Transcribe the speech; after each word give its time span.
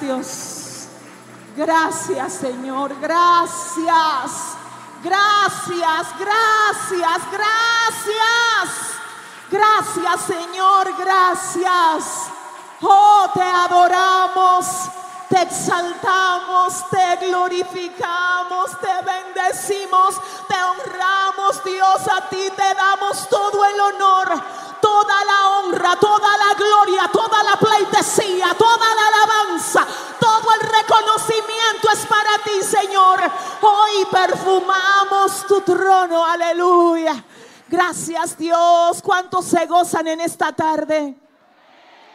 Dios. 0.00 0.86
Gracias 1.56 2.32
Señor. 2.32 2.94
Gracias. 3.00 4.54
Gracias, 5.04 6.06
gracias, 6.18 7.20
gracias. 7.30 8.94
Gracias 9.50 10.20
Señor, 10.26 10.96
gracias. 10.96 12.30
Oh, 12.80 13.30
te 13.34 13.42
adoramos, 13.42 14.66
te 15.28 15.42
exaltamos, 15.42 16.88
te 16.90 17.26
glorificamos, 17.26 18.70
te 18.80 18.92
bendecimos, 19.04 20.16
te 20.48 20.54
honramos 20.54 21.62
Dios. 21.64 22.08
A 22.08 22.28
ti 22.30 22.50
te 22.56 22.74
damos 22.74 23.28
todo 23.28 23.64
el 23.64 23.80
honor, 23.80 24.42
toda 24.84 25.24
la 25.24 25.48
honra, 25.48 25.96
toda 25.98 26.28
la 26.36 26.54
gloria, 26.54 27.10
toda 27.10 27.42
la 27.42 27.56
pleitesía, 27.56 28.54
toda 28.58 28.86
la 28.94 29.08
alabanza, 29.08 29.86
todo 30.20 30.46
el 30.60 30.68
reconocimiento 30.68 31.88
es 31.90 32.04
para 32.04 32.38
ti 32.44 32.62
Señor. 32.62 33.20
Hoy 33.62 34.04
perfumamos 34.10 35.46
tu 35.46 35.62
trono, 35.62 36.22
aleluya. 36.26 37.24
Gracias 37.66 38.36
Dios. 38.36 39.00
¿Cuántos 39.02 39.46
se 39.46 39.64
gozan 39.64 40.06
en 40.06 40.20
esta 40.20 40.52
tarde? 40.52 41.18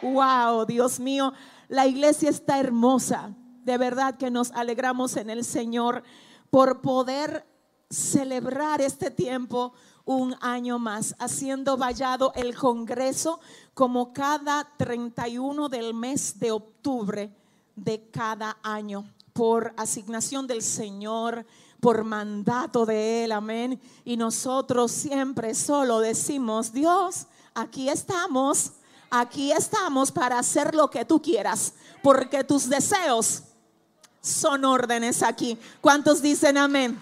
Wow, 0.03 0.68
Dios 0.68 1.00
mío, 1.00 1.34
la 1.69 1.88
iglesia 1.88 2.29
está 2.29 2.59
hermosa. 2.59 3.31
De 3.63 3.79
verdad 3.79 4.16
que 4.16 4.29
nos 4.29 4.52
alegramos 4.52 5.18
en 5.18 5.31
el 5.31 5.44
Señor 5.44 6.03
por 6.52 6.81
poder 6.81 7.47
celebrar 7.90 8.79
este 8.79 9.09
tiempo 9.09 9.74
un 10.09 10.36
año 10.42 10.80
más, 10.80 11.16
haciendo 11.20 11.78
vallado 11.78 12.34
el 12.34 12.56
Congreso 12.56 13.40
como 13.75 14.12
cada 14.12 14.68
31 14.75 15.70
del 15.70 15.94
mes 15.94 16.40
de 16.40 16.50
octubre 16.50 17.31
de 17.75 18.09
cada 18.09 18.58
año, 18.64 19.08
por 19.34 19.72
asignación 19.78 20.47
del 20.47 20.64
Señor 20.64 21.46
por 21.80 22.03
mandato 22.03 22.88
de 22.88 23.24
Él, 23.24 23.31
amén. 23.31 23.80
Y 24.03 24.18
nosotros 24.18 24.92
siempre 24.92 25.53
solo 25.53 26.00
decimos, 26.00 26.74
Dios, 26.74 27.28
aquí 27.53 27.88
estamos, 27.88 28.72
aquí 29.12 29.52
estamos 29.52 30.12
para 30.12 30.40
hacer 30.40 30.74
lo 30.74 30.90
que 30.90 31.06
tú 31.06 31.22
quieras, 31.22 31.74
porque 32.02 32.44
tus 32.44 32.68
deseos 32.68 33.44
son 34.22 34.66
órdenes 34.66 35.22
aquí. 35.22 35.56
¿Cuántos 35.80 36.20
dicen 36.20 36.58
amén? 36.58 37.00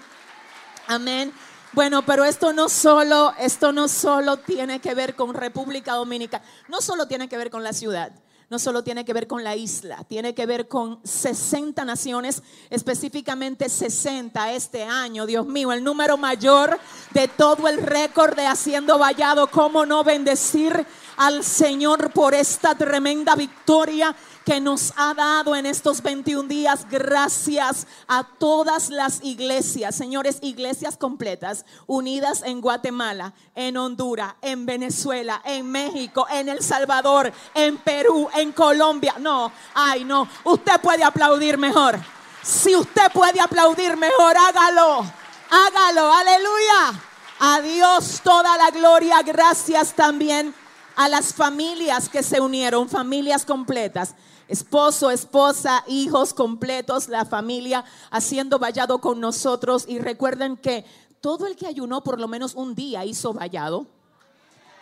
Amén. 0.88 1.34
Bueno, 1.78 2.04
pero 2.04 2.26
esto 2.26 2.54
no 2.54 2.70
solo, 2.70 3.36
esto 3.38 3.72
no 3.72 3.88
solo 3.88 4.38
tiene 4.38 4.80
que 4.80 4.96
ver 4.96 5.14
con 5.14 5.36
República 5.36 5.94
Dominicana, 5.94 6.44
no 6.70 6.82
solo 6.82 7.08
tiene 7.08 7.30
que 7.30 7.38
ver 7.38 7.52
con 7.52 7.64
la 7.64 7.72
ciudad 7.72 8.12
no 8.50 8.60
solo 8.60 8.82
tiene 8.82 9.04
que 9.04 9.12
ver 9.12 9.28
con 9.28 9.44
la 9.44 9.56
isla, 9.58 10.06
tiene 10.08 10.34
que 10.34 10.46
ver 10.46 10.70
con 10.70 11.02
60 11.04 11.84
naciones, 11.84 12.42
específicamente 12.70 13.68
60 13.68 14.54
este 14.54 14.84
año, 14.84 15.26
Dios 15.26 15.46
mío, 15.46 15.74
el 15.74 15.84
número 15.84 16.18
mayor 16.18 16.80
de 17.12 17.28
todo 17.28 17.68
el 17.68 17.78
récord 17.78 18.38
de 18.38 18.48
Haciendo 18.48 18.98
Vallado. 18.98 19.48
¿Cómo 19.48 19.86
no 19.86 20.06
bendecir 20.06 20.86
al 21.18 21.44
Señor 21.44 22.12
por 22.12 22.34
esta 22.34 22.74
tremenda 22.76 23.36
victoria 23.36 24.16
que 24.48 24.62
nos 24.62 24.94
ha 24.96 25.14
dado 25.14 25.58
en 25.58 25.66
estos 25.66 26.02
21 26.02 26.48
días. 26.48 26.88
Gracias 26.90 27.86
a 28.08 28.24
todas 28.24 28.90
las 28.90 29.22
iglesias, 29.22 29.94
señores, 29.94 30.38
iglesias 30.42 30.96
completas, 30.96 31.66
unidas 31.86 32.44
en 32.46 32.62
Guatemala, 32.62 33.34
en 33.56 33.76
Honduras, 33.76 34.36
en 34.42 34.66
Venezuela, 34.66 35.42
en 35.44 35.70
México, 35.70 36.26
en 36.32 36.48
El 36.48 36.64
Salvador, 36.64 37.34
en 37.54 37.76
Perú, 37.80 38.30
en 38.38 38.54
Colombia. 38.54 39.16
No, 39.20 39.52
ay, 39.74 40.06
no, 40.06 40.26
usted 40.46 40.80
puede 40.80 41.04
aplaudir 41.04 41.58
mejor. 41.58 42.00
Si 42.42 42.74
usted 42.74 43.12
puede 43.12 43.42
aplaudir 43.42 43.98
mejor, 43.98 44.38
hágalo, 44.38 45.06
hágalo, 45.50 46.14
aleluya. 46.14 47.02
A 47.42 47.60
Dios 47.60 48.22
toda 48.24 48.56
la 48.56 48.70
gloria, 48.70 49.22
gracias 49.24 49.94
también 49.94 50.56
a 50.96 51.10
las 51.10 51.34
familias 51.34 52.08
que 52.08 52.24
se 52.24 52.40
unieron, 52.40 52.88
familias 52.88 53.44
completas 53.44 54.16
esposo, 54.48 55.12
esposa, 55.12 55.84
hijos 55.88 56.34
completos, 56.34 57.08
la 57.08 57.26
familia 57.26 57.84
haciendo 58.12 58.60
vallado 58.60 59.00
con 59.00 59.20
nosotros. 59.20 59.86
Y 59.88 60.00
recuerden 60.00 60.58
que 60.58 60.86
todo 61.22 61.48
el 61.48 61.56
que 61.56 61.68
ayunó 61.68 62.04
por 62.04 62.20
lo 62.20 62.28
menos 62.28 62.56
un 62.56 62.76
día 62.76 63.06
hizo 63.06 63.34
vallado. 63.34 63.88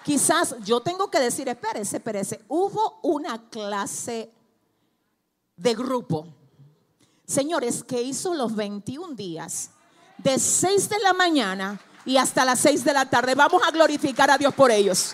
Quizás 0.03 0.55
yo 0.63 0.81
tengo 0.81 1.09
que 1.09 1.19
decir, 1.19 1.49
espérese, 1.49 1.97
espérese, 1.97 2.41
hubo 2.47 2.99
una 3.01 3.49
clase 3.49 4.31
de 5.57 5.73
grupo. 5.73 6.27
Señores, 7.25 7.83
que 7.83 8.03
hizo 8.03 8.35
los 8.35 8.55
21 8.55 9.15
días, 9.15 9.71
de 10.19 10.37
6 10.37 10.89
de 10.89 10.99
la 10.99 11.13
mañana 11.13 11.79
y 12.05 12.17
hasta 12.17 12.45
las 12.45 12.59
6 12.59 12.83
de 12.83 12.93
la 12.93 13.09
tarde. 13.09 13.33
Vamos 13.33 13.63
a 13.67 13.71
glorificar 13.71 14.29
a 14.29 14.37
Dios 14.37 14.53
por 14.53 14.69
ellos. 14.69 15.13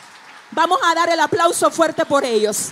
Vamos 0.51 0.79
a 0.83 0.93
dar 0.93 1.09
el 1.09 1.19
aplauso 1.19 1.71
fuerte 1.71 2.05
por 2.05 2.25
ellos. 2.25 2.71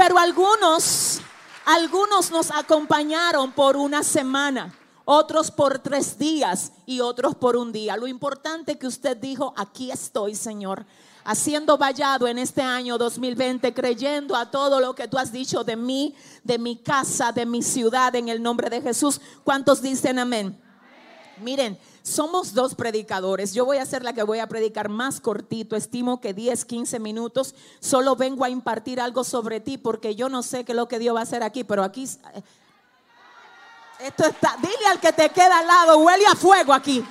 Pero 0.00 0.18
algunos, 0.18 1.20
algunos 1.66 2.30
nos 2.30 2.50
acompañaron 2.50 3.52
por 3.52 3.76
una 3.76 4.02
semana, 4.02 4.74
otros 5.04 5.50
por 5.50 5.78
tres 5.78 6.18
días 6.18 6.72
y 6.86 7.00
otros 7.00 7.34
por 7.34 7.54
un 7.54 7.70
día. 7.70 7.98
Lo 7.98 8.06
importante 8.06 8.78
que 8.78 8.86
usted 8.86 9.18
dijo, 9.18 9.52
aquí 9.58 9.90
estoy, 9.90 10.34
Señor, 10.34 10.86
haciendo 11.22 11.76
vallado 11.76 12.26
en 12.26 12.38
este 12.38 12.62
año 12.62 12.96
2020, 12.96 13.74
creyendo 13.74 14.36
a 14.36 14.50
todo 14.50 14.80
lo 14.80 14.94
que 14.94 15.06
tú 15.06 15.18
has 15.18 15.32
dicho 15.32 15.64
de 15.64 15.76
mí, 15.76 16.14
de 16.44 16.56
mi 16.56 16.76
casa, 16.76 17.30
de 17.30 17.44
mi 17.44 17.62
ciudad, 17.62 18.16
en 18.16 18.30
el 18.30 18.42
nombre 18.42 18.70
de 18.70 18.80
Jesús. 18.80 19.20
¿Cuántos 19.44 19.82
dicen 19.82 20.18
amén? 20.18 20.58
Miren, 21.42 21.78
somos 22.02 22.54
dos 22.54 22.74
predicadores. 22.74 23.52
Yo 23.54 23.64
voy 23.64 23.78
a 23.78 23.86
ser 23.86 24.02
la 24.02 24.12
que 24.12 24.22
voy 24.22 24.38
a 24.38 24.48
predicar 24.48 24.88
más 24.88 25.20
cortito. 25.20 25.76
Estimo 25.76 26.20
que 26.20 26.34
10, 26.34 26.64
15 26.64 26.98
minutos. 26.98 27.54
Solo 27.80 28.16
vengo 28.16 28.44
a 28.44 28.50
impartir 28.50 29.00
algo 29.00 29.24
sobre 29.24 29.60
ti 29.60 29.78
porque 29.78 30.14
yo 30.14 30.28
no 30.28 30.42
sé 30.42 30.64
qué 30.64 30.72
es 30.72 30.76
lo 30.76 30.88
que 30.88 30.98
Dios 30.98 31.14
va 31.14 31.20
a 31.20 31.24
hacer 31.24 31.42
aquí, 31.42 31.64
pero 31.64 31.82
aquí... 31.82 32.04
Eh, 32.04 32.42
esto 34.00 34.24
está... 34.26 34.56
Dile 34.60 34.86
al 34.90 34.98
que 34.98 35.12
te 35.12 35.28
queda 35.28 35.58
al 35.58 35.66
lado, 35.66 35.98
huele 35.98 36.26
a 36.26 36.34
fuego 36.34 36.72
aquí. 36.72 37.04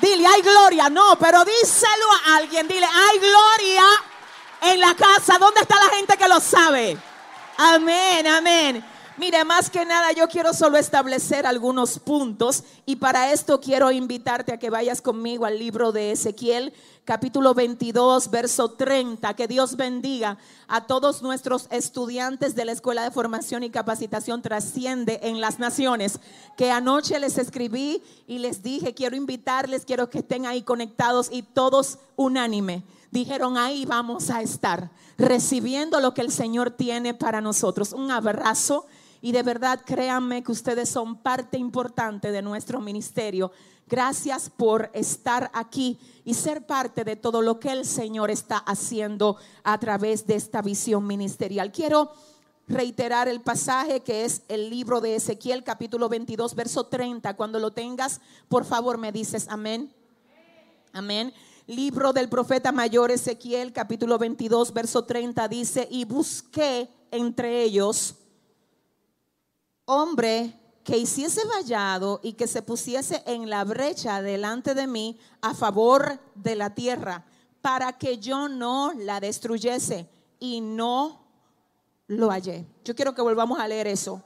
Dile, 0.00 0.26
hay 0.26 0.42
gloria. 0.42 0.90
No, 0.90 1.16
pero 1.18 1.44
díselo 1.44 2.06
a 2.26 2.36
alguien. 2.36 2.66
Dile, 2.66 2.86
hay 2.86 3.18
gloria 3.18 3.84
en 4.62 4.80
la 4.80 4.94
casa. 4.94 5.38
¿Dónde 5.38 5.60
está 5.60 5.76
la 5.76 5.96
gente 5.96 6.16
que 6.16 6.28
lo 6.28 6.40
sabe? 6.40 6.98
Amén, 7.56 8.26
amén. 8.26 8.93
Mire, 9.16 9.44
más 9.44 9.70
que 9.70 9.84
nada 9.84 10.10
yo 10.10 10.26
quiero 10.26 10.52
solo 10.52 10.76
establecer 10.76 11.46
algunos 11.46 12.00
puntos 12.00 12.64
y 12.84 12.96
para 12.96 13.32
esto 13.32 13.60
quiero 13.60 13.92
invitarte 13.92 14.52
a 14.52 14.58
que 14.58 14.70
vayas 14.70 15.00
conmigo 15.00 15.46
al 15.46 15.56
libro 15.56 15.92
de 15.92 16.10
Ezequiel, 16.10 16.72
capítulo 17.04 17.54
22, 17.54 18.28
verso 18.32 18.72
30. 18.72 19.34
Que 19.34 19.46
Dios 19.46 19.76
bendiga 19.76 20.36
a 20.66 20.88
todos 20.88 21.22
nuestros 21.22 21.68
estudiantes 21.70 22.56
de 22.56 22.64
la 22.64 22.72
Escuela 22.72 23.04
de 23.04 23.12
Formación 23.12 23.62
y 23.62 23.70
Capacitación 23.70 24.42
Trasciende 24.42 25.20
en 25.22 25.40
las 25.40 25.60
Naciones, 25.60 26.18
que 26.56 26.72
anoche 26.72 27.20
les 27.20 27.38
escribí 27.38 28.02
y 28.26 28.38
les 28.38 28.64
dije, 28.64 28.94
quiero 28.94 29.14
invitarles, 29.14 29.84
quiero 29.84 30.10
que 30.10 30.18
estén 30.18 30.44
ahí 30.44 30.62
conectados 30.62 31.28
y 31.30 31.42
todos 31.42 31.98
unánime 32.16 32.82
dijeron, 33.12 33.56
ahí 33.56 33.86
vamos 33.86 34.28
a 34.30 34.42
estar, 34.42 34.90
recibiendo 35.16 36.00
lo 36.00 36.14
que 36.14 36.20
el 36.20 36.32
Señor 36.32 36.72
tiene 36.72 37.14
para 37.14 37.40
nosotros. 37.40 37.92
Un 37.92 38.10
abrazo 38.10 38.86
y 39.24 39.32
de 39.32 39.42
verdad 39.42 39.80
créanme 39.86 40.42
que 40.42 40.52
ustedes 40.52 40.90
son 40.90 41.16
parte 41.16 41.56
importante 41.56 42.30
de 42.30 42.42
nuestro 42.42 42.78
ministerio. 42.78 43.52
Gracias 43.86 44.50
por 44.50 44.90
estar 44.92 45.50
aquí 45.54 45.98
y 46.26 46.34
ser 46.34 46.66
parte 46.66 47.04
de 47.04 47.16
todo 47.16 47.40
lo 47.40 47.58
que 47.58 47.72
el 47.72 47.86
Señor 47.86 48.30
está 48.30 48.58
haciendo 48.58 49.38
a 49.62 49.80
través 49.80 50.26
de 50.26 50.34
esta 50.34 50.60
visión 50.60 51.06
ministerial. 51.06 51.72
Quiero 51.72 52.12
reiterar 52.68 53.26
el 53.26 53.40
pasaje 53.40 54.00
que 54.00 54.26
es 54.26 54.42
el 54.48 54.68
libro 54.68 55.00
de 55.00 55.16
Ezequiel 55.16 55.64
capítulo 55.64 56.10
22 56.10 56.54
verso 56.54 56.84
30. 56.84 57.34
Cuando 57.34 57.58
lo 57.58 57.70
tengas, 57.70 58.20
por 58.48 58.66
favor 58.66 58.98
me 58.98 59.10
dices 59.10 59.46
amén. 59.48 59.90
Amén. 60.92 61.32
Libro 61.66 62.12
del 62.12 62.28
profeta 62.28 62.72
mayor 62.72 63.10
Ezequiel 63.10 63.72
capítulo 63.72 64.18
22 64.18 64.74
verso 64.74 65.06
30 65.06 65.48
dice, 65.48 65.88
y 65.90 66.04
busqué 66.04 66.90
entre 67.10 67.62
ellos 67.62 68.16
hombre 69.86 70.58
que 70.84 70.98
hiciese 70.98 71.40
vallado 71.46 72.20
y 72.22 72.34
que 72.34 72.46
se 72.46 72.62
pusiese 72.62 73.22
en 73.26 73.48
la 73.48 73.64
brecha 73.64 74.20
delante 74.20 74.74
de 74.74 74.86
mí 74.86 75.18
a 75.40 75.54
favor 75.54 76.20
de 76.34 76.54
la 76.54 76.74
tierra, 76.74 77.24
para 77.62 77.94
que 77.94 78.18
yo 78.18 78.48
no 78.48 78.92
la 78.92 79.18
destruyese 79.20 80.08
y 80.38 80.60
no 80.60 81.24
lo 82.06 82.30
hallé. 82.30 82.66
Yo 82.84 82.94
quiero 82.94 83.14
que 83.14 83.22
volvamos 83.22 83.58
a 83.58 83.66
leer 83.66 83.86
eso. 83.86 84.22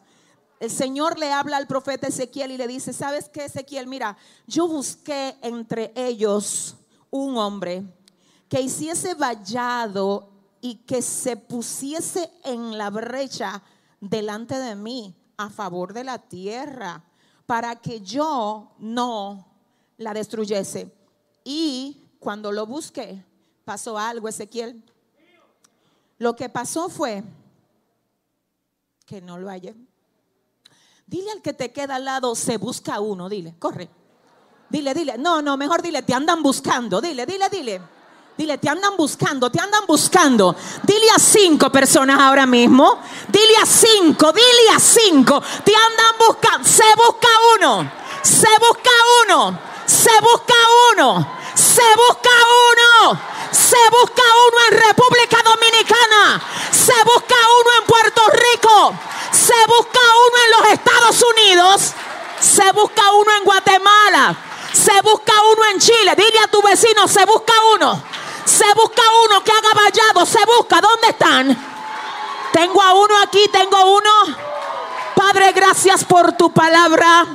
El 0.59 0.73
Señor 0.73 1.17
le 1.21 1.33
habla 1.33 1.57
al 1.57 1.69
profeta 1.69 2.09
Ezequiel 2.09 2.51
y 2.51 2.57
le 2.57 2.67
dice, 2.67 2.93
¿sabes 2.93 3.29
qué 3.29 3.45
Ezequiel? 3.45 3.87
Mira, 3.87 4.17
yo 4.49 4.67
busqué 4.67 5.37
entre 5.43 5.93
ellos 5.95 6.77
un 7.11 7.37
hombre 7.37 7.85
que 8.49 8.61
hiciese 8.61 9.15
vallado 9.15 10.29
y 10.61 10.77
que 10.77 11.03
se 11.03 11.37
pusiese 11.37 12.33
en 12.43 12.77
la 12.77 12.91
brecha 12.91 13.63
delante 14.01 14.59
de 14.59 14.75
mí 14.75 15.15
a 15.39 15.49
favor 15.49 15.95
de 15.95 16.05
la 16.05 16.19
tierra 16.19 17.03
para 17.47 17.77
que 17.77 18.01
yo 18.03 18.73
no 18.79 19.47
la 19.97 20.13
destruyese. 20.13 20.93
Y 21.45 22.03
cuando 22.21 22.53
lo 22.53 22.67
busqué, 22.67 23.25
pasó 23.65 23.97
algo, 23.97 24.29
Ezequiel. 24.29 24.85
Lo 26.19 26.37
que 26.37 26.49
pasó 26.49 26.89
fue 26.89 27.23
que 29.07 29.23
no 29.23 29.39
lo 29.39 29.49
hallé. 29.49 29.75
Dile 31.07 31.31
al 31.31 31.41
que 31.41 31.55
te 31.55 31.73
queda 31.73 31.97
al 31.97 32.05
lado, 32.05 32.35
se 32.35 32.59
busca 32.59 33.01
uno, 33.01 33.29
dile, 33.29 33.55
corre. 33.59 33.89
Dile, 34.69 34.93
dile, 34.93 35.17
no, 35.17 35.41
no, 35.41 35.57
mejor 35.57 35.81
dile, 35.81 36.03
te 36.03 36.13
andan 36.13 36.43
buscando, 36.43 37.01
dile, 37.01 37.25
dile, 37.25 37.49
dile. 37.49 37.81
Dile, 38.39 38.57
te 38.57 38.69
andan 38.69 38.97
buscando, 38.97 39.51
te 39.51 39.61
andan 39.61 39.85
buscando. 39.85 40.55
Dile 40.85 41.11
a 41.11 41.19
cinco 41.19 41.71
personas 41.71 42.21
ahora 42.21 42.47
mismo. 42.47 43.01
Dile 43.27 43.57
a 43.61 43.67
cinco, 43.67 44.31
dile 44.31 44.77
a 44.77 44.79
cinco. 44.79 45.43
Te 45.65 45.73
andan 45.75 46.15
buscando. 46.25 46.69
Se 46.69 46.85
busca 46.95 47.29
uno. 47.57 47.93
Se 48.23 48.47
busca 48.61 48.91
uno. 49.25 49.59
Se 49.85 50.11
busca 50.21 50.55
uno. 50.93 51.29
Se 51.53 51.83
busca 51.97 52.31
uno. 52.71 53.21
Se 53.51 53.77
busca 53.91 54.23
uno 54.23 54.59
en 54.71 54.87
República 54.87 55.39
Dominicana. 55.43 56.41
Se 56.71 56.95
busca 57.03 57.35
uno 57.35 57.71
en 57.81 57.87
Puerto 57.87 58.23
Rico. 58.31 58.95
Se 59.33 59.67
busca 59.67 60.01
uno 60.29 60.37
en 60.45 60.51
los 60.53 60.73
Estados 60.75 61.25
Unidos. 61.35 61.93
Se 62.39 62.71
busca 62.71 63.03
uno 63.15 63.33
en 63.37 63.43
Guatemala. 63.43 64.37
Se 64.73 65.03
busca 65.03 65.33
uno 65.57 65.65
en 65.73 65.81
Chile. 65.81 66.15
Dile 66.17 66.39
a 66.39 66.47
tu 66.47 66.63
vecino, 66.63 67.09
se 67.09 67.25
busca 67.25 67.53
uno. 67.75 68.01
Se 68.49 68.65
busca 68.75 69.03
uno 69.27 69.45
que 69.45 69.53
haga 69.53 69.75
vallado. 69.75 70.25
Se 70.25 70.39
busca. 70.47 70.81
¿Dónde 70.81 71.09
están? 71.09 71.57
Tengo 72.51 72.81
a 72.81 72.95
uno 72.95 73.15
aquí. 73.23 73.41
Tengo 73.53 73.77
uno. 73.95 74.37
Padre, 75.15 75.53
gracias 75.53 76.03
por 76.03 76.33
tu 76.33 76.51
palabra. 76.51 77.27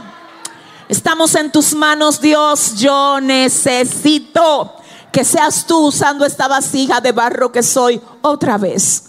Estamos 0.90 1.36
en 1.36 1.52
tus 1.52 1.76
manos, 1.76 2.20
Dios. 2.20 2.74
Yo 2.78 3.22
necesito 3.22 4.74
que 5.12 5.24
seas 5.24 5.68
tú 5.68 5.86
usando 5.86 6.26
esta 6.26 6.48
vasija 6.48 7.00
de 7.00 7.12
barro 7.12 7.52
que 7.52 7.62
soy 7.62 8.02
otra 8.22 8.58
vez. 8.58 9.04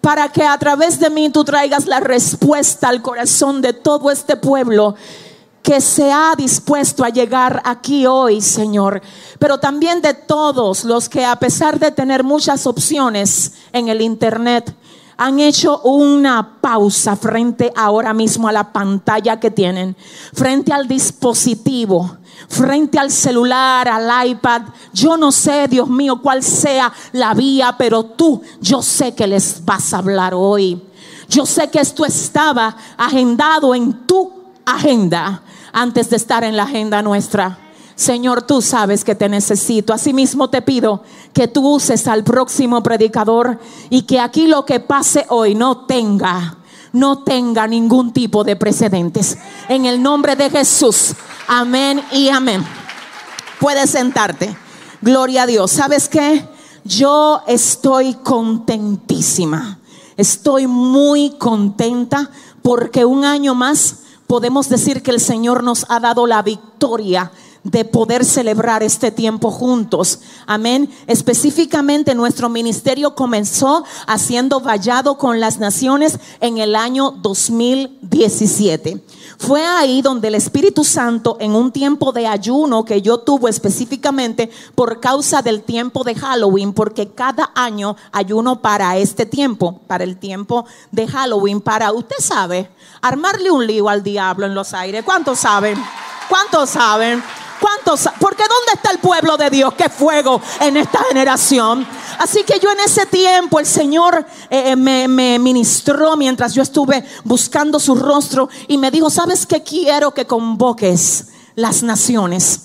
Para 0.00 0.28
que 0.30 0.44
a 0.44 0.56
través 0.58 1.00
de 1.00 1.10
mí 1.10 1.28
tú 1.30 1.42
traigas 1.42 1.86
la 1.86 1.98
respuesta 1.98 2.88
al 2.88 3.02
corazón 3.02 3.60
de 3.62 3.72
todo 3.72 4.12
este 4.12 4.36
pueblo 4.36 4.94
que 5.62 5.80
se 5.80 6.10
ha 6.10 6.34
dispuesto 6.36 7.04
a 7.04 7.08
llegar 7.08 7.62
aquí 7.64 8.06
hoy, 8.06 8.40
Señor, 8.40 9.00
pero 9.38 9.58
también 9.58 10.02
de 10.02 10.14
todos 10.14 10.84
los 10.84 11.08
que 11.08 11.24
a 11.24 11.36
pesar 11.36 11.78
de 11.78 11.92
tener 11.92 12.24
muchas 12.24 12.66
opciones 12.66 13.52
en 13.72 13.88
el 13.88 14.00
Internet, 14.00 14.74
han 15.16 15.38
hecho 15.38 15.80
una 15.82 16.58
pausa 16.60 17.14
frente 17.14 17.72
ahora 17.76 18.12
mismo 18.12 18.48
a 18.48 18.52
la 18.52 18.72
pantalla 18.72 19.38
que 19.38 19.52
tienen, 19.52 19.96
frente 20.32 20.72
al 20.72 20.88
dispositivo, 20.88 22.16
frente 22.48 22.98
al 22.98 23.12
celular, 23.12 23.88
al 23.88 24.26
iPad. 24.26 24.62
Yo 24.92 25.16
no 25.16 25.30
sé, 25.30 25.68
Dios 25.68 25.88
mío, 25.88 26.20
cuál 26.20 26.42
sea 26.42 26.92
la 27.12 27.34
vía, 27.34 27.76
pero 27.78 28.04
tú, 28.04 28.42
yo 28.60 28.82
sé 28.82 29.14
que 29.14 29.28
les 29.28 29.64
vas 29.64 29.94
a 29.94 29.98
hablar 29.98 30.34
hoy. 30.34 30.82
Yo 31.28 31.46
sé 31.46 31.70
que 31.70 31.78
esto 31.78 32.04
estaba 32.04 32.76
agendado 32.96 33.76
en 33.76 34.06
tu 34.06 34.32
agenda 34.66 35.42
antes 35.72 36.10
de 36.10 36.16
estar 36.16 36.44
en 36.44 36.56
la 36.56 36.64
agenda 36.64 37.02
nuestra. 37.02 37.58
Señor, 37.94 38.42
tú 38.42 38.62
sabes 38.62 39.04
que 39.04 39.14
te 39.14 39.28
necesito. 39.28 39.92
Asimismo 39.92 40.50
te 40.50 40.62
pido 40.62 41.02
que 41.32 41.48
tú 41.48 41.74
uses 41.74 42.06
al 42.08 42.24
próximo 42.24 42.82
predicador 42.82 43.58
y 43.90 44.02
que 44.02 44.20
aquí 44.20 44.46
lo 44.46 44.64
que 44.64 44.80
pase 44.80 45.26
hoy 45.28 45.54
no 45.54 45.86
tenga, 45.86 46.56
no 46.92 47.22
tenga 47.22 47.66
ningún 47.66 48.12
tipo 48.12 48.44
de 48.44 48.56
precedentes. 48.56 49.38
En 49.68 49.86
el 49.86 50.02
nombre 50.02 50.36
de 50.36 50.50
Jesús. 50.50 51.14
Amén 51.46 52.02
y 52.12 52.28
amén. 52.28 52.64
Puedes 53.60 53.90
sentarte. 53.90 54.56
Gloria 55.00 55.42
a 55.42 55.46
Dios. 55.46 55.70
¿Sabes 55.70 56.08
qué? 56.08 56.46
Yo 56.84 57.42
estoy 57.46 58.14
contentísima. 58.14 59.78
Estoy 60.16 60.66
muy 60.66 61.30
contenta 61.38 62.30
porque 62.62 63.04
un 63.04 63.24
año 63.24 63.54
más 63.54 64.01
podemos 64.32 64.70
decir 64.70 65.02
que 65.02 65.10
el 65.10 65.20
Señor 65.20 65.62
nos 65.62 65.84
ha 65.90 66.00
dado 66.00 66.26
la 66.26 66.40
victoria 66.40 67.32
de 67.64 67.84
poder 67.84 68.24
celebrar 68.24 68.82
este 68.82 69.10
tiempo 69.10 69.50
juntos. 69.50 70.20
Amén. 70.46 70.88
Específicamente 71.06 72.14
nuestro 72.14 72.48
ministerio 72.48 73.14
comenzó 73.14 73.84
haciendo 74.06 74.60
vallado 74.60 75.18
con 75.18 75.38
las 75.38 75.58
naciones 75.58 76.18
en 76.40 76.56
el 76.56 76.76
año 76.76 77.10
2017. 77.10 79.02
Fue 79.44 79.66
ahí 79.66 80.02
donde 80.02 80.28
el 80.28 80.36
Espíritu 80.36 80.84
Santo, 80.84 81.36
en 81.40 81.56
un 81.56 81.72
tiempo 81.72 82.12
de 82.12 82.28
ayuno 82.28 82.84
que 82.84 83.02
yo 83.02 83.18
tuve 83.18 83.50
específicamente 83.50 84.48
por 84.76 85.00
causa 85.00 85.42
del 85.42 85.64
tiempo 85.64 86.04
de 86.04 86.14
Halloween, 86.14 86.72
porque 86.72 87.08
cada 87.08 87.50
año 87.56 87.96
ayuno 88.12 88.62
para 88.62 88.96
este 88.98 89.26
tiempo, 89.26 89.80
para 89.88 90.04
el 90.04 90.16
tiempo 90.16 90.64
de 90.92 91.08
Halloween, 91.08 91.60
para, 91.60 91.90
usted 91.90 92.18
sabe, 92.20 92.70
armarle 93.00 93.50
un 93.50 93.66
lío 93.66 93.88
al 93.88 94.04
diablo 94.04 94.46
en 94.46 94.54
los 94.54 94.74
aires. 94.74 95.02
¿Cuántos 95.04 95.40
saben? 95.40 95.76
¿Cuántos 96.28 96.70
saben? 96.70 97.20
¿Cuántos? 97.62 98.08
Porque 98.18 98.42
¿dónde 98.42 98.72
está 98.74 98.90
el 98.90 98.98
pueblo 98.98 99.36
de 99.36 99.48
Dios? 99.48 99.74
¡Qué 99.74 99.88
fuego 99.88 100.42
en 100.60 100.76
esta 100.76 101.04
generación! 101.04 101.86
Así 102.18 102.42
que 102.42 102.58
yo 102.58 102.72
en 102.72 102.80
ese 102.80 103.06
tiempo 103.06 103.60
el 103.60 103.66
Señor 103.66 104.26
eh, 104.50 104.72
eh, 104.72 104.76
me, 104.76 105.06
me, 105.06 105.38
ministró 105.38 106.16
mientras 106.16 106.54
yo 106.54 106.62
estuve 106.62 107.04
buscando 107.22 107.78
su 107.78 107.94
rostro 107.94 108.48
y 108.66 108.78
me 108.78 108.90
dijo, 108.90 109.10
¿sabes 109.10 109.46
qué 109.46 109.62
quiero 109.62 110.12
que 110.12 110.26
convoques 110.26 111.26
las 111.54 111.84
naciones? 111.84 112.62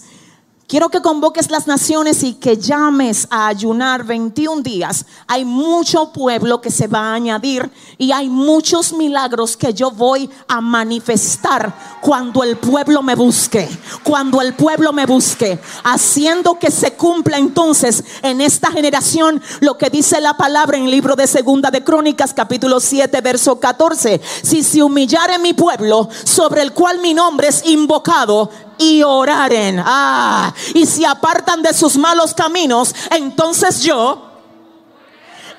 Quiero 0.68 0.90
que 0.90 1.02
convoques 1.02 1.50
las 1.50 1.66
naciones 1.66 2.24
y 2.24 2.34
que 2.34 2.58
llames 2.58 3.26
a 3.30 3.48
ayunar 3.48 4.04
21 4.04 4.64
días. 4.64 5.06
Hay 5.26 5.46
mucho 5.46 6.12
pueblo 6.12 6.60
que 6.60 6.72
se 6.72 6.88
va 6.88 7.12
a 7.12 7.14
añadir 7.14 7.72
y 7.98 8.12
hay 8.12 8.28
muchos 8.28 8.92
milagros 8.92 9.56
que 9.56 9.74
yo 9.74 9.92
voy 9.92 10.30
a 10.46 10.60
manifestar 10.60 11.74
cuando 12.02 12.44
el 12.44 12.58
pueblo 12.58 13.02
me 13.02 13.16
busque. 13.16 13.70
Cuando 14.04 14.42
el 14.42 14.56
pueblo 14.56 14.92
me 14.92 15.06
busque. 15.06 15.58
Haciendo 15.86 16.60
que 16.60 16.70
se 16.70 16.96
cumpla 16.96 17.38
entonces 17.38 18.04
en 18.22 18.42
esta 18.42 18.70
generación 18.70 19.42
lo 19.62 19.78
que 19.78 19.90
dice 19.90 20.20
la 20.20 20.36
palabra 20.36 20.76
en 20.76 20.84
el 20.84 20.92
libro 20.92 21.16
de 21.16 21.28
Segunda 21.28 21.72
de 21.72 21.86
Crónicas 21.86 22.34
capítulo 22.34 22.82
7 22.82 23.22
verso 23.22 23.58
14. 23.58 24.20
Si 24.44 24.64
se 24.64 24.84
humillare 24.84 25.40
mi 25.40 25.54
pueblo 25.54 26.10
sobre 26.26 26.62
el 26.62 26.74
cual 26.74 27.00
mi 27.00 27.14
nombre 27.14 27.48
es 27.48 27.66
invocado, 27.66 28.50
y 28.78 29.04
oraren. 29.04 29.82
Ah, 29.86 30.54
y 30.74 30.86
si 30.86 31.06
apartan 31.06 31.62
de 31.62 31.74
sus 31.74 31.98
malos 31.98 32.34
caminos, 32.34 32.94
entonces 33.12 33.82
yo 33.82 34.28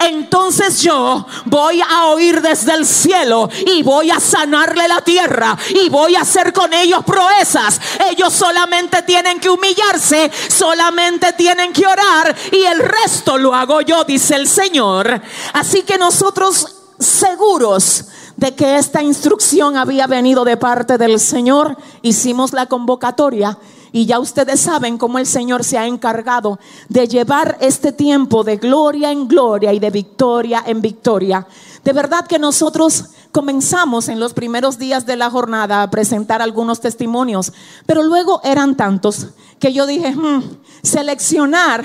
entonces 0.01 0.81
yo 0.81 1.27
voy 1.47 1.81
a 1.81 2.07
oír 2.07 2.41
desde 2.41 2.73
el 2.75 2.87
cielo 2.87 3.49
y 3.67 3.83
voy 3.83 4.11
a 4.11 4.21
sanarle 4.21 4.87
la 4.87 5.01
tierra 5.01 5.57
y 5.71 5.89
voy 5.89 6.15
a 6.15 6.21
hacer 6.21 6.53
con 6.53 6.73
ellos 6.73 7.05
proezas. 7.05 7.81
Ellos 8.11 8.33
solamente 8.33 9.03
tienen 9.03 9.41
que 9.41 9.51
humillarse, 9.51 10.31
solamente 10.49 11.33
tienen 11.33 11.73
que 11.73 11.87
orar 11.87 12.35
y 12.53 12.63
el 12.63 12.79
resto 12.79 13.39
lo 13.39 13.55
hago 13.55 13.81
yo, 13.81 14.05
dice 14.05 14.37
el 14.37 14.47
Señor. 14.47 15.21
Así 15.53 15.83
que 15.83 15.99
nosotros 15.99 16.77
seguros 16.99 18.05
de 18.38 18.54
que 18.54 18.76
esta 18.76 19.02
instrucción 19.02 19.76
había 19.76 20.07
venido 20.07 20.45
de 20.45 20.57
parte 20.57 20.97
del 20.97 21.18
Señor, 21.18 21.76
hicimos 22.02 22.52
la 22.52 22.66
convocatoria 22.66 23.59
y 23.90 24.07
ya 24.07 24.21
ustedes 24.21 24.61
saben 24.61 24.97
cómo 24.97 25.18
el 25.18 25.26
Señor 25.26 25.64
se 25.64 25.76
ha 25.76 25.88
encargado 25.88 26.61
de 26.88 27.09
llevar 27.09 27.59
este 27.61 27.90
tiempo 27.90 28.45
de 28.45 28.57
gloria 28.57 29.11
en 29.11 29.26
gloria 29.26 29.73
y 29.73 29.80
de 29.80 29.90
victoria 29.90 30.62
en 30.64 30.80
victoria. 30.80 31.49
De 31.83 31.92
verdad 31.92 32.28
que 32.28 32.38
nosotros 32.38 33.07
comenzamos 33.33 34.09
en 34.09 34.21
los 34.21 34.35
primeros 34.35 34.78
días 34.78 35.04
de 35.04 35.16
la 35.16 35.30
jornada 35.30 35.83
a 35.83 35.90
presentar 35.90 36.40
algunos 36.40 36.80
testimonios, 36.80 37.52
pero 37.87 38.04
luego 38.04 38.40
eran 38.45 38.76
tantos 38.76 39.30
que 39.59 39.73
yo 39.73 39.85
dije, 39.85 40.14
hmm, 40.14 40.42
seleccionar 40.85 41.85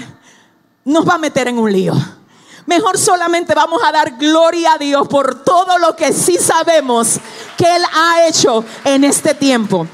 nos 0.85 1.09
va 1.09 1.15
a 1.15 1.17
meter 1.17 1.47
en 1.47 1.57
un 1.57 1.71
lío. 1.71 1.95
Mejor 2.65 2.97
solamente 2.97 3.53
vamos 3.53 3.81
a 3.83 3.91
dar 3.91 4.17
gloria 4.17 4.73
a 4.73 4.77
Dios 4.77 5.07
por 5.07 5.43
todo 5.43 5.77
lo 5.77 5.95
que 5.95 6.13
sí 6.13 6.37
sabemos 6.37 7.19
que 7.57 7.75
Él 7.75 7.83
ha 7.93 8.27
hecho 8.27 8.63
en 8.85 9.03
este 9.03 9.33
tiempo. 9.33 9.87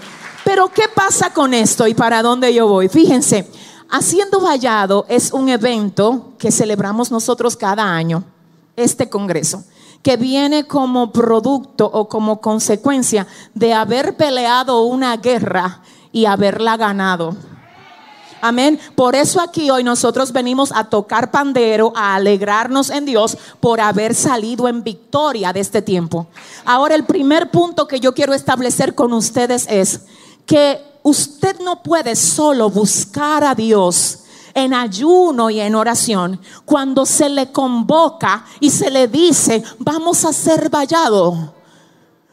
Pero 0.44 0.70
¿qué 0.70 0.88
pasa 0.94 1.34
con 1.34 1.54
esto 1.54 1.88
y 1.88 1.94
para 1.94 2.22
dónde 2.22 2.54
yo 2.54 2.68
voy? 2.68 2.90
Fíjense, 2.90 3.50
Haciendo 3.92 4.40
Vallado 4.40 5.08
es 5.10 5.34
un 5.34 5.50
evento 5.50 6.34
que 6.38 6.52
celebramos 6.52 7.10
nosotros 7.10 7.58
cada 7.58 7.84
año, 7.84 8.24
este 8.76 9.10
Congreso, 9.10 9.64
que 10.04 10.16
viene 10.16 10.68
como 10.68 11.12
producto 11.12 11.90
o 11.92 12.08
como 12.08 12.40
consecuencia 12.40 13.26
de 13.56 13.74
haber 13.74 14.16
peleado 14.16 14.84
una 14.84 15.18
guerra 15.18 15.82
y 16.12 16.26
haberla 16.26 16.78
ganado. 16.78 17.36
Amén. 18.42 18.80
Por 18.96 19.16
eso 19.16 19.42
aquí 19.42 19.70
hoy 19.70 19.84
nosotros 19.84 20.32
venimos 20.32 20.72
a 20.72 20.86
tocar 20.86 21.32
pandero, 21.32 21.92
a 21.96 22.16
alegrarnos 22.16 22.90
en 22.90 23.06
Dios 23.06 23.38
por 23.60 23.82
haber 23.82 24.16
salido 24.16 24.68
en 24.68 24.84
victoria 24.84 25.52
de 25.52 25.60
este 25.60 25.82
tiempo. 25.82 26.28
Ahora 26.66 26.96
el 26.96 27.06
primer 27.06 27.52
punto 27.52 27.88
que 27.88 28.00
yo 28.00 28.14
quiero 28.14 28.34
establecer 28.34 28.96
con 28.96 29.14
ustedes 29.14 29.68
es 29.70 30.02
que 30.46 30.82
usted 31.04 31.60
no 31.60 31.84
puede 31.84 32.16
solo 32.16 32.70
buscar 32.70 33.44
a 33.44 33.56
Dios 33.56 34.20
en 34.54 34.74
ayuno 34.74 35.50
y 35.50 35.60
en 35.60 35.76
oración 35.76 36.40
cuando 36.66 37.06
se 37.06 37.30
le 37.30 37.52
convoca 37.52 38.46
y 38.60 38.70
se 38.70 38.90
le 38.90 39.08
dice, 39.08 39.64
vamos 39.78 40.26
a 40.26 40.34
ser 40.34 40.70
vallado. 40.70 41.59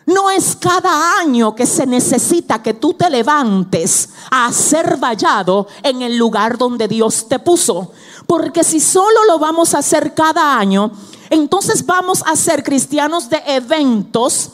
No 0.06 0.30
es 0.30 0.54
cada 0.54 1.18
año 1.18 1.56
que 1.56 1.66
se 1.66 1.84
necesita 1.84 2.62
que 2.62 2.74
tú 2.74 2.94
te 2.94 3.10
levantes 3.10 4.10
a 4.30 4.52
ser 4.52 4.98
vallado 4.98 5.66
en 5.82 6.00
el 6.00 6.16
lugar 6.16 6.56
donde 6.56 6.86
Dios 6.86 7.26
te 7.28 7.40
puso. 7.40 7.90
Porque 8.28 8.62
si 8.62 8.78
solo 8.78 9.24
lo 9.26 9.40
vamos 9.40 9.74
a 9.74 9.78
hacer 9.78 10.14
cada 10.14 10.56
año, 10.56 10.92
entonces 11.28 11.84
vamos 11.84 12.22
a 12.24 12.36
ser 12.36 12.62
cristianos 12.62 13.28
de 13.28 13.42
eventos 13.46 14.52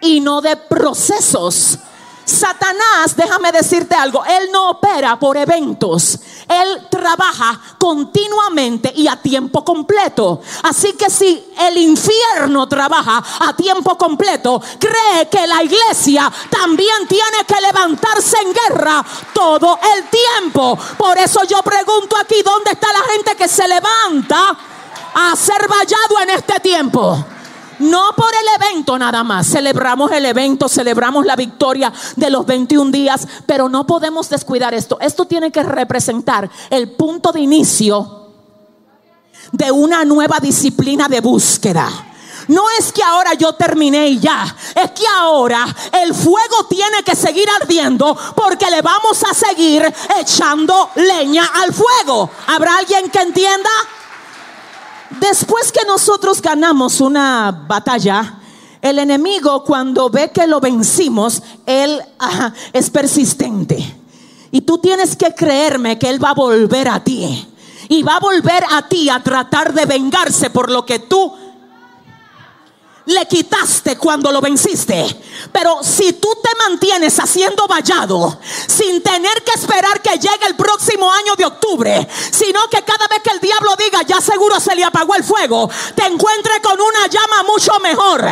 y 0.00 0.20
no 0.20 0.40
de 0.40 0.56
procesos. 0.56 1.78
Satanás, 2.24 3.16
déjame 3.16 3.50
decirte 3.52 3.94
algo, 3.94 4.24
él 4.24 4.50
no 4.52 4.70
opera 4.70 5.18
por 5.18 5.36
eventos, 5.36 6.18
él 6.48 6.86
trabaja 6.88 7.60
continuamente 7.78 8.92
y 8.94 9.08
a 9.08 9.16
tiempo 9.16 9.64
completo. 9.64 10.40
Así 10.62 10.92
que 10.92 11.10
si 11.10 11.52
el 11.58 11.76
infierno 11.78 12.68
trabaja 12.68 13.22
a 13.40 13.52
tiempo 13.54 13.98
completo, 13.98 14.62
cree 14.78 15.28
que 15.28 15.46
la 15.46 15.62
iglesia 15.62 16.30
también 16.48 17.06
tiene 17.08 17.44
que 17.46 17.60
levantarse 17.60 18.36
en 18.38 18.52
guerra 18.52 19.04
todo 19.34 19.78
el 19.96 20.04
tiempo. 20.08 20.78
Por 20.96 21.18
eso 21.18 21.42
yo 21.44 21.62
pregunto 21.62 22.16
aquí, 22.16 22.42
¿dónde 22.44 22.72
está 22.72 22.92
la 22.92 23.12
gente 23.12 23.34
que 23.34 23.48
se 23.48 23.66
levanta 23.66 24.56
a 25.14 25.36
ser 25.36 25.66
vallado 25.68 26.20
en 26.22 26.30
este 26.30 26.60
tiempo? 26.60 27.24
No 27.80 28.12
por 28.16 28.30
el 28.34 28.62
evento 28.62 28.98
nada 28.98 29.24
más. 29.24 29.46
Celebramos 29.46 30.12
el 30.12 30.26
evento, 30.26 30.68
celebramos 30.68 31.24
la 31.24 31.36
victoria 31.36 31.92
de 32.16 32.30
los 32.30 32.46
21 32.46 32.90
días, 32.90 33.26
pero 33.46 33.68
no 33.68 33.86
podemos 33.86 34.28
descuidar 34.28 34.74
esto. 34.74 34.98
Esto 35.00 35.24
tiene 35.24 35.50
que 35.50 35.62
representar 35.62 36.48
el 36.70 36.92
punto 36.92 37.32
de 37.32 37.40
inicio 37.40 38.28
de 39.52 39.70
una 39.70 40.04
nueva 40.04 40.38
disciplina 40.40 41.08
de 41.08 41.20
búsqueda. 41.20 41.88
No 42.48 42.64
es 42.78 42.92
que 42.92 43.02
ahora 43.02 43.34
yo 43.34 43.54
terminé 43.54 44.08
y 44.08 44.18
ya. 44.18 44.44
Es 44.74 44.90
que 44.90 45.06
ahora 45.18 45.64
el 46.02 46.14
fuego 46.14 46.64
tiene 46.68 47.02
que 47.04 47.14
seguir 47.14 47.48
ardiendo 47.60 48.16
porque 48.34 48.70
le 48.70 48.82
vamos 48.82 49.22
a 49.22 49.32
seguir 49.34 49.82
echando 50.18 50.90
leña 50.96 51.48
al 51.62 51.72
fuego. 51.72 52.28
¿Habrá 52.48 52.78
alguien 52.78 53.08
que 53.08 53.20
entienda? 53.20 53.70
Después 55.20 55.70
que 55.70 55.84
nosotros 55.86 56.40
ganamos 56.40 57.00
una 57.00 57.64
batalla, 57.68 58.40
el 58.80 58.98
enemigo 58.98 59.64
cuando 59.64 60.08
ve 60.08 60.30
que 60.32 60.46
lo 60.46 60.60
vencimos, 60.60 61.42
él 61.66 62.00
es 62.72 62.90
persistente. 62.90 63.96
Y 64.50 64.62
tú 64.62 64.78
tienes 64.78 65.16
que 65.16 65.34
creerme 65.34 65.98
que 65.98 66.08
él 66.08 66.22
va 66.22 66.30
a 66.30 66.34
volver 66.34 66.88
a 66.88 67.04
ti. 67.04 67.46
Y 67.88 68.02
va 68.02 68.16
a 68.16 68.20
volver 68.20 68.64
a 68.70 68.88
ti 68.88 69.08
a 69.08 69.22
tratar 69.22 69.74
de 69.74 69.84
vengarse 69.84 70.50
por 70.50 70.70
lo 70.70 70.86
que 70.86 71.00
tú 71.00 71.32
le 73.10 73.26
quitaste 73.26 73.96
cuando 73.96 74.32
lo 74.32 74.40
venciste. 74.40 75.04
Pero 75.52 75.82
si 75.82 76.14
tú 76.14 76.28
te 76.42 76.50
mantienes 76.56 77.18
haciendo 77.18 77.66
vallado, 77.66 78.38
sin 78.66 79.02
tener 79.02 79.42
que 79.42 79.52
esperar 79.52 80.00
que 80.00 80.18
llegue 80.18 80.46
el 80.46 80.56
próximo 80.56 81.10
año 81.12 81.34
de 81.36 81.46
octubre, 81.46 82.08
sino 82.30 82.68
que 82.68 82.82
cada 82.82 83.06
vez 83.08 83.20
que 83.22 83.30
el 83.30 83.40
diablo 83.40 83.74
diga, 83.76 84.02
ya 84.02 84.20
seguro 84.20 84.60
se 84.60 84.74
le 84.74 84.84
apagó 84.84 85.14
el 85.14 85.24
fuego, 85.24 85.68
te 85.94 86.06
encuentre 86.06 86.60
con 86.62 86.80
una 86.80 87.06
llama 87.06 87.42
mucho 87.44 87.78
mejor, 87.80 88.24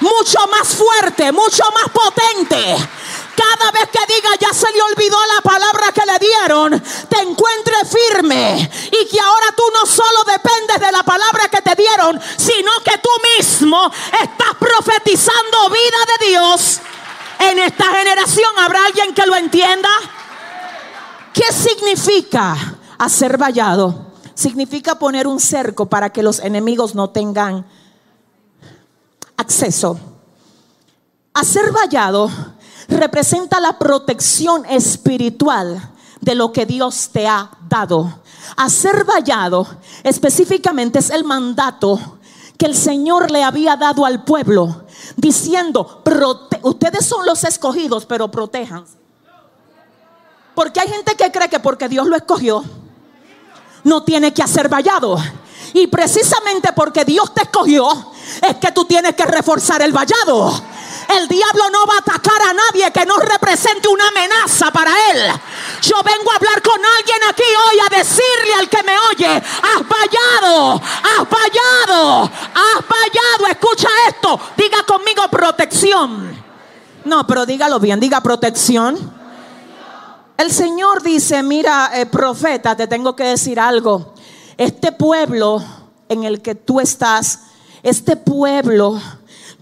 mucho 0.00 0.38
más 0.48 0.68
fuerte, 0.68 1.32
mucho 1.32 1.64
más 1.74 1.90
potente 1.92 2.88
cada 3.36 3.70
vez 3.72 3.88
que 3.90 4.14
diga 4.14 4.30
ya 4.40 4.52
se 4.52 4.70
le 4.72 4.82
olvidó 4.82 5.16
la 5.34 5.42
palabra 5.42 5.92
que 5.92 6.02
le 6.06 6.18
dieron, 6.18 6.82
te 7.08 7.20
encuentre 7.20 7.74
firme 7.84 8.70
y 8.86 9.06
que 9.06 9.20
ahora 9.20 9.46
tú 9.56 9.62
no 9.74 9.86
solo 9.86 10.24
dependes 10.24 10.80
de 10.80 10.92
la 10.92 11.02
palabra 11.02 11.48
que 11.48 11.62
te 11.62 11.74
dieron, 11.74 12.20
sino 12.36 12.70
que 12.84 12.98
tú 12.98 13.10
mismo 13.36 13.90
estás 14.12 14.54
profetizando 14.58 15.70
vida 15.70 15.98
de 16.18 16.26
Dios 16.28 16.80
en 17.38 17.58
esta 17.58 17.84
generación. 17.84 18.50
¿Habrá 18.58 18.86
alguien 18.86 19.14
que 19.14 19.26
lo 19.26 19.36
entienda? 19.36 19.90
¿Qué 21.32 21.52
significa 21.52 22.56
hacer 22.98 23.38
vallado? 23.38 24.12
Significa 24.34 24.98
poner 24.98 25.26
un 25.26 25.40
cerco 25.40 25.86
para 25.86 26.10
que 26.10 26.22
los 26.22 26.38
enemigos 26.40 26.94
no 26.94 27.10
tengan 27.10 27.66
acceso. 29.36 29.98
Hacer 31.34 31.72
vallado 31.72 32.30
representa 32.88 33.60
la 33.60 33.78
protección 33.78 34.64
espiritual 34.66 35.92
de 36.20 36.34
lo 36.34 36.52
que 36.52 36.66
Dios 36.66 37.10
te 37.12 37.26
ha 37.26 37.50
dado. 37.68 38.20
Hacer 38.56 39.04
vallado 39.04 39.66
específicamente 40.02 40.98
es 40.98 41.10
el 41.10 41.24
mandato 41.24 42.18
que 42.56 42.66
el 42.66 42.76
Señor 42.76 43.30
le 43.30 43.42
había 43.42 43.76
dado 43.76 44.06
al 44.06 44.24
pueblo, 44.24 44.84
diciendo, 45.16 46.02
ustedes 46.62 47.04
son 47.04 47.26
los 47.26 47.42
escogidos, 47.44 48.06
pero 48.06 48.30
protejan. 48.30 48.84
Porque 50.54 50.80
hay 50.80 50.88
gente 50.88 51.16
que 51.16 51.32
cree 51.32 51.48
que 51.48 51.60
porque 51.60 51.88
Dios 51.88 52.06
lo 52.06 52.16
escogió, 52.16 52.62
no 53.84 54.04
tiene 54.04 54.32
que 54.32 54.42
hacer 54.42 54.68
vallado. 54.68 55.16
Y 55.74 55.86
precisamente 55.86 56.72
porque 56.72 57.04
Dios 57.04 57.34
te 57.34 57.42
escogió, 57.42 57.88
es 58.46 58.56
que 58.56 58.70
tú 58.70 58.84
tienes 58.84 59.14
que 59.14 59.24
reforzar 59.24 59.82
el 59.82 59.92
vallado. 59.92 60.52
El 61.08 61.28
diablo 61.28 61.70
no 61.70 61.86
va 61.86 61.94
a 61.94 61.98
atacar 61.98 62.40
a 62.42 62.52
nadie 62.52 62.90
que 62.90 63.04
no 63.06 63.16
represente 63.18 63.88
una 63.88 64.08
amenaza 64.08 64.70
para 64.70 64.90
él. 65.10 65.32
Yo 65.82 65.96
vengo 66.02 66.30
a 66.30 66.36
hablar 66.36 66.62
con 66.62 66.80
alguien 66.98 67.18
aquí 67.28 67.42
hoy 67.42 67.76
a 67.80 67.96
decirle 67.96 68.54
al 68.58 68.68
que 68.68 68.82
me 68.82 68.92
oye, 69.10 69.26
has 69.26 69.82
fallado, 69.86 70.74
has 70.74 71.28
fallado, 71.28 72.22
has 72.24 72.84
fallado. 72.84 73.46
Escucha 73.50 73.88
esto, 74.08 74.40
diga 74.56 74.82
conmigo 74.84 75.22
protección. 75.30 76.42
No, 77.04 77.26
pero 77.26 77.46
dígalo 77.46 77.80
bien, 77.80 77.98
diga 77.98 78.20
protección. 78.20 79.22
El 80.36 80.50
Señor 80.50 81.02
dice, 81.02 81.42
mira, 81.42 81.90
eh, 81.94 82.06
profeta, 82.06 82.76
te 82.76 82.86
tengo 82.86 83.14
que 83.14 83.24
decir 83.24 83.60
algo. 83.60 84.14
Este 84.56 84.92
pueblo 84.92 85.62
en 86.08 86.24
el 86.24 86.42
que 86.42 86.54
tú 86.54 86.80
estás, 86.80 87.40
este 87.82 88.16
pueblo 88.16 89.00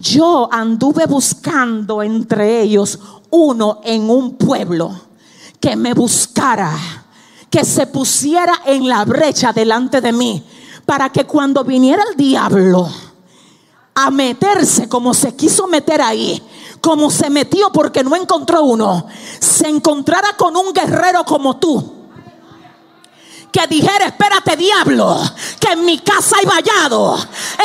yo 0.01 0.49
anduve 0.51 1.05
buscando 1.05 2.01
entre 2.01 2.61
ellos 2.61 2.99
uno 3.29 3.79
en 3.83 4.09
un 4.09 4.35
pueblo 4.35 4.99
que 5.59 5.75
me 5.75 5.93
buscara, 5.93 6.71
que 7.49 7.63
se 7.63 7.85
pusiera 7.85 8.63
en 8.65 8.89
la 8.89 9.05
brecha 9.05 9.53
delante 9.53 10.01
de 10.01 10.11
mí, 10.11 10.43
para 10.85 11.09
que 11.09 11.25
cuando 11.25 11.63
viniera 11.63 12.03
el 12.09 12.17
diablo 12.17 12.89
a 13.93 14.09
meterse 14.09 14.89
como 14.89 15.13
se 15.13 15.35
quiso 15.35 15.67
meter 15.67 16.01
ahí, 16.01 16.41
como 16.81 17.11
se 17.11 17.29
metió 17.29 17.71
porque 17.71 18.03
no 18.03 18.15
encontró 18.15 18.63
uno, 18.63 19.05
se 19.39 19.67
encontrara 19.67 20.35
con 20.35 20.57
un 20.57 20.73
guerrero 20.73 21.23
como 21.23 21.57
tú 21.57 22.00
que 23.51 23.67
dijera, 23.67 24.05
espérate 24.05 24.55
diablo, 24.55 25.19
que 25.59 25.73
en 25.73 25.83
mi 25.85 25.99
casa 25.99 26.37
hay 26.39 26.45
vallado. 26.45 27.17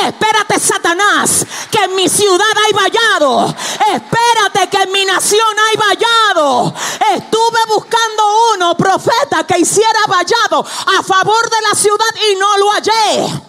Espérate 0.05 0.59
Satanás, 0.59 1.45
que 1.71 1.85
en 1.85 1.95
mi 1.95 2.09
ciudad 2.09 2.45
hay 2.65 2.73
vallado. 2.73 3.55
Espérate 3.93 4.69
que 4.69 4.83
en 4.83 4.91
mi 4.91 5.05
nación 5.05 5.55
hay 5.69 5.77
vallado. 5.77 6.73
Estuve 7.15 7.59
buscando 7.69 8.23
uno, 8.55 8.75
profeta, 8.75 9.45
que 9.47 9.59
hiciera 9.59 9.99
vallado 10.07 10.59
a 10.59 11.03
favor 11.03 11.49
de 11.49 11.57
la 11.69 11.75
ciudad 11.75 12.05
y 12.31 12.35
no 12.35 12.57
lo 12.57 12.71
hallé. 12.71 13.47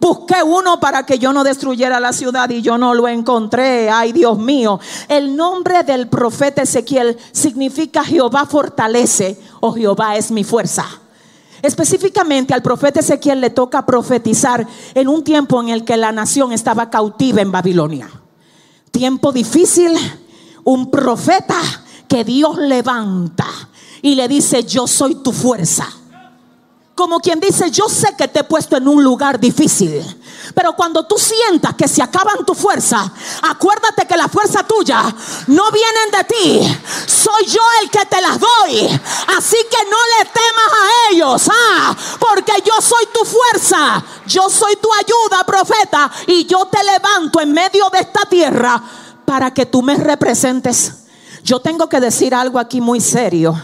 Busqué 0.00 0.42
uno 0.42 0.80
para 0.80 1.06
que 1.06 1.16
yo 1.16 1.32
no 1.32 1.44
destruyera 1.44 2.00
la 2.00 2.12
ciudad 2.12 2.50
y 2.50 2.60
yo 2.60 2.76
no 2.76 2.92
lo 2.92 3.06
encontré. 3.06 3.88
Ay, 3.88 4.12
Dios 4.12 4.36
mío. 4.36 4.80
El 5.06 5.36
nombre 5.36 5.84
del 5.84 6.08
profeta 6.08 6.62
Ezequiel 6.62 7.16
significa 7.30 8.02
Jehová 8.02 8.46
fortalece 8.46 9.38
o 9.60 9.72
Jehová 9.72 10.16
es 10.16 10.32
mi 10.32 10.42
fuerza. 10.42 11.02
Específicamente 11.62 12.52
al 12.52 12.62
profeta 12.62 13.00
Ezequiel 13.00 13.40
le 13.40 13.50
toca 13.50 13.86
profetizar 13.86 14.66
en 14.94 15.08
un 15.08 15.22
tiempo 15.22 15.62
en 15.62 15.68
el 15.68 15.84
que 15.84 15.96
la 15.96 16.12
nación 16.12 16.52
estaba 16.52 16.90
cautiva 16.90 17.40
en 17.40 17.52
Babilonia. 17.52 18.10
Tiempo 18.90 19.32
difícil, 19.32 19.92
un 20.64 20.90
profeta 20.90 21.56
que 22.08 22.24
Dios 22.24 22.58
levanta 22.58 23.46
y 24.02 24.16
le 24.16 24.28
dice, 24.28 24.64
yo 24.64 24.86
soy 24.86 25.14
tu 25.22 25.32
fuerza 25.32 25.88
como 26.94 27.20
quien 27.20 27.40
dice, 27.40 27.70
yo 27.70 27.88
sé 27.88 28.14
que 28.16 28.28
te 28.28 28.40
he 28.40 28.44
puesto 28.44 28.76
en 28.76 28.86
un 28.86 29.02
lugar 29.02 29.40
difícil. 29.40 30.02
Pero 30.54 30.74
cuando 30.74 31.04
tú 31.04 31.16
sientas 31.18 31.74
que 31.74 31.88
se 31.88 32.02
acaban 32.02 32.44
tu 32.44 32.54
fuerza, 32.54 33.10
acuérdate 33.42 34.06
que 34.06 34.16
la 34.16 34.28
fuerza 34.28 34.62
tuya 34.64 35.02
no 35.46 35.70
vienen 35.70 36.10
de 36.10 36.24
ti. 36.24 36.80
Soy 37.06 37.46
yo 37.46 37.62
el 37.82 37.90
que 37.90 38.04
te 38.06 38.20
las 38.20 38.38
doy. 38.38 39.00
Así 39.36 39.56
que 39.70 39.84
no 39.90 39.96
le 40.18 40.24
temas 40.26 40.72
a 40.72 41.10
ellos. 41.10 41.50
Ah, 41.50 41.96
porque 42.18 42.52
yo 42.64 42.80
soy 42.80 43.06
tu 43.12 43.24
fuerza. 43.24 44.02
Yo 44.26 44.48
soy 44.50 44.76
tu 44.76 44.88
ayuda, 44.92 45.44
profeta. 45.44 46.10
Y 46.26 46.44
yo 46.44 46.66
te 46.66 46.82
levanto 46.82 47.40
en 47.40 47.52
medio 47.52 47.88
de 47.90 48.00
esta 48.00 48.22
tierra 48.28 48.82
para 49.24 49.52
que 49.54 49.66
tú 49.66 49.82
me 49.82 49.96
representes. 49.96 50.92
Yo 51.44 51.60
tengo 51.60 51.88
que 51.88 52.00
decir 52.00 52.34
algo 52.34 52.58
aquí 52.58 52.80
muy 52.80 53.00
serio. 53.00 53.54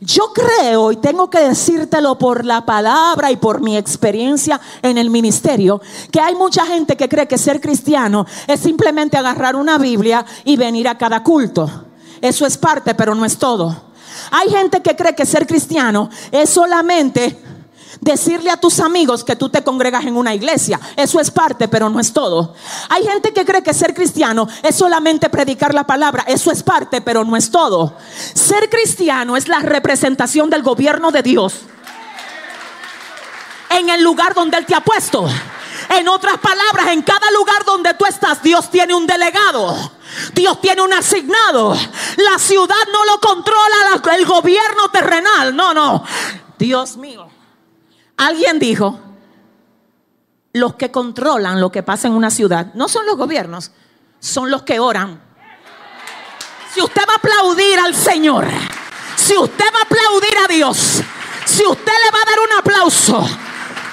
Yo 0.00 0.32
creo, 0.32 0.92
y 0.92 0.96
tengo 0.96 1.28
que 1.28 1.40
decírtelo 1.40 2.16
por 2.16 2.44
la 2.44 2.64
palabra 2.64 3.32
y 3.32 3.36
por 3.36 3.60
mi 3.60 3.76
experiencia 3.76 4.60
en 4.80 4.96
el 4.96 5.10
ministerio, 5.10 5.80
que 6.12 6.20
hay 6.20 6.36
mucha 6.36 6.64
gente 6.66 6.96
que 6.96 7.08
cree 7.08 7.26
que 7.26 7.36
ser 7.36 7.60
cristiano 7.60 8.24
es 8.46 8.60
simplemente 8.60 9.16
agarrar 9.16 9.56
una 9.56 9.76
Biblia 9.76 10.24
y 10.44 10.56
venir 10.56 10.86
a 10.86 10.96
cada 10.96 11.24
culto. 11.24 11.68
Eso 12.20 12.46
es 12.46 12.56
parte, 12.56 12.94
pero 12.94 13.16
no 13.16 13.24
es 13.24 13.38
todo. 13.38 13.74
Hay 14.30 14.50
gente 14.50 14.82
que 14.82 14.94
cree 14.94 15.16
que 15.16 15.26
ser 15.26 15.48
cristiano 15.48 16.10
es 16.30 16.48
solamente 16.48 17.36
Decirle 18.00 18.50
a 18.50 18.58
tus 18.58 18.80
amigos 18.80 19.24
que 19.24 19.36
tú 19.36 19.48
te 19.48 19.64
congregas 19.64 20.04
en 20.04 20.16
una 20.16 20.34
iglesia, 20.34 20.78
eso 20.96 21.20
es 21.20 21.30
parte, 21.30 21.68
pero 21.68 21.88
no 21.88 22.00
es 22.00 22.12
todo. 22.12 22.54
Hay 22.90 23.06
gente 23.06 23.32
que 23.32 23.44
cree 23.44 23.62
que 23.62 23.74
ser 23.74 23.94
cristiano 23.94 24.46
es 24.62 24.76
solamente 24.76 25.30
predicar 25.30 25.74
la 25.74 25.86
palabra, 25.86 26.24
eso 26.26 26.50
es 26.50 26.62
parte, 26.62 27.00
pero 27.00 27.24
no 27.24 27.36
es 27.36 27.50
todo. 27.50 27.94
Ser 28.34 28.68
cristiano 28.68 29.36
es 29.36 29.48
la 29.48 29.60
representación 29.60 30.50
del 30.50 30.62
gobierno 30.62 31.10
de 31.10 31.22
Dios 31.22 31.54
en 33.70 33.90
el 33.90 34.02
lugar 34.02 34.34
donde 34.34 34.56
Él 34.56 34.66
te 34.66 34.74
ha 34.74 34.80
puesto. 34.80 35.26
En 35.90 36.08
otras 36.08 36.38
palabras, 36.38 36.88
en 36.88 37.02
cada 37.02 37.30
lugar 37.30 37.64
donde 37.64 37.94
tú 37.94 38.04
estás, 38.04 38.42
Dios 38.42 38.70
tiene 38.70 38.94
un 38.94 39.06
delegado. 39.06 39.92
Dios 40.34 40.60
tiene 40.60 40.82
un 40.82 40.92
asignado. 40.92 41.74
La 42.16 42.38
ciudad 42.38 42.76
no 42.92 43.04
lo 43.04 43.20
controla 43.20 44.16
el 44.16 44.26
gobierno 44.26 44.90
terrenal. 44.90 45.54
No, 45.54 45.72
no. 45.72 46.04
Dios 46.58 46.96
mío. 46.96 47.37
Alguien 48.18 48.58
dijo, 48.58 48.98
los 50.52 50.74
que 50.74 50.90
controlan 50.90 51.60
lo 51.60 51.70
que 51.70 51.84
pasa 51.84 52.08
en 52.08 52.14
una 52.14 52.30
ciudad 52.30 52.74
no 52.74 52.88
son 52.88 53.06
los 53.06 53.16
gobiernos, 53.16 53.70
son 54.18 54.50
los 54.50 54.62
que 54.62 54.80
oran. 54.80 55.22
Si 56.74 56.82
usted 56.82 57.02
va 57.08 57.12
a 57.12 57.16
aplaudir 57.16 57.78
al 57.78 57.94
Señor, 57.94 58.46
si 59.14 59.36
usted 59.36 59.64
va 59.72 59.78
a 59.78 59.82
aplaudir 59.82 60.36
a 60.44 60.52
Dios, 60.52 61.00
si 61.46 61.64
usted 61.64 61.92
le 61.92 62.10
va 62.10 62.18
a 62.18 62.30
dar 62.30 62.40
un 62.40 62.58
aplauso, 62.58 63.28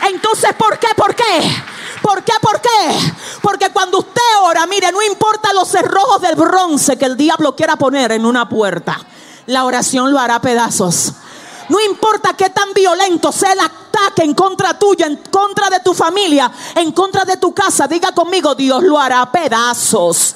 entonces 0.10 0.54
¿por 0.56 0.80
qué? 0.80 0.88
¿Por 0.96 1.14
qué? 1.14 1.64
¿Por 2.02 2.24
qué? 2.24 2.34
¿Por 2.42 2.62
qué? 2.62 3.14
Porque 3.44 3.70
cuando 3.70 4.00
usted 4.00 4.22
ora, 4.42 4.66
mire, 4.66 4.92
no 4.92 5.04
importa 5.04 5.54
los 5.54 5.68
cerrojos 5.68 6.20
del 6.22 6.36
bronce 6.36 6.98
que 6.98 7.06
el 7.06 7.16
diablo 7.16 7.56
quiera 7.56 7.76
poner 7.76 8.12
en 8.12 8.26
una 8.26 8.50
puerta, 8.50 9.00
la 9.46 9.66
oración 9.66 10.12
lo 10.12 10.20
hará 10.20 10.42
pedazos. 10.42 11.14
No 11.70 11.80
importa 11.80 12.34
qué 12.34 12.50
tan 12.50 12.74
violento 12.74 13.32
sea 13.32 13.54
el 13.54 13.60
ataque 13.60 14.24
en 14.24 14.34
contra 14.34 14.78
tuya, 14.78 15.08
en 15.08 15.18
contra 15.32 15.70
de 15.70 15.80
tu 15.80 15.94
familia, 15.94 16.52
en 16.76 16.92
contra 16.92 17.26
de 17.26 17.38
tu 17.38 17.54
casa. 17.54 17.88
Diga 17.88 18.12
conmigo, 18.12 18.54
Dios 18.56 18.84
lo 18.84 19.00
hará 19.00 19.32
pedazos. 19.32 20.36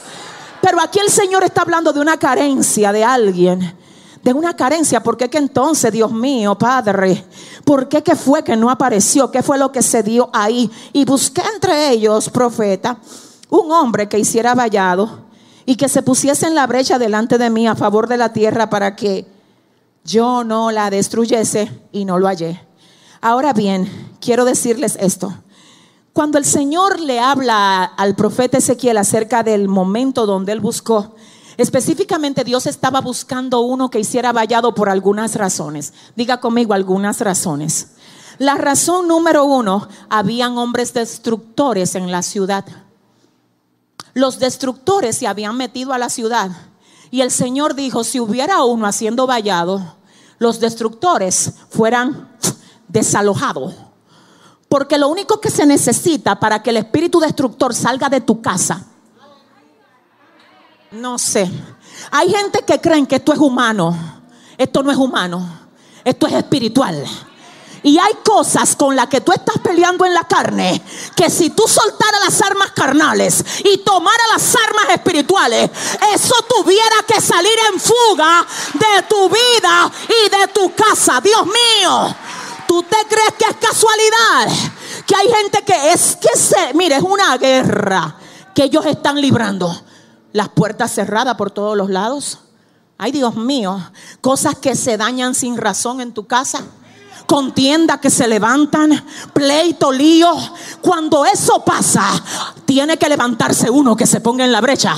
Pero 0.61 0.81
aquí 0.81 0.99
el 0.99 1.09
Señor 1.09 1.43
está 1.43 1.61
hablando 1.61 1.93
de 1.93 1.99
una 1.99 2.17
carencia 2.17 2.91
de 2.91 3.03
alguien. 3.03 3.75
De 4.23 4.33
una 4.33 4.53
carencia, 4.55 5.01
porque 5.01 5.29
que 5.29 5.37
entonces, 5.37 5.93
Dios 5.93 6.11
mío, 6.11 6.57
Padre, 6.57 7.25
¿por 7.63 7.87
qué 7.87 8.03
que 8.03 8.15
fue 8.15 8.43
que 8.43 8.57
no 8.57 8.69
apareció? 8.69 9.31
¿Qué 9.31 9.41
fue 9.41 9.57
lo 9.57 9.71
que 9.71 9.81
se 9.81 10.03
dio 10.03 10.29
ahí? 10.33 10.69
Y 10.91 11.05
busqué 11.05 11.41
entre 11.53 11.91
ellos, 11.91 12.29
profeta, 12.29 12.97
un 13.49 13.71
hombre 13.71 14.09
que 14.09 14.19
hiciera 14.19 14.55
vallado 14.55 15.21
y 15.65 15.75
que 15.77 15.87
se 15.87 16.01
pusiese 16.01 16.47
en 16.47 16.55
la 16.55 16.67
brecha 16.67 16.99
delante 16.99 17.37
de 17.37 17.49
mí 17.49 17.65
a 17.67 17.75
favor 17.75 18.07
de 18.07 18.17
la 18.17 18.33
tierra 18.33 18.69
para 18.69 18.95
que 18.95 19.25
yo 20.03 20.43
no 20.43 20.71
la 20.71 20.89
destruyese 20.89 21.71
y 21.91 22.05
no 22.05 22.19
lo 22.19 22.27
hallé. 22.27 22.61
Ahora 23.21 23.53
bien, 23.53 24.15
quiero 24.21 24.45
decirles 24.45 24.97
esto. 24.99 25.33
Cuando 26.13 26.37
el 26.37 26.45
Señor 26.45 26.99
le 26.99 27.19
habla 27.19 27.83
al 27.83 28.15
profeta 28.15 28.57
Ezequiel 28.57 28.97
acerca 28.97 29.43
del 29.43 29.67
momento 29.67 30.25
donde 30.25 30.51
él 30.51 30.59
buscó, 30.59 31.15
específicamente 31.57 32.43
Dios 32.43 32.65
estaba 32.65 33.01
buscando 33.01 33.59
uno 33.61 33.89
que 33.89 33.99
hiciera 33.99 34.31
vallado 34.31 34.73
por 34.73 34.89
algunas 34.89 35.35
razones. 35.35 35.93
Diga 36.15 36.39
conmigo 36.39 36.73
algunas 36.73 37.21
razones. 37.21 37.89
La 38.37 38.55
razón 38.55 39.07
número 39.07 39.43
uno, 39.43 39.87
habían 40.09 40.57
hombres 40.57 40.93
destructores 40.93 41.95
en 41.95 42.09
la 42.09 42.21
ciudad. 42.21 42.65
Los 44.13 44.39
destructores 44.39 45.17
se 45.17 45.27
habían 45.27 45.57
metido 45.57 45.93
a 45.93 45.97
la 45.97 46.09
ciudad 46.09 46.51
y 47.11 47.21
el 47.21 47.31
Señor 47.31 47.75
dijo, 47.75 48.03
si 48.03 48.19
hubiera 48.19 48.63
uno 48.63 48.85
haciendo 48.85 49.27
vallado, 49.27 49.95
los 50.37 50.59
destructores 50.59 51.53
fueran 51.69 52.29
desalojados. 52.87 53.73
Porque 54.67 54.97
lo 54.97 55.07
único 55.07 55.41
que 55.41 55.49
se 55.49 55.65
necesita 55.65 56.39
para 56.39 56.61
que 56.61 56.69
el 56.69 56.77
espíritu 56.77 57.19
destructor 57.19 57.73
salga 57.73 58.09
de 58.09 58.21
tu 58.21 58.41
casa, 58.41 58.85
no 60.91 61.17
sé. 61.19 61.49
Hay 62.11 62.31
gente 62.31 62.63
que 62.65 62.79
creen 62.79 63.05
que 63.05 63.17
esto 63.17 63.33
es 63.33 63.39
humano. 63.39 63.95
Esto 64.57 64.81
no 64.81 64.91
es 64.91 64.97
humano. 64.97 65.47
Esto 66.03 66.27
es 66.27 66.33
espiritual. 66.33 67.03
Y 67.83 67.97
hay 67.97 68.13
cosas 68.23 68.75
con 68.75 68.95
las 68.95 69.07
que 69.07 69.21
tú 69.21 69.31
estás 69.31 69.57
peleando 69.59 70.05
en 70.05 70.13
la 70.13 70.25
carne 70.25 70.81
que 71.15 71.29
si 71.29 71.49
tú 71.51 71.63
soltaras 71.67 72.21
las 72.25 72.41
armas 72.41 72.71
carnales 72.71 73.43
y 73.63 73.77
tomaras 73.79 74.27
las 74.33 74.55
armas 74.55 74.89
espirituales, 74.93 75.69
eso 76.13 76.35
tuviera 76.47 76.95
que 77.07 77.21
salir 77.21 77.53
en 77.73 77.79
fuga 77.79 78.45
de 78.73 79.03
tu 79.03 79.29
vida 79.29 79.91
y 80.07 80.29
de 80.29 80.47
tu 80.47 80.73
casa. 80.73 81.21
Dios 81.21 81.45
mío, 81.45 82.15
¿tú 82.67 82.83
te 82.83 82.97
crees 83.07 83.33
que 83.37 83.45
es 83.45 83.55
casualidad? 83.57 84.71
Que 85.05 85.15
hay 85.15 85.29
gente 85.29 85.63
que 85.63 85.91
es 85.91 86.17
que 86.17 86.37
se, 86.37 86.73
mire, 86.73 86.97
es 86.97 87.03
una 87.03 87.37
guerra 87.37 88.17
que 88.53 88.63
ellos 88.63 88.85
están 88.85 89.21
librando. 89.21 89.83
Las 90.31 90.49
puertas 90.49 90.93
cerradas 90.93 91.35
por 91.35 91.49
todos 91.49 91.75
los 91.75 91.89
lados. 91.89 92.39
Ay, 92.97 93.11
Dios 93.11 93.35
mío, 93.35 93.81
cosas 94.21 94.55
que 94.55 94.75
se 94.75 94.97
dañan 94.97 95.33
sin 95.33 95.57
razón 95.57 96.01
en 96.01 96.13
tu 96.13 96.27
casa 96.27 96.65
contienda 97.29 98.01
que 98.01 98.09
se 98.09 98.27
levantan, 98.27 99.05
pleito, 99.31 99.91
lío. 99.91 100.33
Cuando 100.81 101.23
eso 101.25 101.63
pasa, 101.63 102.03
tiene 102.65 102.97
que 102.97 103.07
levantarse 103.07 103.69
uno 103.69 103.95
que 103.95 104.07
se 104.07 104.19
ponga 104.19 104.43
en 104.43 104.51
la 104.51 104.61
brecha. 104.61 104.95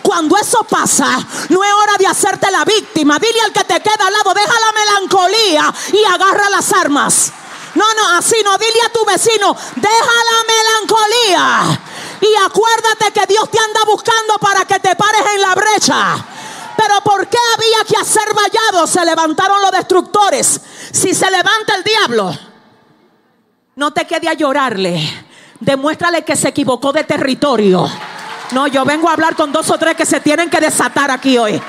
Cuando 0.00 0.38
eso 0.38 0.64
pasa, 0.64 1.18
no 1.50 1.62
es 1.62 1.72
hora 1.74 1.98
de 1.98 2.06
hacerte 2.06 2.50
la 2.50 2.64
víctima. 2.64 3.18
Dile 3.18 3.42
al 3.44 3.52
que 3.52 3.64
te 3.64 3.78
queda 3.80 4.06
al 4.06 4.12
lado, 4.12 4.32
deja 4.32 4.54
la 4.58 4.72
melancolía 4.72 5.74
y 5.92 6.02
agarra 6.04 6.48
las 6.48 6.72
armas. 6.72 7.32
No, 7.74 7.84
no, 7.92 8.08
así 8.16 8.36
no. 8.42 8.56
Dile 8.56 8.80
a 8.86 8.92
tu 8.92 9.04
vecino, 9.04 9.54
deja 9.74 10.16
la 10.30 10.38
melancolía. 10.54 11.80
Y 12.22 12.42
acuérdate 12.42 13.12
que 13.12 13.26
Dios 13.26 13.50
te 13.50 13.58
anda 13.58 13.84
buscando 13.84 14.38
para 14.40 14.64
que 14.64 14.80
te 14.80 14.96
pares 14.96 15.22
en 15.34 15.42
la 15.42 15.54
brecha. 15.54 16.26
Pero 16.76 17.00
¿por 17.02 17.26
qué 17.28 17.38
había 17.54 17.84
que 17.88 17.96
hacer 17.96 18.28
vallado? 18.34 18.86
Se 18.86 19.04
levantaron 19.04 19.60
los 19.62 19.72
destructores. 19.72 20.60
Si 20.92 21.14
se 21.14 21.30
levanta 21.30 21.74
el 21.76 21.82
diablo, 21.82 22.36
no 23.76 23.92
te 23.92 24.06
quede 24.06 24.28
a 24.28 24.34
llorarle. 24.34 25.26
Demuéstrale 25.60 26.24
que 26.24 26.36
se 26.36 26.48
equivocó 26.48 26.92
de 26.92 27.04
territorio. 27.04 27.90
No, 28.52 28.66
yo 28.66 28.84
vengo 28.84 29.08
a 29.08 29.12
hablar 29.12 29.34
con 29.34 29.52
dos 29.52 29.70
o 29.70 29.78
tres 29.78 29.96
que 29.96 30.06
se 30.06 30.20
tienen 30.20 30.50
que 30.50 30.60
desatar 30.60 31.10
aquí 31.10 31.38
hoy. 31.38 31.60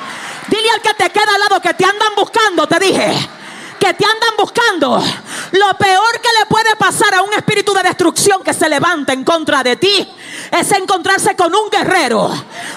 Dile 0.48 0.70
al 0.74 0.82
que 0.82 0.94
te 0.94 1.10
queda 1.10 1.34
al 1.34 1.42
lado 1.42 1.62
que 1.62 1.74
te 1.74 1.86
andan 1.86 2.16
buscando, 2.16 2.68
te 2.68 2.80
dije 2.80 3.37
que 3.80 3.94
te 3.94 4.06
andan 4.06 4.36
buscando. 4.38 5.04
Lo 5.52 5.78
peor 5.78 6.22
que 6.22 6.30
le 6.40 6.46
puede 6.48 6.76
pasar 6.76 7.14
a 7.16 7.22
un 7.22 7.34
espíritu 7.34 7.74
de 7.74 7.84
destrucción 7.84 8.44
que 8.44 8.54
se 8.54 8.68
levanta 8.70 9.14
en 9.14 9.24
contra 9.24 9.64
de 9.64 9.76
ti 9.78 10.14
es 10.52 10.72
encontrarse 10.72 11.36
con 11.36 11.54
un 11.54 11.70
guerrero. 11.70 12.32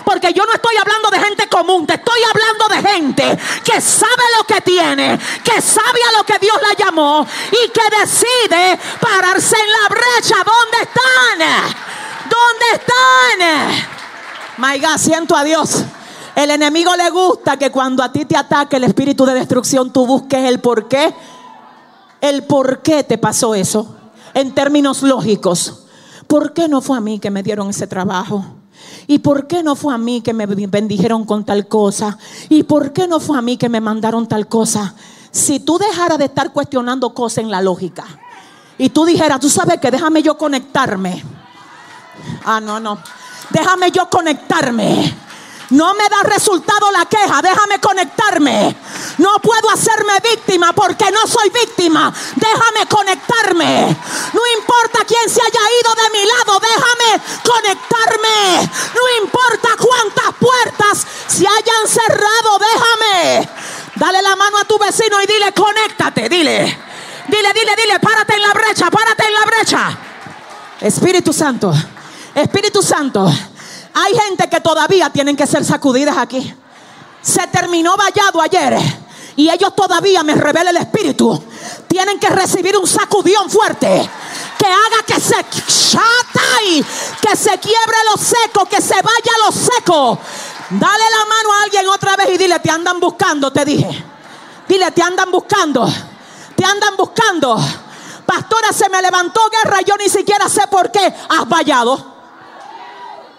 Porque 0.05 0.33
yo 0.33 0.45
no 0.45 0.53
estoy 0.53 0.77
hablando 0.77 1.11
de 1.11 1.21
gente 1.21 1.49
común, 1.49 1.87
te 1.87 1.95
estoy 1.95 2.21
hablando 2.23 2.69
de 2.69 2.89
gente 2.89 3.39
que 3.65 3.81
sabe 3.81 4.23
lo 4.39 4.45
que 4.45 4.61
tiene, 4.61 5.19
que 5.45 5.61
sabe 5.61 6.01
a 6.09 6.19
lo 6.19 6.25
que 6.25 6.39
Dios 6.39 6.57
la 6.63 6.85
llamó 6.85 7.27
y 7.51 7.69
que 7.71 7.97
decide 8.01 8.79
pararse 9.01 9.57
en 9.57 9.73
la 9.73 9.89
brecha. 9.89 10.37
¿Dónde 10.45 10.79
están? 10.83 11.75
¿Dónde 12.29 12.67
están? 12.75 14.01
My 14.59 14.79
God, 14.79 14.99
siento 14.99 15.37
a 15.37 15.45
Dios. 15.45 15.85
El 16.35 16.51
enemigo 16.51 16.95
le 16.97 17.11
gusta 17.11 17.57
que 17.57 17.71
cuando 17.71 18.03
a 18.03 18.12
ti 18.12 18.25
te 18.25 18.37
ataque 18.37 18.77
el 18.77 18.85
espíritu 18.85 19.25
de 19.27 19.35
destrucción, 19.35 19.93
tú 19.93 20.07
busques 20.07 20.45
el 20.45 20.61
por 20.61 20.88
qué. 20.88 21.14
El 22.21 22.45
por 22.45 22.83
qué 22.83 23.03
te 23.05 23.19
pasó 23.19 23.55
eso. 23.55 23.97
En 24.35 24.55
términos 24.55 25.03
lógicos. 25.03 25.87
¿Por 26.27 26.53
qué 26.53 26.69
no 26.69 26.81
fue 26.81 26.97
a 26.97 27.01
mí 27.01 27.19
que 27.19 27.31
me 27.31 27.43
dieron 27.43 27.71
ese 27.71 27.87
trabajo? 27.87 28.45
¿Y 29.07 29.19
por 29.19 29.47
qué 29.49 29.62
no 29.62 29.75
fue 29.75 29.93
a 29.93 29.99
mí 29.99 30.21
que 30.21 30.33
me 30.33 30.47
bendijeron 30.47 31.25
con 31.25 31.45
tal 31.45 31.66
cosa? 31.66 32.16
¿Y 32.49 32.62
por 32.62 32.93
qué 32.93 33.09
no 33.09 33.19
fue 33.19 33.37
a 33.37 33.43
mí 33.43 33.57
que 33.57 33.69
me 33.69 33.81
mandaron 33.81 34.29
tal 34.29 34.47
cosa? 34.47 34.95
Si 35.33 35.61
tú 35.61 35.79
dejaras 35.79 36.19
de 36.19 36.27
estar 36.27 36.53
cuestionando 36.53 37.12
cosas 37.14 37.38
en 37.38 37.51
la 37.51 37.61
lógica 37.61 38.05
y 38.79 38.90
tú 38.90 39.05
dijeras, 39.05 39.40
tú 39.40 39.51
sabes 39.51 39.81
que 39.81 39.90
déjame 39.90 40.23
yo 40.23 40.38
conectarme. 40.38 41.25
Ah, 42.45 42.61
no, 42.61 42.79
no. 42.79 42.99
Déjame 43.51 43.90
yo 43.90 44.09
conectarme. 44.09 45.12
No 45.70 45.94
me 45.94 46.09
da 46.09 46.22
resultado 46.24 46.90
la 46.90 47.06
queja, 47.06 47.40
déjame 47.40 47.78
conectarme. 47.78 48.76
No 49.18 49.38
puedo 49.38 49.70
hacerme 49.70 50.14
víctima 50.20 50.72
porque 50.72 51.11
no 51.12 51.26
soy 51.28 51.48
víctima. 51.50 52.12
Déjame 52.35 52.87
conectarme. 52.88 53.96
No 54.33 54.40
importa 54.59 55.04
quién 55.06 55.28
se 55.28 55.40
haya 55.40 55.61
ido 55.80 55.94
de 55.94 56.11
mi 56.11 56.24
lado, 56.26 56.61
déjame 56.61 57.22
conectarme. 57.44 58.70
No 58.94 59.24
importa 59.24 59.68
cuántas 59.78 60.35
puertas 60.40 61.06
se 61.28 61.46
hayan 61.46 61.87
cerrado, 61.87 62.59
déjame. 62.59 63.48
Dale 63.94 64.22
la 64.22 64.35
mano 64.35 64.59
a 64.59 64.64
tu 64.64 64.76
vecino 64.78 65.22
y 65.22 65.26
dile, 65.26 65.52
conéctate, 65.52 66.28
dile. 66.28 66.78
Dile, 67.28 67.52
dile, 67.52 67.76
dile, 67.76 68.00
párate 68.00 68.35
en 68.35 68.42
la 68.42 68.52
brecha, 68.52 68.90
párate 68.90 69.24
en 69.24 69.35
la 69.35 69.44
brecha. 69.44 69.98
Espíritu 70.80 71.33
Santo, 71.33 71.72
Espíritu 72.35 72.83
Santo. 72.83 73.30
Hay 73.94 74.14
gente 74.14 74.48
que 74.48 74.61
todavía 74.61 75.11
tienen 75.11 75.37
que 75.37 75.46
ser 75.46 75.64
sacudidas 75.64 76.16
aquí. 76.16 76.55
Se 77.22 77.46
terminó 77.48 77.96
vallado 77.96 78.40
ayer 78.40 78.79
y 79.37 79.50
ellos 79.50 79.74
todavía 79.74 80.22
me 80.22 80.35
revela 80.35 80.70
el 80.70 80.76
espíritu. 80.76 81.42
Tienen 81.88 82.18
que 82.18 82.29
recibir 82.29 82.76
un 82.76 82.87
sacudión 82.87 83.50
fuerte 83.50 84.11
que 84.59 84.66
haga 84.66 85.03
que 85.07 85.20
se 85.20 85.37
y 86.66 86.83
que 86.83 87.37
se 87.37 87.59
quiebre 87.59 87.96
lo 88.11 88.22
seco, 88.22 88.66
que 88.66 88.81
se 88.81 88.94
vaya 88.94 89.33
lo 89.46 89.53
seco. 89.53 90.18
Dale 90.70 91.05
la 91.11 91.26
mano 91.26 91.53
a 91.53 91.62
alguien 91.64 91.88
otra 91.88 92.16
vez 92.16 92.31
y 92.35 92.38
dile, 92.38 92.61
te 92.61 92.70
andan 92.70 93.00
buscando, 93.00 93.50
te 93.50 93.64
dije. 93.64 94.05
Dile, 94.68 94.90
te 94.92 95.03
andan 95.03 95.31
buscando 95.31 95.90
andan 96.70 96.96
buscando. 96.96 97.59
Pastora, 98.26 98.72
se 98.72 98.88
me 98.88 99.03
levantó 99.03 99.40
guerra, 99.50 99.81
yo 99.83 99.96
ni 99.96 100.09
siquiera 100.09 100.48
sé 100.48 100.66
por 100.68 100.90
qué 100.90 101.12
has 101.29 101.48
vallado. 101.48 102.10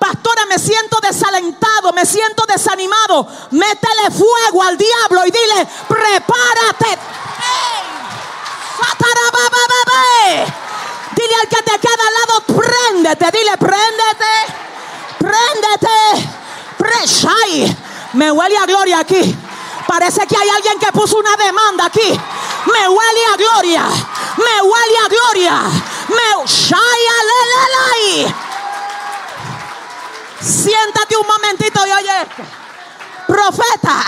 Pastora, 0.01 0.47
me 0.47 0.57
siento 0.57 0.99
desalentado, 0.99 1.93
me 1.93 2.07
siento 2.07 2.43
desanimado. 2.47 3.27
Métele 3.51 4.09
fuego 4.09 4.63
al 4.63 4.75
diablo 4.75 5.27
y 5.27 5.29
dile, 5.29 5.67
prepárate. 5.87 6.97
Dile 11.15 11.35
al 11.35 11.47
que 11.47 11.61
te 11.61 11.77
queda 11.79 12.03
al 12.07 12.13
lado, 12.15 12.41
préndete, 12.47 13.29
dile, 13.31 13.57
préndete, 13.57 14.25
préndete. 15.19 16.41
Me 18.13 18.31
huele 18.31 18.57
a 18.57 18.65
gloria 18.65 18.99
aquí. 19.01 19.35
Parece 19.85 20.25
que 20.25 20.35
hay 20.35 20.49
alguien 20.49 20.79
que 20.79 20.91
puso 20.93 21.19
una 21.19 21.35
demanda 21.35 21.85
aquí. 21.85 22.19
Me 22.65 22.89
huele 22.89 23.25
a 23.33 23.37
gloria. 23.37 23.83
Me 24.37 24.61
huele 24.63 24.97
a 25.05 25.07
gloria. 25.09 25.61
Me 26.09 26.47
shaya 26.47 27.21
Siéntate 30.41 31.15
un 31.17 31.27
momentito 31.27 31.79
y 31.87 31.91
oye. 31.91 32.27
Profeta, 33.27 34.03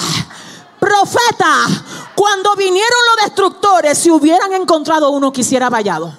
profeta, 0.79 1.65
cuando 2.13 2.55
vinieron 2.55 2.99
los 3.15 3.25
destructores, 3.25 3.97
si 3.97 4.11
hubieran 4.11 4.51
encontrado 4.51 5.11
uno 5.11 5.31
que 5.31 5.41
hiciera 5.41 5.69
vallado, 5.69 6.17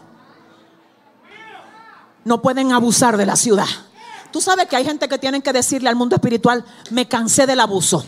no 2.24 2.40
pueden 2.40 2.72
abusar 2.72 3.16
de 3.16 3.26
la 3.26 3.36
ciudad. 3.36 3.66
Tú 4.30 4.40
sabes 4.40 4.66
que 4.66 4.76
hay 4.76 4.84
gente 4.84 5.08
que 5.08 5.18
tienen 5.18 5.42
que 5.42 5.52
decirle 5.52 5.90
al 5.90 5.96
mundo 5.96 6.16
espiritual, 6.16 6.64
me 6.90 7.06
cansé 7.06 7.46
del 7.46 7.60
abuso. 7.60 8.04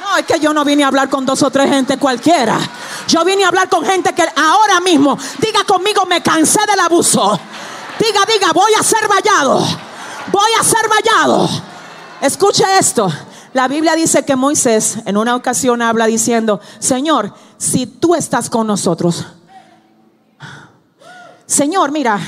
No, 0.00 0.16
es 0.18 0.26
que 0.26 0.38
yo 0.38 0.52
no 0.52 0.64
vine 0.64 0.84
a 0.84 0.88
hablar 0.88 1.08
con 1.08 1.24
dos 1.24 1.42
o 1.42 1.50
tres 1.50 1.70
gente 1.70 1.96
cualquiera. 1.96 2.58
Yo 3.08 3.24
vine 3.24 3.44
a 3.44 3.48
hablar 3.48 3.68
con 3.68 3.84
gente 3.84 4.14
que 4.14 4.24
ahora 4.36 4.80
mismo 4.80 5.16
diga 5.38 5.64
conmigo, 5.64 6.04
me 6.04 6.22
cansé 6.22 6.60
del 6.66 6.80
abuso. 6.80 7.40
Diga, 7.98 8.20
diga, 8.26 8.52
voy 8.52 8.72
a 8.78 8.82
ser 8.82 9.08
vallado. 9.08 9.91
Voy 10.32 10.50
a 10.58 10.64
ser 10.64 10.88
vallado. 10.88 11.48
Escuche 12.22 12.64
esto. 12.78 13.12
La 13.52 13.68
Biblia 13.68 13.94
dice 13.94 14.24
que 14.24 14.34
Moisés 14.34 14.96
en 15.04 15.18
una 15.18 15.36
ocasión 15.36 15.82
habla 15.82 16.06
diciendo, 16.06 16.58
Señor, 16.78 17.34
si 17.58 17.86
tú 17.86 18.14
estás 18.14 18.48
con 18.48 18.66
nosotros, 18.66 19.26
Señor, 21.44 21.92
mira, 21.92 22.18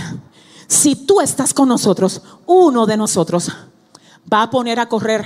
si 0.67 0.97
tú 0.97 1.23
estás 1.23 1.55
con 1.55 1.69
nosotros, 1.69 2.21
uno 2.45 2.85
de 2.85 2.99
nosotros 2.99 3.51
va 4.31 4.43
a 4.43 4.51
poner 4.51 4.79
a 4.79 4.87
correr 4.87 5.25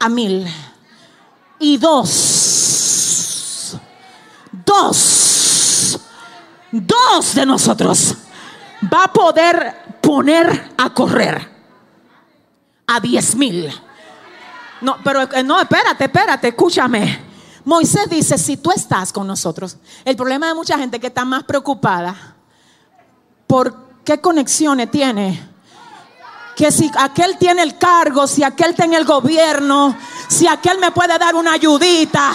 a 0.00 0.08
mil 0.08 0.48
y 1.60 1.76
dos, 1.76 3.76
dos, 4.66 6.00
dos 6.72 7.34
de 7.34 7.46
nosotros 7.46 8.14
va 8.92 9.04
a 9.04 9.12
poder 9.12 10.00
poner 10.00 10.72
a 10.76 10.92
correr 10.92 11.57
a 12.88 12.98
diez 12.98 13.36
mil. 13.36 13.72
No, 14.80 14.96
pero 15.04 15.22
eh, 15.22 15.42
no, 15.44 15.60
espérate, 15.60 16.04
espérate, 16.04 16.48
escúchame. 16.48 17.26
Moisés 17.64 18.08
dice, 18.08 18.38
si 18.38 18.56
tú 18.56 18.70
estás 18.70 19.12
con 19.12 19.26
nosotros, 19.26 19.76
el 20.04 20.16
problema 20.16 20.48
de 20.48 20.54
mucha 20.54 20.78
gente 20.78 20.98
que 20.98 21.08
está 21.08 21.24
más 21.24 21.44
preocupada 21.44 22.34
por 23.46 24.02
qué 24.04 24.20
conexiones 24.20 24.90
tiene 24.90 25.48
que 26.58 26.72
si 26.72 26.90
aquel 26.98 27.38
tiene 27.38 27.62
el 27.62 27.78
cargo, 27.78 28.26
si 28.26 28.42
aquel 28.42 28.74
tiene 28.74 28.96
el 28.96 29.04
gobierno, 29.04 29.96
si 30.26 30.48
aquel 30.48 30.78
me 30.78 30.90
puede 30.90 31.16
dar 31.16 31.36
una 31.36 31.52
ayudita, 31.52 32.32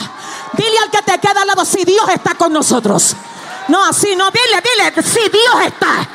dile 0.53 0.77
al 0.81 0.89
que 0.89 1.01
te 1.01 1.19
queda 1.19 1.41
al 1.41 1.47
lado 1.47 1.65
si 1.65 1.83
Dios 1.83 2.07
está 2.07 2.33
con 2.35 2.53
nosotros. 2.53 3.17
No, 3.67 3.83
así 3.83 4.15
no, 4.15 4.29
dile, 4.31 4.63
dile, 4.63 5.03
si 5.03 5.29
Dios 5.29 5.65
está. 5.65 6.07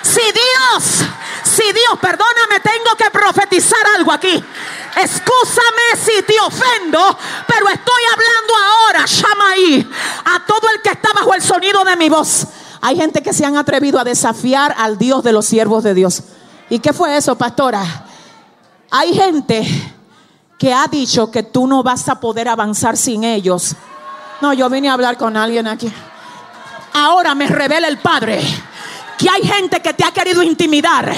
Si 0.00 0.20
Dios, 0.20 1.08
si 1.46 1.62
Dios, 1.62 1.98
perdóname, 2.00 2.60
tengo 2.60 2.96
que 2.96 3.10
profetizar 3.10 3.78
algo 3.96 4.12
aquí. 4.12 4.42
Excúsame 4.96 5.96
si 5.96 6.22
te 6.22 6.34
ofendo, 6.40 7.18
pero 7.46 7.68
estoy 7.68 8.02
hablando 8.12 8.54
ahora, 8.56 9.06
llama 9.06 10.34
a 10.34 10.46
todo 10.46 10.68
el 10.74 10.82
que 10.82 10.90
está 10.90 11.12
bajo 11.12 11.34
el 11.34 11.42
sonido 11.42 11.84
de 11.84 11.96
mi 11.96 12.08
voz. 12.08 12.46
Hay 12.80 12.96
gente 12.96 13.22
que 13.22 13.32
se 13.32 13.44
han 13.44 13.56
atrevido 13.56 14.00
a 14.00 14.04
desafiar 14.04 14.74
al 14.76 14.98
Dios 14.98 15.22
de 15.22 15.32
los 15.32 15.46
siervos 15.46 15.84
de 15.84 15.94
Dios. 15.94 16.22
¿Y 16.68 16.78
qué 16.80 16.92
fue 16.92 17.16
eso, 17.16 17.36
pastora? 17.36 17.82
Hay 18.90 19.14
gente 19.14 19.66
que 20.58 20.72
ha 20.72 20.86
dicho 20.88 21.30
que 21.30 21.42
tú 21.42 21.66
no 21.66 21.82
vas 21.82 22.08
a 22.08 22.18
poder 22.18 22.48
avanzar 22.48 22.96
sin 22.96 23.24
ellos. 23.24 23.76
No, 24.40 24.52
yo 24.52 24.68
vine 24.68 24.88
a 24.88 24.94
hablar 24.94 25.16
con 25.16 25.36
alguien 25.36 25.66
aquí. 25.66 25.92
Ahora 26.92 27.34
me 27.34 27.46
revela 27.46 27.88
el 27.88 27.98
Padre 27.98 28.40
que 29.18 29.28
hay 29.28 29.42
gente 29.42 29.80
que 29.80 29.94
te 29.94 30.04
ha 30.04 30.12
querido 30.12 30.42
intimidar 30.42 31.14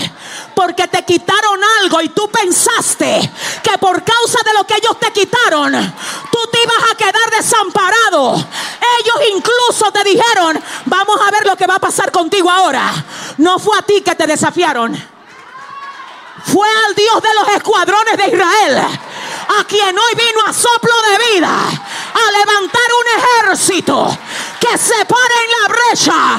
porque 0.55 0.87
te 0.89 1.05
quitaron 1.05 1.61
algo 1.83 2.01
y 2.01 2.09
tú 2.11 2.29
pensaste 2.31 3.31
que 3.63 3.79
por 3.79 4.03
causa 4.03 4.39
de 4.45 4.53
lo 4.55 4.65
que 4.65 4.75
ellos 4.75 4.99
te 4.99 5.13
quitaron, 5.13 5.73
tú 6.31 6.39
te 6.51 6.63
ibas 6.63 6.93
a 6.93 6.97
quedar 6.97 7.31
desamparado. 7.37 8.35
Ellos 8.35 9.17
incluso 9.37 9.91
te 9.93 10.05
dijeron, 10.05 10.63
vamos 10.87 11.21
a 11.21 11.31
ver 11.31 11.47
lo 11.47 11.57
que 11.57 11.67
va 11.67 11.77
a 11.77 11.81
pasar 11.81 12.11
contigo 12.11 12.51
ahora. 12.51 12.93
No 13.39 13.59
fue 13.59 13.79
a 13.79 13.83
ti 13.83 14.01
que 14.01 14.15
te 14.15 14.27
desafiaron 14.27 15.19
fue 16.45 16.69
al 16.87 16.95
Dios 16.95 17.23
de 17.23 17.35
los 17.35 17.49
escuadrones 17.57 18.17
de 18.17 18.27
Israel, 18.29 18.99
a 19.49 19.65
quien 19.65 19.97
hoy 19.99 20.15
vino 20.15 20.47
a 20.47 20.53
soplo 20.53 20.93
de 21.11 21.35
vida, 21.35 21.51
a 21.51 22.39
levantar 22.39 22.83
un 23.01 23.23
ejército 23.23 24.19
que 24.61 24.77
se 24.77 25.05
pare 25.07 25.35
en 25.45 25.51
la 25.63 25.69
brecha, 25.75 26.37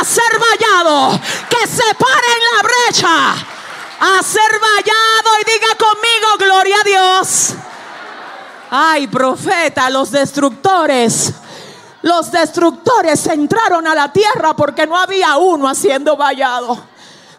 a 0.00 0.04
ser 0.04 0.38
vallado, 0.38 1.20
que 1.48 1.66
se 1.66 1.94
pare 1.94 2.26
en 2.36 2.56
la 2.56 2.62
brecha, 2.62 3.30
a 4.00 4.22
ser 4.22 4.60
vallado 4.60 5.40
y 5.40 5.50
diga 5.52 5.74
conmigo, 5.76 6.36
gloria 6.38 6.76
a 6.80 6.84
Dios. 6.84 7.54
Ay, 8.70 9.06
profeta, 9.08 9.90
los 9.90 10.10
destructores. 10.10 11.32
Los 12.02 12.32
destructores 12.32 13.26
entraron 13.26 13.86
a 13.86 13.94
la 13.94 14.12
tierra 14.12 14.56
porque 14.56 14.86
no 14.86 14.96
había 14.96 15.36
uno 15.36 15.68
haciendo 15.68 16.16
vallado. 16.16 16.78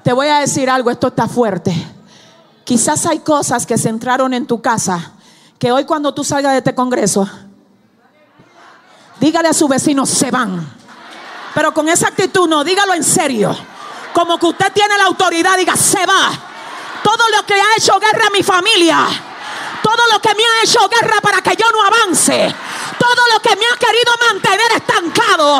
Te 0.03 0.13
voy 0.13 0.27
a 0.27 0.39
decir 0.39 0.69
algo, 0.69 0.91
esto 0.91 1.07
está 1.07 1.27
fuerte. 1.27 1.92
Quizás 2.63 3.05
hay 3.05 3.19
cosas 3.19 3.65
que 3.65 3.77
se 3.77 3.89
entraron 3.89 4.33
en 4.33 4.45
tu 4.45 4.61
casa 4.61 5.11
que 5.59 5.71
hoy 5.71 5.85
cuando 5.85 6.13
tú 6.13 6.23
salgas 6.23 6.53
de 6.53 6.57
este 6.59 6.75
congreso, 6.75 7.29
dígale 9.19 9.49
a 9.49 9.53
su 9.53 9.67
vecino, 9.67 10.05
se 10.05 10.31
van. 10.31 10.65
Pero 11.53 11.73
con 11.73 11.87
esa 11.89 12.07
actitud 12.07 12.47
no, 12.47 12.63
dígalo 12.63 12.93
en 12.93 13.03
serio. 13.03 13.55
Como 14.13 14.37
que 14.37 14.45
usted 14.47 14.71
tiene 14.73 14.97
la 14.97 15.05
autoridad, 15.05 15.57
diga, 15.57 15.75
se 15.75 16.05
va. 16.05 16.31
Todo 17.03 17.29
lo 17.35 17.45
que 17.45 17.53
ha 17.53 17.75
hecho 17.77 17.99
guerra 17.99 18.27
a 18.27 18.29
mi 18.29 18.43
familia, 18.43 19.07
todo 19.81 20.07
lo 20.11 20.21
que 20.21 20.33
me 20.35 20.43
ha 20.43 20.63
hecho 20.63 20.87
guerra 20.87 21.19
para 21.21 21.41
que 21.41 21.55
yo 21.55 21.65
no 21.71 21.83
avance, 21.83 22.55
todo 22.97 23.27
lo 23.33 23.39
que 23.41 23.55
me 23.55 23.65
ha 23.65 23.77
querido 23.77 24.13
mantener 24.29 24.71
estancado, 24.77 25.59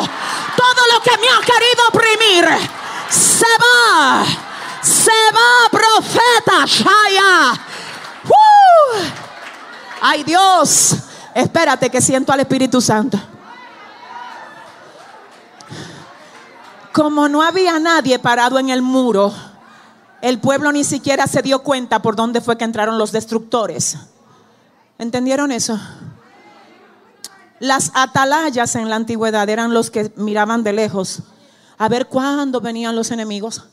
todo 0.56 0.82
lo 0.94 1.00
que 1.02 1.18
me 1.18 1.28
ha 1.28 1.40
querido 1.40 1.88
oprimir, 1.88 2.68
se 3.10 3.46
va 3.46 4.53
se 4.84 5.10
va, 5.34 5.70
profeta 5.70 6.66
Shaya. 6.66 7.60
Ay 10.00 10.22
Dios, 10.22 10.96
espérate 11.34 11.88
que 11.88 12.02
siento 12.02 12.32
al 12.32 12.40
Espíritu 12.40 12.80
Santo. 12.80 13.18
Como 16.92 17.28
no 17.28 17.42
había 17.42 17.78
nadie 17.78 18.18
parado 18.18 18.58
en 18.58 18.68
el 18.68 18.82
muro, 18.82 19.32
el 20.20 20.38
pueblo 20.38 20.70
ni 20.70 20.84
siquiera 20.84 21.26
se 21.26 21.42
dio 21.42 21.62
cuenta 21.62 22.02
por 22.02 22.16
dónde 22.16 22.40
fue 22.40 22.58
que 22.58 22.64
entraron 22.64 22.98
los 22.98 23.10
destructores. 23.10 23.96
¿Entendieron 24.98 25.50
eso? 25.50 25.80
Las 27.58 27.90
atalayas 27.94 28.76
en 28.76 28.90
la 28.90 28.96
antigüedad 28.96 29.48
eran 29.48 29.72
los 29.72 29.90
que 29.90 30.12
miraban 30.16 30.62
de 30.62 30.74
lejos 30.74 31.22
a 31.78 31.88
ver 31.88 32.06
cuándo 32.06 32.60
venían 32.60 32.94
los 32.94 33.10
enemigos 33.10 33.64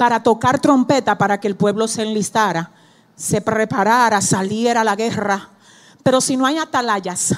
para 0.00 0.22
tocar 0.22 0.58
trompeta 0.60 1.18
para 1.18 1.38
que 1.38 1.46
el 1.46 1.56
pueblo 1.56 1.86
se 1.86 2.00
enlistara, 2.00 2.70
se 3.16 3.42
preparara, 3.42 4.22
saliera 4.22 4.80
a 4.80 4.84
la 4.84 4.96
guerra. 4.96 5.50
Pero 6.02 6.22
si 6.22 6.38
no 6.38 6.46
hay 6.46 6.56
atalayas, 6.56 7.34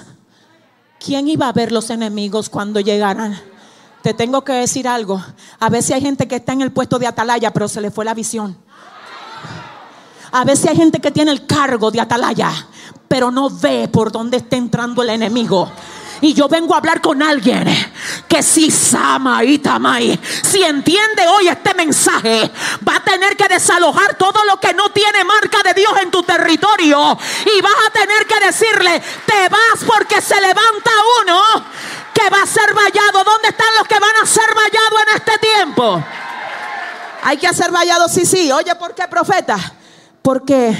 ¿quién 1.04 1.26
iba 1.26 1.48
a 1.48 1.52
ver 1.52 1.72
los 1.72 1.90
enemigos 1.90 2.48
cuando 2.48 2.78
llegaran? 2.78 3.36
Te 4.04 4.14
tengo 4.14 4.44
que 4.44 4.52
decir 4.52 4.86
algo. 4.86 5.20
A 5.58 5.70
veces 5.70 5.96
hay 5.96 6.02
gente 6.02 6.28
que 6.28 6.36
está 6.36 6.52
en 6.52 6.62
el 6.62 6.70
puesto 6.70 7.00
de 7.00 7.08
atalaya, 7.08 7.52
pero 7.52 7.66
se 7.66 7.80
le 7.80 7.90
fue 7.90 8.04
la 8.04 8.14
visión. 8.14 8.56
A 10.30 10.44
veces 10.44 10.70
hay 10.70 10.76
gente 10.76 11.00
que 11.00 11.10
tiene 11.10 11.32
el 11.32 11.44
cargo 11.48 11.90
de 11.90 12.00
atalaya, 12.00 12.52
pero 13.08 13.32
no 13.32 13.50
ve 13.50 13.88
por 13.88 14.12
dónde 14.12 14.36
está 14.36 14.54
entrando 14.54 15.02
el 15.02 15.10
enemigo. 15.10 15.68
Y 16.22 16.34
yo 16.34 16.46
vengo 16.46 16.72
a 16.72 16.78
hablar 16.78 17.00
con 17.00 17.20
alguien 17.20 17.66
que 18.28 18.44
si 18.44 18.70
sama 18.70 19.42
y 19.42 19.58
tamay, 19.58 20.18
si 20.42 20.62
entiende 20.62 21.26
hoy 21.26 21.48
este 21.48 21.74
mensaje, 21.74 22.48
va 22.88 22.96
a 22.96 23.02
tener 23.02 23.36
que 23.36 23.48
desalojar 23.48 24.14
todo 24.14 24.44
lo 24.44 24.60
que 24.60 24.72
no 24.72 24.88
tiene 24.90 25.24
marca 25.24 25.64
de 25.64 25.74
Dios 25.74 25.92
en 26.00 26.12
tu 26.12 26.22
territorio. 26.22 27.18
Y 27.44 27.60
vas 27.60 27.74
a 27.88 27.90
tener 27.90 28.24
que 28.28 28.46
decirle, 28.46 29.02
te 29.26 29.48
vas 29.48 29.84
porque 29.84 30.22
se 30.22 30.40
levanta 30.40 30.90
uno 31.22 31.40
que 32.14 32.30
va 32.30 32.42
a 32.42 32.46
ser 32.46 32.72
vallado. 32.72 33.24
¿Dónde 33.24 33.48
están 33.48 33.74
los 33.76 33.88
que 33.88 33.98
van 33.98 34.16
a 34.22 34.24
ser 34.24 34.54
vallados 34.54 35.00
en 35.08 35.16
este 35.16 35.38
tiempo? 35.38 36.04
Hay 37.24 37.36
que 37.36 37.48
hacer 37.48 37.72
vallado, 37.72 38.08
sí, 38.08 38.24
sí. 38.26 38.52
Oye, 38.52 38.72
¿por 38.76 38.94
qué 38.94 39.08
profeta? 39.08 39.58
Porque 40.22 40.72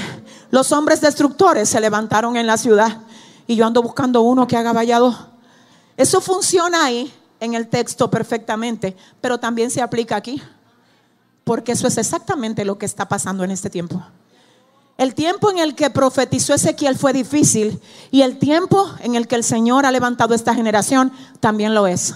los 0.51 0.71
hombres 0.71 1.01
destructores 1.01 1.67
se 1.67 1.81
levantaron 1.81 2.37
en 2.37 2.47
la 2.47 2.57
ciudad 2.57 2.99
y 3.45 3.57
yo 3.57 3.65
ando 3.65 3.81
buscando 3.81 4.21
uno 4.21 4.47
que 4.47 4.55
haga 4.55 4.71
vallado. 4.71 5.32
Eso 5.97 6.21
funciona 6.21 6.85
ahí 6.85 7.13
en 7.39 7.53
el 7.53 7.67
texto 7.67 8.09
perfectamente, 8.09 8.95
pero 9.21 9.37
también 9.37 9.69
se 9.69 9.81
aplica 9.81 10.15
aquí, 10.15 10.41
porque 11.43 11.73
eso 11.73 11.87
es 11.87 11.97
exactamente 11.97 12.65
lo 12.65 12.77
que 12.77 12.85
está 12.85 13.07
pasando 13.07 13.43
en 13.43 13.51
este 13.51 13.69
tiempo. 13.69 14.01
El 14.97 15.15
tiempo 15.15 15.51
en 15.51 15.57
el 15.57 15.75
que 15.75 15.89
profetizó 15.89 16.53
Ezequiel 16.53 16.97
fue 16.97 17.13
difícil 17.13 17.81
y 18.11 18.21
el 18.21 18.37
tiempo 18.37 18.89
en 19.01 19.15
el 19.15 19.27
que 19.27 19.35
el 19.35 19.43
Señor 19.43 19.85
ha 19.85 19.91
levantado 19.91 20.35
esta 20.35 20.53
generación 20.53 21.11
también 21.39 21.73
lo 21.73 21.87
es. 21.87 22.15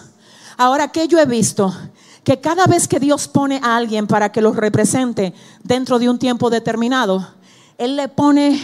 Ahora, 0.57 0.87
¿qué 0.91 1.07
yo 1.07 1.19
he 1.19 1.25
visto? 1.25 1.75
Que 2.23 2.39
cada 2.39 2.67
vez 2.67 2.87
que 2.87 2.99
Dios 2.99 3.27
pone 3.27 3.59
a 3.63 3.75
alguien 3.75 4.05
para 4.05 4.31
que 4.31 4.41
los 4.41 4.55
represente 4.55 5.33
dentro 5.63 5.97
de 5.97 6.09
un 6.09 6.19
tiempo 6.19 6.49
determinado, 6.49 7.27
Él 7.77 7.95
le 7.95 8.09
pone 8.09 8.61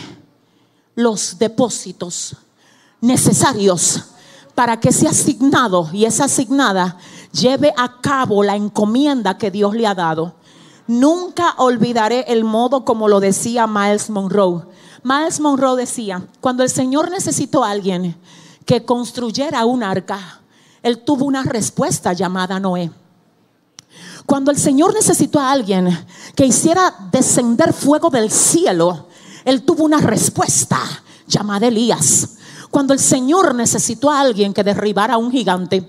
los 0.95 1.39
depósitos 1.39 2.38
necesarios 3.02 4.12
para 4.56 4.80
que 4.80 4.89
ese 4.89 5.08
asignado 5.08 5.89
y 5.92 6.06
esa 6.06 6.26
asignada 6.26 6.98
lleve 7.32 7.74
a 7.76 8.00
cabo 8.02 8.44
la 8.44 8.56
encomienda 8.56 9.38
que 9.38 9.52
Dios 9.52 9.74
le 9.76 9.88
ha 9.88 9.96
dado. 9.96 10.36
Nunca 10.88 11.56
olvidaré 11.58 12.26
el 12.28 12.44
modo 12.44 12.86
como 12.86 13.08
lo 13.08 13.20
decía 13.20 13.68
Miles 13.68 14.10
Monroe. 14.10 14.63
Miles 15.04 15.39
Monroe 15.39 15.78
decía, 15.78 16.26
cuando 16.39 16.63
el 16.63 16.70
Señor 16.70 17.10
necesitó 17.10 17.63
a 17.63 17.72
alguien 17.72 18.16
que 18.66 18.86
construyera 18.86 19.66
un 19.66 19.84
arca, 19.84 20.42
él 20.82 21.00
tuvo 21.00 21.26
una 21.26 21.44
respuesta 21.44 22.13
llamada 22.13 22.60
Noé. 22.60 22.92
Cuando 24.26 24.52
el 24.52 24.58
Señor 24.58 24.94
necesitó 24.94 25.39
a 25.39 25.52
alguien 25.52 26.06
que 26.36 26.46
hiciera 26.46 26.94
descender 27.12 27.74
fuego 27.74 28.10
del 28.10 28.32
cielo, 28.32 29.08
él 29.44 29.63
tuvo 29.63 29.84
una 29.84 30.00
respuesta 30.00 30.80
llamada 31.28 31.68
Elías. 31.68 32.38
Cuando 32.74 32.96
el 32.96 33.00
Señor 33.00 33.54
necesitó 33.54 34.10
a 34.10 34.20
alguien 34.20 34.52
que 34.52 34.64
derribara 34.64 35.14
a 35.14 35.18
un 35.18 35.30
gigante, 35.30 35.88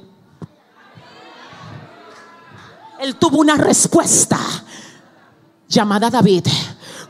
Él 3.00 3.16
tuvo 3.16 3.38
una 3.38 3.56
respuesta 3.56 4.38
llamada 5.66 6.10
David. 6.10 6.46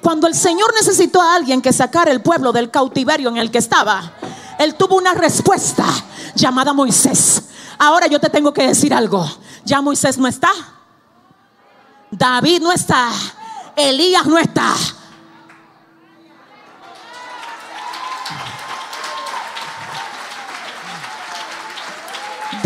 Cuando 0.01 0.29
el 0.29 0.37
Señor 0.37 0.73
necesitó 0.75 1.21
a 1.21 1.35
alguien 1.35 1.61
que 1.61 1.73
sacara 1.73 2.13
el 2.13 2.23
pueblo 2.23 2.53
del 2.53 2.71
cautiverio 2.71 3.29
en 3.31 3.37
el 3.37 3.51
que 3.51 3.59
estaba, 3.59 4.13
Él 4.61 4.77
tuvo 4.77 4.95
una 4.95 5.13
respuesta 5.13 5.87
llamada 6.37 6.73
Moisés. 6.73 7.43
Ahora 7.77 8.07
yo 8.07 8.21
te 8.21 8.31
tengo 8.31 8.55
que 8.55 8.69
decir 8.69 8.95
algo. 8.95 9.29
Ya 9.65 9.83
Moisés 9.83 10.17
no 10.19 10.29
está. 10.29 10.53
David 12.13 12.63
no 12.63 12.71
está. 12.71 13.09
Elías 13.75 14.25
no 14.25 14.39
está. 14.39 14.73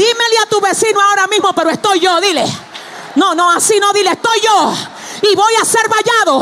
Dímele 0.08 0.38
a 0.42 0.46
tu 0.46 0.60
vecino 0.60 1.00
ahora 1.02 1.26
mismo, 1.26 1.52
pero 1.52 1.68
estoy 1.68 2.00
yo, 2.00 2.18
dile. 2.20 2.44
No, 3.16 3.34
no, 3.34 3.50
así 3.50 3.78
no, 3.78 3.92
dile, 3.92 4.12
estoy 4.12 4.40
yo. 4.40 4.72
Y 5.30 5.34
voy 5.34 5.52
a 5.60 5.64
ser 5.64 5.82
vallado. 5.88 6.38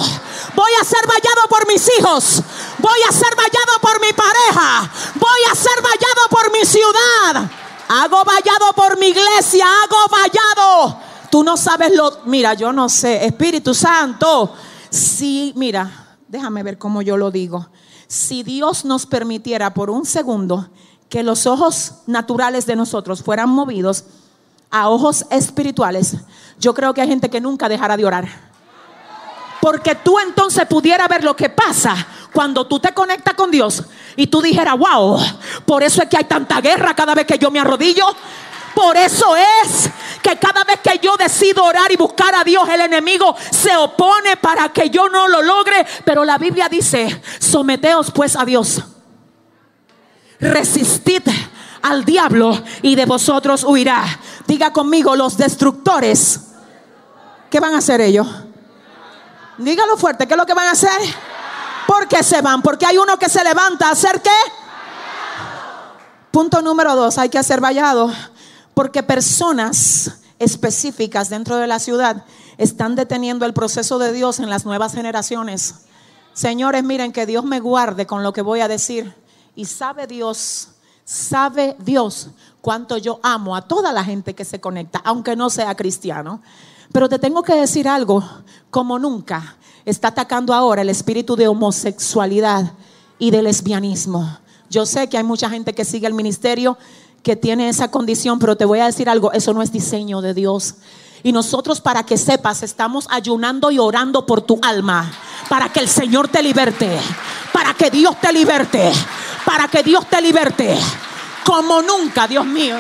Voy 0.55 0.71
a 0.81 0.85
ser 0.85 1.05
vallado 1.07 1.49
por 1.49 1.67
mis 1.67 1.89
hijos. 1.99 2.43
Voy 2.79 2.99
a 3.09 3.13
ser 3.13 3.35
vallado 3.35 3.81
por 3.81 4.01
mi 4.01 4.13
pareja. 4.13 4.91
Voy 5.17 5.41
a 5.51 5.55
ser 5.55 5.83
vallado 5.83 6.29
por 6.31 6.53
mi 6.53 6.65
ciudad. 6.65 7.51
Hago 7.89 8.23
vallado 8.25 8.73
por 8.77 8.99
mi 8.99 9.09
iglesia. 9.09 9.67
Hago 9.83 10.07
vallado. 10.11 11.01
Tú 11.31 11.43
no 11.43 11.57
sabes 11.57 11.93
lo... 11.93 12.21
Mira, 12.27 12.55
yo 12.55 12.73
no 12.73 12.89
sé. 12.89 13.27
Espíritu 13.27 13.75
Santo. 13.75 14.55
Si, 14.91 15.53
mira, 15.57 16.17
déjame 16.29 16.63
ver 16.63 16.79
cómo 16.79 17.03
yo 17.03 17.17
lo 17.17 17.33
digo. 17.33 17.69
Si 18.07 18.45
Dios 18.45 18.85
nos 18.85 19.07
permitiera 19.07 19.75
por 19.75 19.91
un 19.91 20.07
segundo 20.07 20.69
que 21.09 21.23
los 21.23 21.47
ojos 21.47 21.95
naturales 22.07 22.67
de 22.67 22.77
nosotros 22.77 23.23
fueran 23.23 23.49
movidos 23.49 24.05
a 24.71 24.89
ojos 24.89 25.25
espirituales, 25.31 26.17
yo 26.59 26.75
creo 26.75 26.93
que 26.95 27.01
hay 27.01 27.09
gente 27.09 27.31
que 27.31 27.41
nunca 27.41 27.69
dejará 27.69 27.97
de 27.97 28.05
orar. 28.05 28.29
Porque 29.61 29.95
tú 29.95 30.19
entonces 30.19 30.67
pudieras 30.67 31.09
ver 31.09 31.25
lo 31.25 31.35
que 31.35 31.49
pasa 31.49 32.07
cuando 32.33 32.67
tú 32.67 32.79
te 32.79 32.93
conectas 32.93 33.35
con 33.35 33.51
Dios 33.51 33.85
y 34.15 34.27
tú 34.27 34.41
dijeras, 34.41 34.77
wow, 34.79 35.19
por 35.65 35.83
eso 35.83 36.03
es 36.03 36.09
que 36.09 36.17
hay 36.17 36.25
tanta 36.25 36.61
guerra 36.61 36.95
cada 36.95 37.15
vez 37.15 37.27
que 37.27 37.39
yo 37.39 37.51
me 37.51 37.61
arrodillo. 37.61 38.05
Por 38.75 38.97
eso 38.97 39.35
es 39.35 39.89
que 40.23 40.37
cada 40.37 40.63
vez 40.65 40.81
que 40.81 40.99
yo 40.99 41.17
decido 41.17 41.65
orar 41.65 41.91
y 41.91 41.97
buscar 41.97 42.35
a 42.35 42.45
Dios, 42.45 42.69
el 42.69 42.83
enemigo 42.83 43.35
se 43.51 43.75
opone 43.75 44.37
para 44.37 44.69
que 44.69 44.91
yo 44.91 45.09
no 45.09 45.27
lo 45.29 45.41
logre. 45.41 45.87
Pero 46.05 46.25
la 46.25 46.37
Biblia 46.37 46.69
dice, 46.69 47.23
someteos 47.39 48.11
pues 48.11 48.37
a 48.37 48.45
Dios 48.45 48.83
resistid 50.41 51.23
al 51.83 52.05
diablo 52.05 52.61
y 52.83 52.95
de 52.95 53.07
vosotros 53.07 53.65
huirá. 53.65 54.05
Diga 54.47 54.73
conmigo, 54.73 55.15
los 55.17 55.37
destructores, 55.37 56.41
¿qué 57.51 57.61
van 57.61 57.75
a 57.75 57.79
hacer 57.79 58.01
ellos? 58.01 58.27
Dígalo 59.59 59.97
fuerte, 59.97 60.27
¿qué 60.27 60.35
es 60.35 60.39
lo 60.39 60.47
que 60.47 60.55
van 60.55 60.69
a 60.69 60.73
hacer? 60.73 61.01
¿Por 61.87 62.09
qué 62.09 62.23
se 62.23 62.43
van? 62.43 62.63
Porque 62.63 62.85
hay 62.85 62.99
uno 62.99 63.19
que 63.19 63.29
se 63.29 63.43
levanta 63.43 63.89
a 63.89 63.93
hacer 63.93 64.21
qué? 64.21 64.31
Punto 66.31 66.61
número 66.61 66.95
dos, 66.95 67.17
hay 67.19 67.29
que 67.29 67.39
hacer 67.39 67.61
vallado. 67.61 68.13
Porque 68.75 69.03
personas 69.03 70.19
específicas 70.39 71.31
dentro 71.31 71.57
de 71.57 71.67
la 71.67 71.79
ciudad 71.79 72.25
están 72.59 72.95
deteniendo 72.95 73.47
el 73.47 73.55
proceso 73.55 73.99
de 73.99 74.13
Dios 74.13 74.39
en 74.39 74.51
las 74.51 74.67
nuevas 74.67 74.93
generaciones. 74.93 75.87
Señores, 76.35 76.85
miren 76.85 77.13
que 77.13 77.25
Dios 77.25 77.45
me 77.45 77.61
guarde 77.61 78.07
con 78.07 78.23
lo 78.23 78.33
que 78.35 78.43
voy 78.43 78.61
a 78.61 78.69
decir. 78.69 79.15
Y 79.57 79.65
sabe 79.65 80.07
Dios, 80.07 80.69
sabe 81.05 81.77
Dios 81.81 82.29
cuánto 82.61 82.99
yo 82.99 83.19
amo 83.23 83.57
a 83.57 83.63
toda 83.63 83.93
la 83.93 84.05
gente 84.05 84.35
que 84.35 84.45
se 84.45 84.61
conecta, 84.61 85.01
aunque 85.05 85.35
no 85.35 85.51
sea 85.51 85.75
cristiano. 85.75 86.43
Pero 86.93 87.09
te 87.09 87.19
tengo 87.19 87.43
que 87.43 87.55
decir 87.55 87.89
algo, 87.89 88.23
como 88.71 88.99
nunca 88.99 89.57
está 89.85 90.09
atacando 90.09 90.53
ahora 90.53 90.83
el 90.83 90.91
espíritu 90.91 91.37
de 91.37 91.49
homosexualidad 91.49 92.73
y 93.19 93.31
de 93.31 93.43
lesbianismo. 93.43 94.39
Yo 94.69 94.85
sé 94.85 95.09
que 95.09 95.17
hay 95.17 95.25
mucha 95.25 95.49
gente 95.49 95.75
que 95.75 95.85
sigue 95.85 96.07
el 96.07 96.15
ministerio 96.15 96.77
que 97.23 97.35
tiene 97.35 97.69
esa 97.69 97.91
condición, 97.91 98.39
pero 98.39 98.57
te 98.57 98.65
voy 98.65 98.81
a 98.81 98.87
decir 98.87 99.09
algo, 99.09 99.33
eso 99.33 99.53
no 99.53 99.63
es 99.63 99.73
diseño 99.73 100.21
de 100.21 100.35
Dios. 100.35 100.75
Y 101.23 101.33
nosotros, 101.33 101.81
para 101.81 102.05
que 102.05 102.19
sepas, 102.19 102.63
estamos 102.63 103.07
ayunando 103.11 103.71
y 103.71 103.79
orando 103.79 104.27
por 104.27 104.43
tu 104.43 104.61
alma, 104.63 105.11
para 105.49 105.73
que 105.73 105.81
el 105.81 105.89
Señor 105.89 106.29
te 106.29 106.43
liberte, 106.43 106.99
para 107.53 107.75
que 107.75 107.91
Dios 107.91 108.21
te 108.21 108.33
liberte, 108.33 108.93
para 109.47 109.69
que 109.69 109.83
Dios 109.83 110.07
te 110.11 110.21
liberte. 110.21 110.77
Como 111.45 111.81
nunca, 111.81 112.29
Dios 112.29 112.45
mío. 112.45 112.77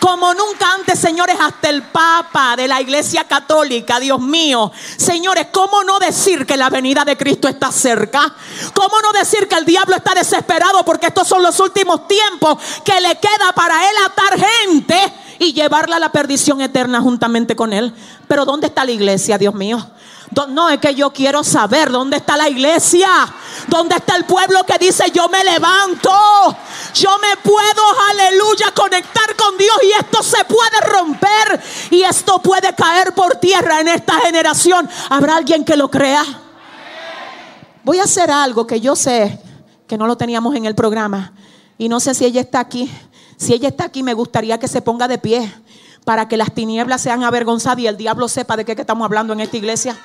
Como 0.00 0.32
nunca 0.32 0.74
antes, 0.74 0.98
señores, 0.98 1.36
hasta 1.40 1.68
el 1.68 1.82
Papa 1.82 2.54
de 2.56 2.68
la 2.68 2.80
Iglesia 2.80 3.24
Católica, 3.24 3.98
Dios 3.98 4.20
mío. 4.20 4.70
Señores, 4.96 5.48
¿cómo 5.52 5.82
no 5.82 5.98
decir 5.98 6.46
que 6.46 6.56
la 6.56 6.70
venida 6.70 7.04
de 7.04 7.16
Cristo 7.16 7.48
está 7.48 7.72
cerca? 7.72 8.32
¿Cómo 8.72 9.00
no 9.02 9.12
decir 9.12 9.48
que 9.48 9.56
el 9.56 9.64
diablo 9.64 9.96
está 9.96 10.14
desesperado 10.14 10.84
porque 10.84 11.08
estos 11.08 11.26
son 11.26 11.42
los 11.42 11.58
últimos 11.58 12.06
tiempos 12.06 12.56
que 12.84 13.00
le 13.00 13.16
queda 13.16 13.52
para 13.54 13.90
él 13.90 13.96
atar 14.06 14.38
gente 14.38 15.12
y 15.38 15.52
llevarla 15.52 15.96
a 15.96 16.00
la 16.00 16.12
perdición 16.12 16.60
eterna 16.60 17.00
juntamente 17.00 17.56
con 17.56 17.72
él. 17.72 17.92
Pero 18.26 18.44
¿dónde 18.44 18.66
está 18.68 18.84
la 18.84 18.92
iglesia, 18.92 19.38
Dios 19.38 19.54
mío? 19.54 19.84
No, 20.48 20.68
es 20.68 20.78
que 20.78 20.94
yo 20.94 21.12
quiero 21.12 21.42
saber 21.42 21.90
dónde 21.90 22.18
está 22.18 22.36
la 22.36 22.48
iglesia, 22.48 23.08
dónde 23.66 23.96
está 23.96 24.16
el 24.16 24.24
pueblo 24.24 24.64
que 24.64 24.78
dice 24.78 25.10
yo 25.12 25.28
me 25.28 25.42
levanto, 25.42 26.10
yo 26.94 27.18
me 27.18 27.36
puedo, 27.42 27.82
aleluya, 28.10 28.72
conectar 28.74 29.34
con 29.36 29.56
Dios 29.56 29.76
y 29.82 29.92
esto 29.98 30.22
se 30.22 30.44
puede 30.44 30.80
romper 30.82 31.60
y 31.90 32.02
esto 32.02 32.40
puede 32.40 32.74
caer 32.74 33.14
por 33.14 33.36
tierra 33.36 33.80
en 33.80 33.88
esta 33.88 34.20
generación. 34.20 34.88
¿Habrá 35.08 35.36
alguien 35.36 35.64
que 35.64 35.76
lo 35.76 35.90
crea? 35.90 36.24
Voy 37.84 37.98
a 37.98 38.04
hacer 38.04 38.30
algo 38.30 38.66
que 38.66 38.80
yo 38.80 38.94
sé 38.94 39.40
que 39.86 39.96
no 39.96 40.06
lo 40.06 40.16
teníamos 40.16 40.54
en 40.54 40.66
el 40.66 40.74
programa 40.74 41.32
y 41.78 41.88
no 41.88 42.00
sé 42.00 42.14
si 42.14 42.26
ella 42.26 42.42
está 42.42 42.60
aquí. 42.60 42.90
Si 43.38 43.54
ella 43.54 43.68
está 43.68 43.84
aquí, 43.84 44.02
me 44.02 44.14
gustaría 44.14 44.58
que 44.58 44.68
se 44.68 44.82
ponga 44.82 45.08
de 45.08 45.16
pie 45.18 45.52
para 46.04 46.28
que 46.28 46.36
las 46.36 46.52
tinieblas 46.52 47.00
sean 47.00 47.22
avergonzadas 47.22 47.78
y 47.78 47.86
el 47.86 47.96
diablo 47.96 48.28
sepa 48.28 48.56
de 48.56 48.64
qué 48.64 48.72
estamos 48.72 49.04
hablando 49.04 49.32
en 49.32 49.40
esta 49.40 49.56
iglesia. 49.56 49.96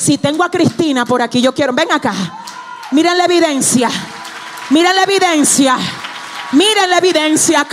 Si 0.00 0.16
tengo 0.16 0.42
a 0.42 0.50
Cristina 0.50 1.04
por 1.04 1.20
aquí, 1.20 1.42
yo 1.42 1.52
quiero, 1.52 1.74
ven 1.74 1.92
acá. 1.92 2.14
Miren 2.92 3.18
la 3.18 3.26
evidencia. 3.26 3.90
Miren 4.70 4.96
la 4.96 5.02
evidencia. 5.02 5.76
Miren 6.52 6.88
la 6.88 6.96
evidencia. 6.96 7.66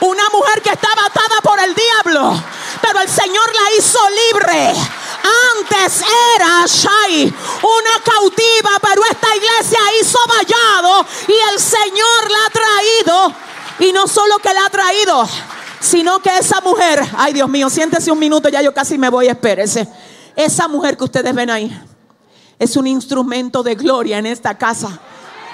Una 0.00 0.22
mujer 0.32 0.62
que 0.62 0.70
estaba 0.70 1.04
atada 1.04 1.40
por 1.42 1.60
el 1.60 1.74
diablo, 1.74 2.42
pero 2.80 3.00
el 3.00 3.08
Señor 3.10 3.44
la 3.52 3.76
hizo 3.78 3.98
libre. 4.08 4.72
Antes 5.58 6.02
era 6.36 6.64
Shai, 6.66 7.26
una 7.26 8.02
cautiva, 8.02 8.70
pero 8.80 9.02
esta 9.04 9.28
iglesia 9.36 9.80
hizo 10.00 10.18
vallado 10.26 11.06
y 11.26 11.52
el 11.52 11.60
Señor 11.60 12.30
la 12.30 12.46
ha 12.46 12.50
traído. 12.50 13.34
Y 13.80 13.92
no 13.92 14.06
solo 14.06 14.38
que 14.38 14.54
la 14.54 14.64
ha 14.64 14.70
traído, 14.70 15.28
sino 15.78 16.20
que 16.20 16.38
esa 16.38 16.62
mujer, 16.62 17.06
ay 17.18 17.34
Dios 17.34 17.50
mío, 17.50 17.68
siéntese 17.68 18.10
un 18.10 18.18
minuto, 18.18 18.48
ya 18.48 18.62
yo 18.62 18.72
casi 18.72 18.96
me 18.96 19.10
voy, 19.10 19.28
espérese. 19.28 19.86
Esa 20.38 20.68
mujer 20.68 20.96
que 20.96 21.02
ustedes 21.02 21.34
ven 21.34 21.50
ahí 21.50 21.68
es 22.60 22.76
un 22.76 22.86
instrumento 22.86 23.64
de 23.64 23.74
gloria 23.74 24.18
en 24.18 24.26
esta 24.26 24.56
casa. 24.56 25.00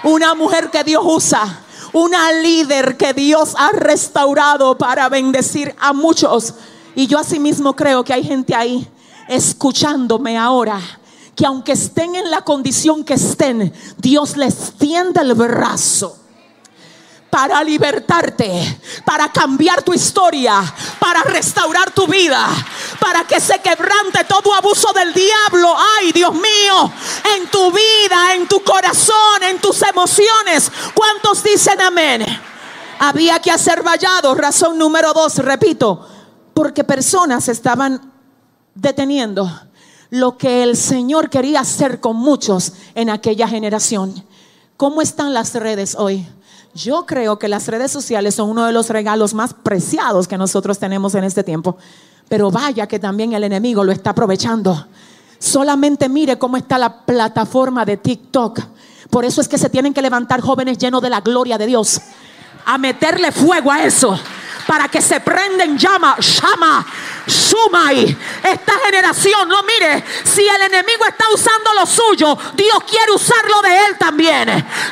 Una 0.03 0.35
mujer 0.35 0.71
que 0.71 0.85
Dios 0.85 1.03
usa. 1.07 1.61
Una 1.95 2.31
líder 2.35 2.99
que 2.99 3.15
Dios 3.15 3.55
ha 3.57 3.71
restaurado 3.73 4.77
para 4.77 5.09
bendecir 5.09 5.75
a 5.81 5.95
muchos. 5.95 6.53
Y 6.95 7.07
yo 7.07 7.19
asimismo 7.19 7.75
creo 7.75 8.05
que 8.05 8.13
hay 8.13 8.25
gente 8.25 8.55
ahí 8.55 8.87
escuchándome 9.27 10.37
ahora. 10.37 10.79
Que 11.35 11.47
aunque 11.47 11.73
estén 11.73 12.15
en 12.15 12.31
la 12.31 12.43
condición 12.43 13.05
que 13.05 13.15
estén, 13.15 13.73
Dios 13.97 14.37
les 14.37 14.75
tiende 14.75 15.23
el 15.23 15.33
brazo 15.33 16.24
para 17.35 17.65
libertarte, 17.65 18.79
para 19.05 19.29
cambiar 19.29 19.83
tu 19.83 19.93
historia, 19.93 20.63
para 21.01 21.21
restaurar 21.25 21.91
tu 21.91 22.07
vida, 22.07 22.47
para 23.01 23.25
que 23.25 23.41
se 23.41 23.59
quebrante 23.59 24.23
todo 24.29 24.55
abuso 24.55 24.93
del 24.93 25.13
diablo. 25.13 25.75
Ay, 25.99 26.13
Dios 26.13 26.33
mío, 26.33 26.93
en 27.37 27.49
tu 27.49 27.73
vida, 27.73 28.35
en 28.37 28.47
tu 28.47 28.63
corazón, 28.63 29.43
en 29.51 29.59
tus 29.59 29.83
emociones. 29.83 30.71
¿Cuántos 30.95 31.43
dicen 31.43 31.81
amén? 31.81 32.25
Había 33.01 33.41
que 33.41 33.51
hacer 33.51 33.83
vallado. 33.83 34.33
Razón 34.37 34.79
número 34.79 35.13
dos, 35.13 35.39
repito, 35.39 36.09
porque 36.55 36.85
personas 36.85 37.49
estaban 37.49 38.13
deteniendo 38.77 39.51
lo 40.11 40.39
que 40.39 40.63
el 40.63 40.77
Señor 40.77 41.31
quería 41.31 41.63
hacer 41.63 41.99
con 41.99 42.15
muchos 42.15 42.75
en 42.95 43.11
aquella 43.11 43.49
generación. 43.49 44.25
¿Cómo 44.77 45.03
están 45.03 45.35
las 45.35 45.53
redes 45.55 45.97
hoy? 45.99 46.25
Yo 46.75 47.07
creo 47.07 47.39
que 47.39 47.47
las 47.47 47.69
redes 47.69 47.93
sociales 47.93 48.35
son 48.35 48.51
uno 48.51 48.67
de 48.67 48.73
los 48.73 48.91
regalos 48.91 49.33
más 49.33 49.55
preciados 49.55 50.27
que 50.27 50.37
nosotros 50.37 50.79
tenemos 50.79 51.15
en 51.15 51.23
este 51.23 51.45
tiempo. 51.45 51.79
Pero 52.29 52.51
vaya 52.51 52.89
que 52.89 52.99
también 52.99 53.33
el 53.33 53.45
enemigo 53.45 53.85
lo 53.85 53.93
está 53.93 54.11
aprovechando. 54.11 54.89
Solamente 55.39 56.09
mire 56.09 56.37
cómo 56.37 56.57
está 56.57 56.77
la 56.79 57.05
plataforma 57.05 57.85
de 57.85 57.97
TikTok. 57.97 58.61
Por 59.09 59.25
eso 59.25 59.41
es 59.41 59.47
que 59.47 59.59
se 59.59 59.71
tienen 59.71 59.95
que 59.95 60.03
levantar 60.03 60.41
jóvenes 60.41 60.79
llenos 60.79 61.01
de 61.01 61.11
la 61.11 61.21
gloria 61.21 61.59
de 61.59 61.67
Dios. 61.67 62.01
A 62.67 62.77
meterle 62.79 63.31
fuego 63.31 63.71
a 63.71 63.85
eso 63.85 64.19
para 64.67 64.89
que 64.89 65.01
se 65.01 65.21
prenden 65.21 65.79
llama, 65.79 66.17
llama, 66.19 66.87
sumai. 67.27 68.17
Esta 68.43 68.73
generación, 68.85 69.49
no 69.49 69.63
mire, 69.63 70.05
si 70.25 70.47
el 70.47 70.63
enemigo 70.63 71.05
está 71.07 71.25
usando 71.33 71.73
lo 71.75 71.87
suyo, 71.87 72.37
Dios 72.55 72.79
quiere 72.89 73.13
usarlo 73.13 73.63
de 73.63 73.87
él 73.87 73.99
también. 73.99 74.49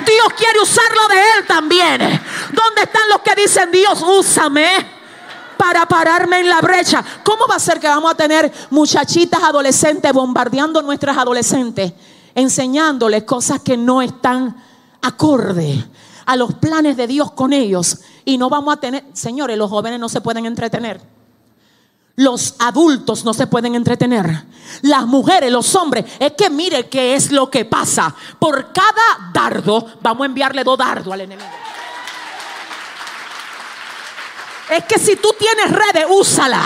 Dios 0.06 0.28
quiere 0.36 0.60
usarlo 0.60 1.08
de 1.08 1.20
él 1.20 1.46
también. 1.46 2.00
¿Dónde 2.52 2.82
están 2.82 3.08
los 3.08 3.20
que 3.20 3.34
dicen, 3.34 3.70
Dios, 3.70 4.02
úsame? 4.02 5.02
para 5.62 5.86
pararme 5.86 6.40
en 6.40 6.48
la 6.48 6.60
brecha. 6.60 7.04
¿Cómo 7.22 7.46
va 7.46 7.54
a 7.54 7.60
ser 7.60 7.78
que 7.78 7.86
vamos 7.86 8.10
a 8.10 8.16
tener 8.16 8.52
muchachitas 8.70 9.40
adolescentes 9.44 10.12
bombardeando 10.12 10.82
nuestras 10.82 11.16
adolescentes, 11.16 11.92
enseñándoles 12.34 13.22
cosas 13.22 13.60
que 13.60 13.76
no 13.76 14.02
están 14.02 14.56
acorde 15.00 15.84
a 16.26 16.34
los 16.36 16.54
planes 16.54 16.96
de 16.96 17.06
Dios 17.06 17.30
con 17.30 17.52
ellos 17.52 18.00
y 18.24 18.38
no 18.38 18.48
vamos 18.48 18.74
a 18.74 18.80
tener, 18.80 19.04
señores, 19.12 19.56
los 19.56 19.70
jóvenes 19.70 20.00
no 20.00 20.08
se 20.08 20.20
pueden 20.20 20.46
entretener. 20.46 21.00
Los 22.22 22.54
adultos 22.60 23.24
no 23.24 23.34
se 23.34 23.48
pueden 23.48 23.74
entretener. 23.74 24.44
Las 24.82 25.06
mujeres, 25.06 25.50
los 25.50 25.74
hombres. 25.74 26.04
Es 26.20 26.32
que 26.32 26.48
mire 26.50 26.88
qué 26.88 27.14
es 27.14 27.32
lo 27.32 27.50
que 27.50 27.64
pasa. 27.64 28.14
Por 28.38 28.72
cada 28.72 29.30
dardo, 29.32 29.86
vamos 30.00 30.22
a 30.22 30.26
enviarle 30.26 30.62
dos 30.62 30.78
dardos 30.78 31.12
al 31.12 31.22
enemigo. 31.22 31.50
Es 34.70 34.84
que 34.84 35.00
si 35.00 35.16
tú 35.16 35.34
tienes 35.36 35.70
redes, 35.70 36.06
úsala. 36.08 36.62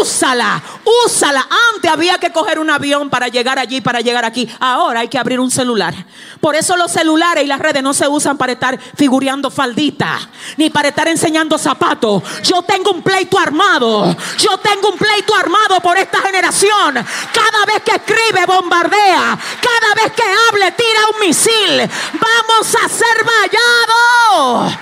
Úsala, 0.00 0.62
úsala. 1.04 1.46
Antes 1.74 1.90
había 1.90 2.18
que 2.18 2.30
coger 2.30 2.58
un 2.58 2.68
avión 2.70 3.08
para 3.08 3.28
llegar 3.28 3.58
allí, 3.58 3.80
para 3.80 4.00
llegar 4.00 4.24
aquí. 4.24 4.48
Ahora 4.60 5.00
hay 5.00 5.08
que 5.08 5.18
abrir 5.18 5.40
un 5.40 5.50
celular. 5.50 5.94
Por 6.40 6.56
eso 6.56 6.76
los 6.76 6.92
celulares 6.92 7.44
y 7.44 7.46
las 7.46 7.58
redes 7.58 7.82
no 7.82 7.94
se 7.94 8.06
usan 8.06 8.36
para 8.36 8.52
estar 8.52 8.78
figureando 8.96 9.50
faldita, 9.50 10.18
ni 10.56 10.70
para 10.70 10.88
estar 10.88 11.08
enseñando 11.08 11.56
zapatos. 11.58 12.22
Yo 12.42 12.62
tengo 12.62 12.90
un 12.90 13.02
pleito 13.02 13.38
armado. 13.38 14.14
Yo 14.38 14.58
tengo 14.58 14.90
un 14.90 14.98
pleito 14.98 15.34
armado 15.34 15.80
por 15.80 15.96
esta 15.96 16.18
generación. 16.20 16.94
Cada 16.94 17.64
vez 17.66 17.82
que 17.84 17.92
escribe, 17.92 18.46
bombardea. 18.46 19.38
Cada 19.60 19.94
vez 19.94 20.12
que 20.12 20.22
hable, 20.22 20.72
tira 20.72 21.00
un 21.14 21.26
misil. 21.26 21.90
Vamos 22.12 22.76
a 22.84 22.88
ser 22.88 23.24
vallados. 23.24 24.78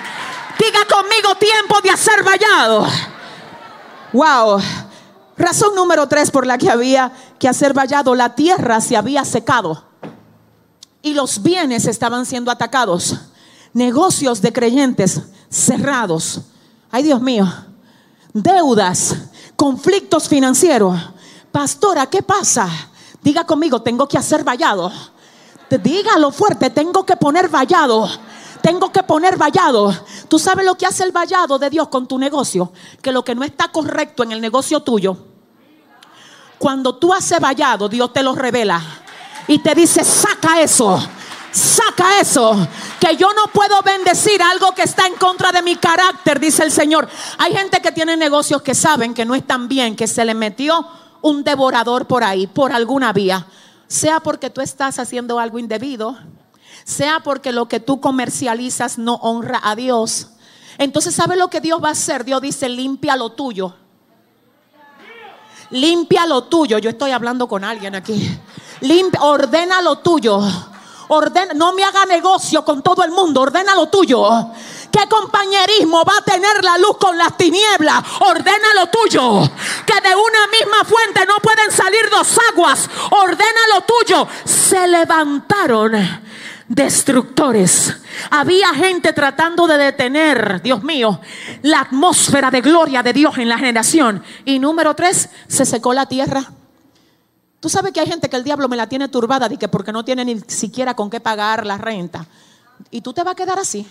Diga 0.59 0.85
conmigo 0.87 1.35
tiempo 1.37 1.81
de 1.81 1.91
hacer 1.91 2.23
vallado. 2.23 2.87
Wow. 4.13 4.63
Razón 5.39 5.75
número 5.75 6.07
tres 6.09 6.31
por 6.31 6.47
la 6.47 6.57
que 6.57 6.71
había 6.71 7.13
que 7.39 7.49
hacer 7.49 7.75
vallado, 7.75 8.15
la 8.15 8.35
tierra 8.35 8.81
se 8.81 8.97
había 8.97 9.25
secado 9.25 9.85
y 11.03 11.15
los 11.15 11.43
bienes 11.43 11.87
estaban 11.87 12.27
siendo 12.27 12.51
atacados. 12.51 13.17
Negocios 13.73 14.41
de 14.41 14.53
creyentes 14.53 15.21
cerrados. 15.51 16.41
Ay 16.91 17.03
Dios 17.03 17.21
mío. 17.21 17.47
Deudas, 18.33 19.15
conflictos 19.57 20.29
financieros. 20.29 20.99
Pastora, 21.53 22.07
¿qué 22.07 22.23
pasa? 22.23 22.69
Diga 23.23 23.45
conmigo, 23.45 23.83
tengo 23.83 24.09
que 24.09 24.19
hacer 24.19 24.43
vallado. 24.43 24.91
Dígalo 25.71 26.31
fuerte, 26.31 26.71
tengo 26.71 27.05
que 27.05 27.17
poner 27.17 27.49
vallado 27.49 28.09
tengo 28.67 28.91
que 28.91 29.05
poner 29.05 29.37
vallado. 29.37 29.95
Tú 30.27 30.41
sabes 30.41 30.67
lo 30.67 30.77
que 30.77 30.87
hace 30.87 31.05
el 31.05 31.13
vallado 31.13 31.57
de 31.57 31.71
Dios 31.71 31.87
con 31.87 32.09
tu 32.09 32.19
negocio, 32.19 32.73
que 33.01 33.13
lo 33.13 33.23
que 33.23 33.37
no 33.37 33.45
está 33.45 33.69
correcto 33.69 34.25
en 34.25 34.33
el 34.33 34.41
negocio 34.41 34.81
tuyo, 34.81 35.17
cuando 36.59 36.97
tú 36.97 37.15
haces 37.15 37.39
vallado, 37.39 37.89
Dios 37.89 38.13
te 38.13 38.25
lo 38.25 38.35
revela 38.35 38.83
y 39.47 39.61
te 39.61 39.73
dice, 39.73 40.03
saca 40.03 40.61
eso. 40.61 41.01
Saca 41.53 42.21
eso, 42.21 42.69
que 43.01 43.17
yo 43.17 43.33
no 43.33 43.51
puedo 43.51 43.81
bendecir 43.83 44.43
algo 44.43 44.73
que 44.73 44.83
está 44.83 45.07
en 45.07 45.15
contra 45.15 45.53
de 45.53 45.63
mi 45.63 45.77
carácter, 45.77 46.39
dice 46.39 46.65
el 46.65 46.71
Señor. 46.71 47.09
Hay 47.39 47.55
gente 47.55 47.81
que 47.81 47.93
tiene 47.93 48.15
negocios 48.15 48.61
que 48.61 48.75
saben 48.75 49.15
que 49.15 49.25
no 49.25 49.35
están 49.35 49.69
bien, 49.69 49.97
que 49.97 50.07
se 50.07 50.25
le 50.25 50.35
metió 50.35 50.87
un 51.23 51.45
devorador 51.45 52.07
por 52.07 52.25
ahí, 52.25 52.47
por 52.47 52.73
alguna 52.73 53.13
vía. 53.15 53.47
Sea 53.87 54.21
porque 54.21 54.51
tú 54.51 54.61
estás 54.61 54.99
haciendo 54.99 55.39
algo 55.39 55.59
indebido, 55.59 56.19
sea 56.87 57.19
porque 57.19 57.51
lo 57.51 57.67
que 57.67 57.81
tú 57.81 58.01
comercializas 58.01 58.97
no 58.97 59.17
honra 59.17 59.61
a 59.63 59.75
Dios. 59.75 60.29
Entonces, 60.79 61.15
¿sabe 61.15 61.37
lo 61.37 61.49
que 61.49 61.61
Dios 61.61 61.83
va 61.83 61.89
a 61.89 61.93
hacer? 61.93 62.25
Dios 62.25 62.41
dice, 62.41 62.69
limpia 62.69 63.17
lo 63.17 63.33
tuyo. 63.33 63.75
Limpia 65.71 66.27
lo 66.27 66.45
tuyo. 66.45 66.79
Yo 66.79 66.89
estoy 66.89 67.11
hablando 67.11 67.49
con 67.49 67.65
alguien 67.65 67.97
aquí. 67.97 68.39
Limpia, 68.83 69.21
ordena 69.23 69.83
lo 69.83 69.99
tuyo. 69.99 70.41
Ordena, 71.09 71.55
no 71.55 71.73
me 71.73 71.83
haga 71.83 72.07
negocio 72.07 72.65
con 72.65 72.83
todo 72.83 73.03
el 73.03 73.11
mundo. 73.11 73.41
Ordena 73.41 73.75
lo 73.75 73.89
tuyo. 73.89 74.53
¿Qué 74.93 75.09
compañerismo 75.09 76.05
va 76.05 76.19
a 76.19 76.23
tener 76.23 76.63
la 76.63 76.79
luz 76.79 76.99
con 76.99 77.19
las 77.19 77.37
tinieblas? 77.37 78.01
Ordena 78.21 78.75
lo 78.77 78.87
tuyo. 78.87 79.43
Que 79.85 80.09
de 80.09 80.15
una 80.15 80.47
misma 80.47 80.85
fuente 80.85 81.27
no 81.27 81.35
pueden 81.43 81.73
salir 81.73 82.09
dos 82.11 82.39
aguas. 82.53 82.89
Ordena 83.11 83.61
lo 83.75 83.81
tuyo. 83.81 84.29
Se 84.45 84.87
levantaron 84.87 86.26
destructores. 86.69 87.97
Había 88.31 88.75
gente 88.75 89.13
tratando 89.13 89.67
de 89.67 89.79
detener, 89.79 90.61
Dios 90.63 90.83
mío, 90.83 91.21
la 91.63 91.81
atmósfera 91.81 92.51
de 92.51 92.61
gloria 92.61 93.03
de 93.03 93.13
Dios 93.13 93.39
en 93.39 93.49
la 93.49 93.59
generación. 93.59 94.23
Y 94.45 94.59
número 94.59 94.95
tres, 94.95 95.29
se 95.47 95.65
secó 95.65 95.93
la 95.95 96.07
tierra. 96.07 96.45
Tú 97.61 97.69
sabes 97.69 97.93
que 97.93 98.01
hay 98.01 98.07
gente 98.07 98.29
que 98.29 98.37
el 98.37 98.45
diablo 98.45 98.69
me 98.69 98.77
la 98.77 98.89
tiene 98.89 99.09
turbada 99.09 99.49
de 99.49 99.57
que 99.57 99.69
porque 99.69 99.93
no 99.93 100.05
tiene 100.05 100.25
ni 100.25 100.41
siquiera 100.47 100.95
con 100.95 101.11
qué 101.11 101.21
pagar 101.21 101.67
la 101.67 101.79
renta. 101.79 102.27
Y 102.91 103.01
tú 103.01 103.13
te 103.13 103.23
vas 103.23 103.33
a 103.33 103.37
quedar 103.37 103.59
así. 103.59 103.87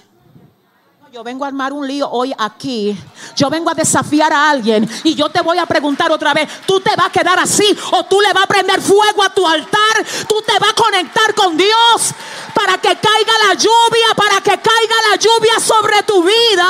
Yo 1.16 1.24
vengo 1.24 1.46
a 1.46 1.48
armar 1.48 1.72
un 1.72 1.88
lío 1.88 2.10
hoy 2.10 2.34
aquí. 2.38 2.94
Yo 3.38 3.50
vengo 3.50 3.70
a 3.70 3.74
desafiar 3.74 4.34
a 4.34 4.50
alguien 4.50 4.86
y 5.06 5.16
yo 5.16 5.30
te 5.30 5.40
voy 5.40 5.58
a 5.58 5.66
preguntar 5.66 6.12
otra 6.12 6.34
vez, 6.34 6.50
¿tú 6.68 6.82
te 6.82 6.94
vas 6.94 7.06
a 7.06 7.10
quedar 7.10 7.40
así 7.40 7.66
o 7.94 8.04
tú 8.04 8.20
le 8.20 8.34
vas 8.34 8.44
a 8.44 8.48
prender 8.48 8.82
fuego 8.82 9.24
a 9.24 9.30
tu 9.30 9.48
altar? 9.48 10.06
¿Tú 10.28 10.44
te 10.46 10.60
vas 10.60 10.72
a 10.72 10.74
conectar 10.74 11.34
con 11.34 11.56
Dios 11.56 12.12
para 12.54 12.74
que 12.80 12.90
caiga 12.90 13.32
la 13.48 13.54
lluvia, 13.54 14.14
para 14.14 14.42
que 14.42 14.60
caiga 14.60 14.96
la 15.10 15.16
lluvia 15.16 15.58
sobre 15.62 16.04
tu 16.04 16.22
vida 16.22 16.68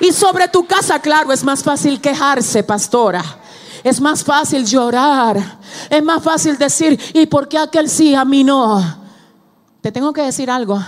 y 0.00 0.10
sobre 0.10 0.48
tu 0.48 0.66
casa? 0.66 0.98
Claro, 0.98 1.30
es 1.30 1.44
más 1.44 1.62
fácil 1.62 2.00
quejarse, 2.00 2.62
pastora. 2.62 3.22
Es 3.84 4.00
más 4.00 4.24
fácil 4.24 4.64
llorar. 4.64 5.36
Es 5.90 6.02
más 6.02 6.22
fácil 6.22 6.56
decir, 6.56 6.98
¿y 7.12 7.26
por 7.26 7.46
qué 7.46 7.58
aquel 7.58 7.90
sí, 7.90 8.14
a 8.14 8.24
mí 8.24 8.42
no? 8.42 8.82
Te 9.82 9.92
tengo 9.92 10.14
que 10.14 10.22
decir 10.22 10.50
algo. 10.50 10.82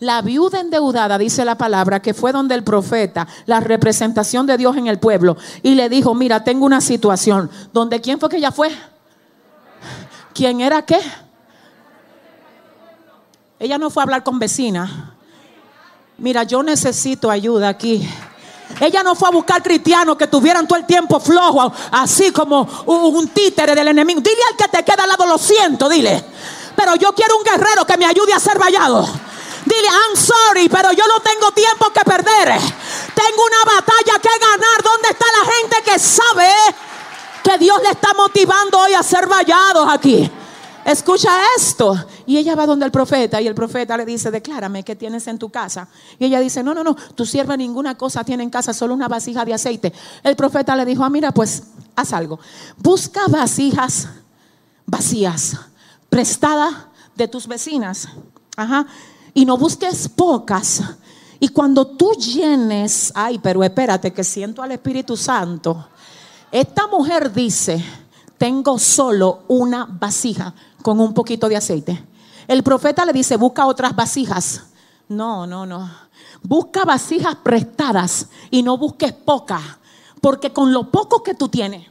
La 0.00 0.20
viuda 0.22 0.60
endeudada, 0.60 1.16
dice 1.16 1.44
la 1.44 1.56
palabra, 1.56 2.00
que 2.00 2.12
fue 2.12 2.32
donde 2.32 2.54
el 2.54 2.64
profeta, 2.64 3.26
la 3.46 3.60
representación 3.60 4.46
de 4.46 4.58
Dios 4.58 4.76
en 4.76 4.86
el 4.86 4.98
pueblo, 4.98 5.36
y 5.62 5.74
le 5.74 5.88
dijo, 5.88 6.14
mira, 6.14 6.44
tengo 6.44 6.66
una 6.66 6.80
situación. 6.80 7.50
¿Donde 7.72 8.00
quién 8.00 8.20
fue 8.20 8.28
que 8.28 8.36
ella 8.36 8.52
fue? 8.52 8.70
¿Quién 10.34 10.60
era 10.60 10.82
qué? 10.82 11.00
Ella 13.58 13.78
no 13.78 13.88
fue 13.88 14.02
a 14.02 14.04
hablar 14.04 14.22
con 14.22 14.38
vecina. 14.38 15.14
Mira, 16.18 16.42
yo 16.42 16.62
necesito 16.62 17.30
ayuda 17.30 17.68
aquí. 17.68 18.06
Ella 18.80 19.02
no 19.02 19.14
fue 19.14 19.28
a 19.28 19.32
buscar 19.32 19.62
cristianos 19.62 20.16
que 20.16 20.26
tuvieran 20.26 20.66
todo 20.66 20.78
el 20.78 20.86
tiempo 20.86 21.20
flojo, 21.20 21.72
así 21.92 22.32
como 22.32 22.68
un 22.84 23.28
títere 23.28 23.74
del 23.74 23.88
enemigo. 23.88 24.20
Dile 24.20 24.42
al 24.50 24.56
que 24.56 24.76
te 24.76 24.84
queda 24.84 25.04
al 25.04 25.08
lado, 25.08 25.26
lo 25.26 25.38
siento, 25.38 25.88
dile. 25.88 26.22
Pero 26.74 26.96
yo 26.96 27.12
quiero 27.14 27.38
un 27.38 27.44
guerrero 27.44 27.86
que 27.86 27.96
me 27.96 28.04
ayude 28.04 28.34
a 28.34 28.40
ser 28.40 28.58
vallado. 28.58 29.06
Dile, 29.66 29.88
I'm 29.88 30.16
sorry, 30.16 30.68
pero 30.68 30.92
yo 30.92 31.02
no 31.08 31.18
tengo 31.20 31.50
tiempo 31.50 31.90
que 31.92 32.04
perder. 32.04 32.48
Tengo 33.14 33.42
una 33.44 33.74
batalla 33.74 34.20
que 34.22 34.28
ganar. 34.38 34.82
¿Dónde 34.82 35.08
está 35.10 35.26
la 35.40 35.52
gente 35.52 35.76
que 35.84 35.98
sabe 35.98 36.48
que 37.42 37.58
Dios 37.58 37.82
le 37.82 37.90
está 37.90 38.14
motivando 38.14 38.78
hoy 38.78 38.94
a 38.94 39.02
ser 39.02 39.26
vallados 39.26 39.88
aquí? 39.90 40.30
Escucha 40.84 41.30
esto. 41.56 41.96
Y 42.26 42.36
ella 42.36 42.54
va 42.54 42.64
donde 42.64 42.86
el 42.86 42.92
profeta 42.92 43.40
y 43.40 43.48
el 43.48 43.56
profeta 43.56 43.96
le 43.96 44.04
dice, 44.04 44.30
declárame 44.30 44.84
qué 44.84 44.94
tienes 44.94 45.26
en 45.26 45.36
tu 45.36 45.50
casa. 45.50 45.88
Y 46.20 46.26
ella 46.26 46.38
dice, 46.38 46.62
no, 46.62 46.72
no, 46.72 46.84
no, 46.84 46.94
tu 46.94 47.26
sierva 47.26 47.56
ninguna 47.56 47.98
cosa 47.98 48.22
tiene 48.22 48.44
en 48.44 48.50
casa, 48.50 48.72
solo 48.72 48.94
una 48.94 49.08
vasija 49.08 49.44
de 49.44 49.54
aceite. 49.54 49.92
El 50.22 50.36
profeta 50.36 50.76
le 50.76 50.84
dijo, 50.84 51.02
ah, 51.02 51.10
mira, 51.10 51.32
pues 51.32 51.64
haz 51.96 52.12
algo. 52.12 52.38
Busca 52.76 53.22
vasijas 53.26 54.10
vacías, 54.86 55.56
prestadas 56.08 56.72
de 57.16 57.26
tus 57.26 57.48
vecinas. 57.48 58.06
Ajá 58.56 58.86
y 59.36 59.44
no 59.44 59.58
busques 59.58 60.08
pocas. 60.08 60.82
Y 61.38 61.48
cuando 61.48 61.86
tú 61.86 62.12
llenes, 62.12 63.12
ay, 63.14 63.38
pero 63.38 63.62
espérate 63.62 64.10
que 64.10 64.24
siento 64.24 64.62
al 64.62 64.72
Espíritu 64.72 65.14
Santo. 65.14 65.88
Esta 66.50 66.86
mujer 66.86 67.30
dice, 67.30 67.84
tengo 68.38 68.78
solo 68.78 69.42
una 69.48 69.84
vasija 69.84 70.54
con 70.80 70.98
un 71.00 71.12
poquito 71.12 71.50
de 71.50 71.56
aceite. 71.56 72.02
El 72.48 72.62
profeta 72.62 73.04
le 73.04 73.12
dice, 73.12 73.36
busca 73.36 73.66
otras 73.66 73.94
vasijas. 73.94 74.62
No, 75.06 75.46
no, 75.46 75.66
no. 75.66 75.86
Busca 76.42 76.86
vasijas 76.86 77.36
prestadas 77.36 78.28
y 78.50 78.62
no 78.62 78.78
busques 78.78 79.12
pocas. 79.12 79.60
Porque 80.22 80.50
con 80.50 80.72
lo 80.72 80.90
poco 80.90 81.22
que 81.22 81.34
tú 81.34 81.50
tienes, 81.50 81.86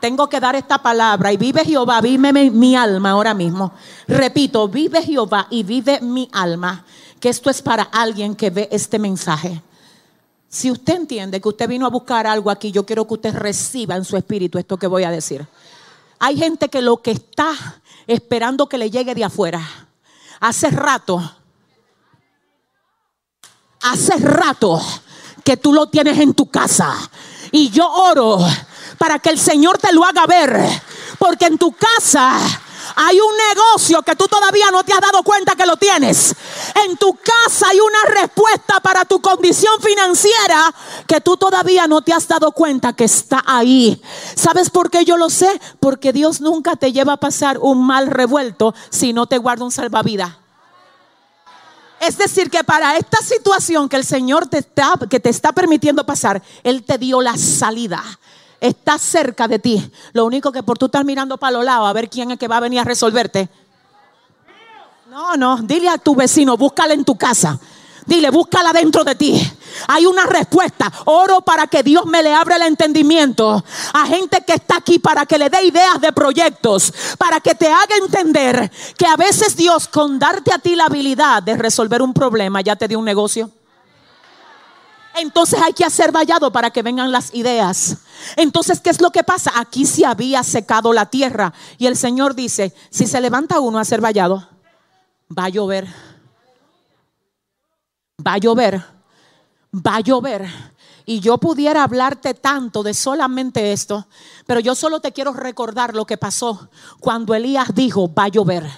tengo 0.00 0.28
que 0.28 0.40
dar 0.40 0.56
esta 0.56 0.78
palabra 0.78 1.32
y 1.32 1.36
vive 1.36 1.64
Jehová, 1.64 2.00
vive 2.00 2.32
mi, 2.50 2.74
alma 2.74 3.10
ahora 3.10 3.34
mismo. 3.34 3.72
Repito, 4.08 4.68
vive 4.68 5.02
Jehová 5.02 5.46
y 5.50 5.62
vive 5.62 6.00
mi 6.00 6.28
alma, 6.32 6.84
que 7.20 7.28
esto 7.28 7.50
es 7.50 7.62
para 7.62 7.84
alguien 7.84 8.34
que 8.34 8.50
ve 8.50 8.68
este 8.72 8.98
mensaje. 8.98 9.62
Si 10.48 10.70
usted 10.70 10.96
entiende 10.96 11.40
que 11.40 11.48
usted 11.48 11.68
vino 11.68 11.86
a 11.86 11.90
buscar 11.90 12.26
algo 12.26 12.50
aquí, 12.50 12.72
yo 12.72 12.84
quiero 12.84 13.06
que 13.06 13.14
usted 13.14 13.34
reciba 13.34 13.94
en 13.94 14.04
su 14.04 14.16
espíritu 14.16 14.58
esto 14.58 14.76
que 14.76 14.86
voy 14.86 15.04
a 15.04 15.10
decir. 15.10 15.46
Hay 16.18 16.36
gente 16.36 16.68
que 16.68 16.82
lo 16.82 16.96
que 16.96 17.12
está 17.12 17.52
esperando 18.06 18.68
que 18.68 18.78
le 18.78 18.90
llegue 18.90 19.14
de 19.14 19.24
afuera, 19.24 19.60
hace 20.40 20.70
rato, 20.70 21.22
hace 23.82 24.16
rato 24.16 24.80
que 25.44 25.56
tú 25.56 25.72
lo 25.72 25.88
tienes 25.88 26.18
en 26.18 26.34
tu 26.34 26.46
casa. 26.46 26.94
Y 27.52 27.70
yo 27.70 27.88
oro 27.90 28.38
para 29.00 29.18
que 29.18 29.30
el 29.30 29.38
Señor 29.38 29.78
te 29.78 29.94
lo 29.94 30.04
haga 30.04 30.26
ver. 30.26 30.60
Porque 31.18 31.46
en 31.46 31.56
tu 31.56 31.72
casa 31.72 32.38
hay 32.96 33.18
un 33.18 33.32
negocio 33.48 34.02
que 34.02 34.14
tú 34.14 34.28
todavía 34.28 34.70
no 34.70 34.84
te 34.84 34.92
has 34.92 35.00
dado 35.00 35.22
cuenta 35.22 35.56
que 35.56 35.64
lo 35.64 35.78
tienes. 35.78 36.34
En 36.84 36.98
tu 36.98 37.14
casa 37.14 37.68
hay 37.70 37.80
una 37.80 38.20
respuesta 38.20 38.78
para 38.80 39.06
tu 39.06 39.22
condición 39.22 39.72
financiera 39.80 40.74
que 41.06 41.22
tú 41.22 41.38
todavía 41.38 41.86
no 41.86 42.02
te 42.02 42.12
has 42.12 42.28
dado 42.28 42.52
cuenta 42.52 42.92
que 42.92 43.04
está 43.04 43.42
ahí. 43.46 44.02
¿Sabes 44.36 44.68
por 44.68 44.90
qué 44.90 45.06
yo 45.06 45.16
lo 45.16 45.30
sé? 45.30 45.48
Porque 45.80 46.12
Dios 46.12 46.42
nunca 46.42 46.76
te 46.76 46.92
lleva 46.92 47.14
a 47.14 47.20
pasar 47.20 47.56
un 47.56 47.86
mal 47.86 48.06
revuelto 48.06 48.74
si 48.90 49.14
no 49.14 49.26
te 49.26 49.38
guarda 49.38 49.64
un 49.64 49.72
salvavidas. 49.72 50.32
Es 52.00 52.18
decir, 52.18 52.50
que 52.50 52.64
para 52.64 52.98
esta 52.98 53.22
situación 53.22 53.88
que 53.88 53.96
el 53.96 54.04
Señor 54.04 54.46
te 54.46 54.58
está, 54.58 54.92
que 55.08 55.20
te 55.20 55.30
está 55.30 55.52
permitiendo 55.52 56.04
pasar, 56.04 56.42
Él 56.62 56.84
te 56.84 56.98
dio 56.98 57.22
la 57.22 57.38
salida 57.38 58.04
está 58.60 58.98
cerca 58.98 59.48
de 59.48 59.58
ti. 59.58 59.90
Lo 60.12 60.26
único 60.26 60.52
que 60.52 60.62
por 60.62 60.78
tú 60.78 60.86
estar 60.86 61.04
mirando 61.04 61.38
para 61.38 61.52
los 61.52 61.64
lados 61.64 61.88
a 61.88 61.92
ver 61.92 62.08
quién 62.08 62.30
es 62.30 62.38
que 62.38 62.48
va 62.48 62.58
a 62.58 62.60
venir 62.60 62.80
a 62.80 62.84
resolverte. 62.84 63.48
No, 65.10 65.36
no, 65.36 65.58
dile 65.62 65.88
a 65.88 65.98
tu 65.98 66.14
vecino, 66.14 66.56
búscala 66.56 66.94
en 66.94 67.04
tu 67.04 67.16
casa. 67.16 67.58
Dile, 68.06 68.30
búscala 68.30 68.72
dentro 68.72 69.04
de 69.04 69.14
ti. 69.14 69.52
Hay 69.88 70.06
una 70.06 70.26
respuesta. 70.26 70.90
Oro 71.06 71.40
para 71.42 71.66
que 71.66 71.82
Dios 71.82 72.06
me 72.06 72.22
le 72.22 72.32
abra 72.32 72.56
el 72.56 72.62
entendimiento 72.62 73.64
a 73.92 74.06
gente 74.06 74.42
que 74.46 74.54
está 74.54 74.76
aquí 74.76 74.98
para 74.98 75.26
que 75.26 75.38
le 75.38 75.50
dé 75.50 75.64
ideas 75.64 76.00
de 76.00 76.12
proyectos, 76.12 76.92
para 77.18 77.40
que 77.40 77.54
te 77.54 77.68
haga 77.68 77.96
entender 77.96 78.70
que 78.96 79.06
a 79.06 79.16
veces 79.16 79.56
Dios 79.56 79.88
con 79.88 80.18
darte 80.18 80.52
a 80.52 80.58
ti 80.58 80.74
la 80.74 80.86
habilidad 80.86 81.42
de 81.42 81.56
resolver 81.56 82.02
un 82.02 82.14
problema 82.14 82.60
ya 82.60 82.76
te 82.76 82.88
dio 82.88 82.98
un 82.98 83.04
negocio. 83.04 83.50
Entonces 85.16 85.60
hay 85.60 85.72
que 85.72 85.84
hacer 85.84 86.12
vallado 86.12 86.52
para 86.52 86.70
que 86.70 86.82
vengan 86.82 87.12
las 87.12 87.34
ideas. 87.34 87.98
Entonces, 88.36 88.80
¿qué 88.80 88.90
es 88.90 89.00
lo 89.00 89.10
que 89.10 89.24
pasa? 89.24 89.52
Aquí 89.56 89.84
se 89.84 90.06
había 90.06 90.42
secado 90.42 90.92
la 90.92 91.06
tierra. 91.06 91.52
Y 91.78 91.86
el 91.86 91.96
Señor 91.96 92.34
dice, 92.34 92.74
si 92.90 93.06
se 93.06 93.20
levanta 93.20 93.60
uno 93.60 93.78
a 93.78 93.82
hacer 93.82 94.00
vallado, 94.00 94.48
va 95.36 95.44
a 95.44 95.48
llover. 95.48 95.86
Va 98.26 98.34
a 98.34 98.38
llover. 98.38 98.84
Va 99.74 99.96
a 99.96 100.00
llover. 100.00 100.48
Y 101.06 101.20
yo 101.20 101.38
pudiera 101.38 101.82
hablarte 101.82 102.34
tanto 102.34 102.82
de 102.82 102.94
solamente 102.94 103.72
esto, 103.72 104.06
pero 104.46 104.60
yo 104.60 104.74
solo 104.74 105.00
te 105.00 105.12
quiero 105.12 105.32
recordar 105.32 105.94
lo 105.94 106.06
que 106.06 106.16
pasó 106.16 106.68
cuando 107.00 107.34
Elías 107.34 107.74
dijo, 107.74 108.12
va 108.14 108.24
a 108.24 108.28
llover. 108.28 108.70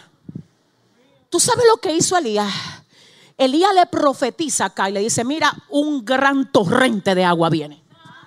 ¿Tú 1.28 1.39
sabes 1.41 1.66
lo 1.68 1.78
que 1.78 1.95
hizo 1.95 2.16
Elías? 2.16 2.51
Elías 3.37 3.74
le 3.74 3.87
profetiza 3.87 4.66
acá 4.66 4.89
y 4.89 4.93
le 4.93 5.01
dice, 5.01 5.24
mira, 5.24 5.53
un 5.68 6.05
gran 6.05 6.51
torrente 6.51 7.14
de 7.14 7.24
agua 7.24 7.51
viene. 7.51 7.83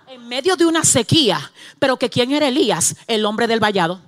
En 0.07 0.27
medio 0.27 0.55
de 0.55 0.65
una 0.65 0.83
sequía. 0.83 1.51
Pero 1.79 1.97
que 1.97 2.09
quién 2.09 2.31
era 2.31 2.47
Elías, 2.47 2.95
el 3.07 3.25
hombre 3.25 3.47
del 3.47 3.59
vallado. 3.59 4.01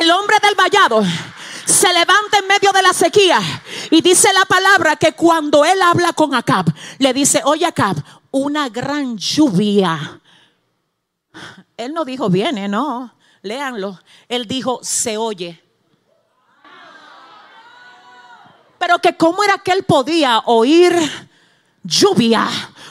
El 0.00 0.10
hombre 0.10 0.36
del 0.42 0.54
vallado 0.54 1.02
se 1.64 1.92
levanta 1.92 2.38
en 2.38 2.46
medio 2.46 2.70
de 2.72 2.82
la 2.82 2.92
sequía 2.92 3.40
y 3.90 4.00
dice 4.00 4.32
la 4.32 4.44
palabra 4.44 4.96
que 4.96 5.12
cuando 5.12 5.64
él 5.64 5.80
habla 5.82 6.12
con 6.12 6.34
Acab, 6.34 6.66
le 6.98 7.12
dice, 7.12 7.40
oye 7.44 7.66
Acab, 7.66 7.96
una 8.30 8.68
gran 8.68 9.16
lluvia. 9.16 10.20
Él 11.76 11.92
no 11.92 12.04
dijo 12.04 12.28
viene, 12.28 12.68
no, 12.68 13.14
léanlo. 13.46 14.00
Él 14.28 14.46
dijo 14.46 14.80
se 14.82 15.16
oye. 15.16 15.62
Pero 18.78 18.98
que 18.98 19.16
cómo 19.16 19.42
era 19.42 19.58
que 19.58 19.72
él 19.72 19.84
podía 19.84 20.40
oír 20.46 20.94
lluvia 21.82 22.48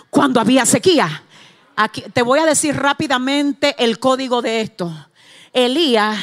cuando 0.09 0.39
había 0.39 0.65
sequía. 0.65 1.23
Aquí 1.75 2.01
te 2.01 2.21
voy 2.21 2.39
a 2.39 2.45
decir 2.45 2.75
rápidamente 2.75 3.75
el 3.77 3.99
código 3.99 4.41
de 4.41 4.61
esto. 4.61 4.91
Elías 5.53 6.17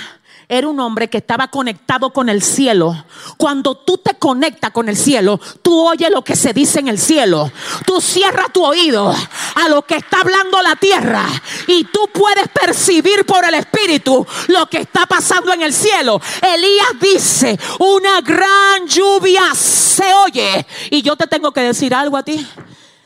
era 0.52 0.68
un 0.68 0.78
hombre 0.80 1.08
que 1.08 1.16
estaba 1.16 1.48
conectado 1.48 2.12
con 2.12 2.28
el 2.28 2.42
cielo. 2.42 3.06
Cuando 3.38 3.74
tú 3.74 3.96
te 3.96 4.16
conectas 4.18 4.70
con 4.70 4.86
el 4.90 4.98
cielo, 4.98 5.40
tú 5.62 5.88
oyes 5.88 6.10
lo 6.10 6.22
que 6.22 6.36
se 6.36 6.52
dice 6.52 6.78
en 6.78 6.88
el 6.88 6.98
cielo. 6.98 7.50
Tú 7.86 8.02
cierras 8.02 8.52
tu 8.52 8.62
oído 8.62 9.14
a 9.54 9.68
lo 9.70 9.80
que 9.80 9.96
está 9.96 10.20
hablando 10.20 10.60
la 10.60 10.76
tierra 10.76 11.24
y 11.66 11.84
tú 11.84 12.00
puedes 12.12 12.48
percibir 12.48 13.24
por 13.24 13.46
el 13.46 13.54
Espíritu 13.54 14.26
lo 14.48 14.66
que 14.66 14.80
está 14.80 15.06
pasando 15.06 15.54
en 15.54 15.62
el 15.62 15.72
cielo. 15.72 16.20
Elías 16.42 17.00
dice, 17.00 17.58
una 17.78 18.20
gran 18.20 18.86
lluvia 18.86 19.54
se 19.54 20.12
oye. 20.12 20.66
Y 20.90 21.00
yo 21.00 21.16
te 21.16 21.28
tengo 21.28 21.52
que 21.52 21.62
decir 21.62 21.94
algo 21.94 22.18
a 22.18 22.24
ti. 22.24 22.46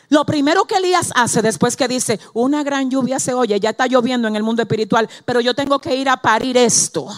Lo 0.09 0.25
primero 0.25 0.65
que 0.65 0.79
Elías 0.79 1.13
hace 1.15 1.43
después 1.43 1.77
que 1.77 1.87
dice, 1.87 2.19
una 2.33 2.65
gran 2.65 2.91
lluvia 2.91 3.21
se 3.21 3.35
oye, 3.35 3.61
ya 3.61 3.71
está 3.71 3.87
lloviendo 3.87 4.27
en 4.27 4.35
el 4.35 4.43
mundo 4.43 4.63
espiritual, 4.63 5.09
pero 5.25 5.41
yo 5.41 5.55
tengo 5.55 5.79
que 5.79 5.95
ir 5.95 6.09
a 6.09 6.17
parir 6.17 6.57
esto. 6.57 7.09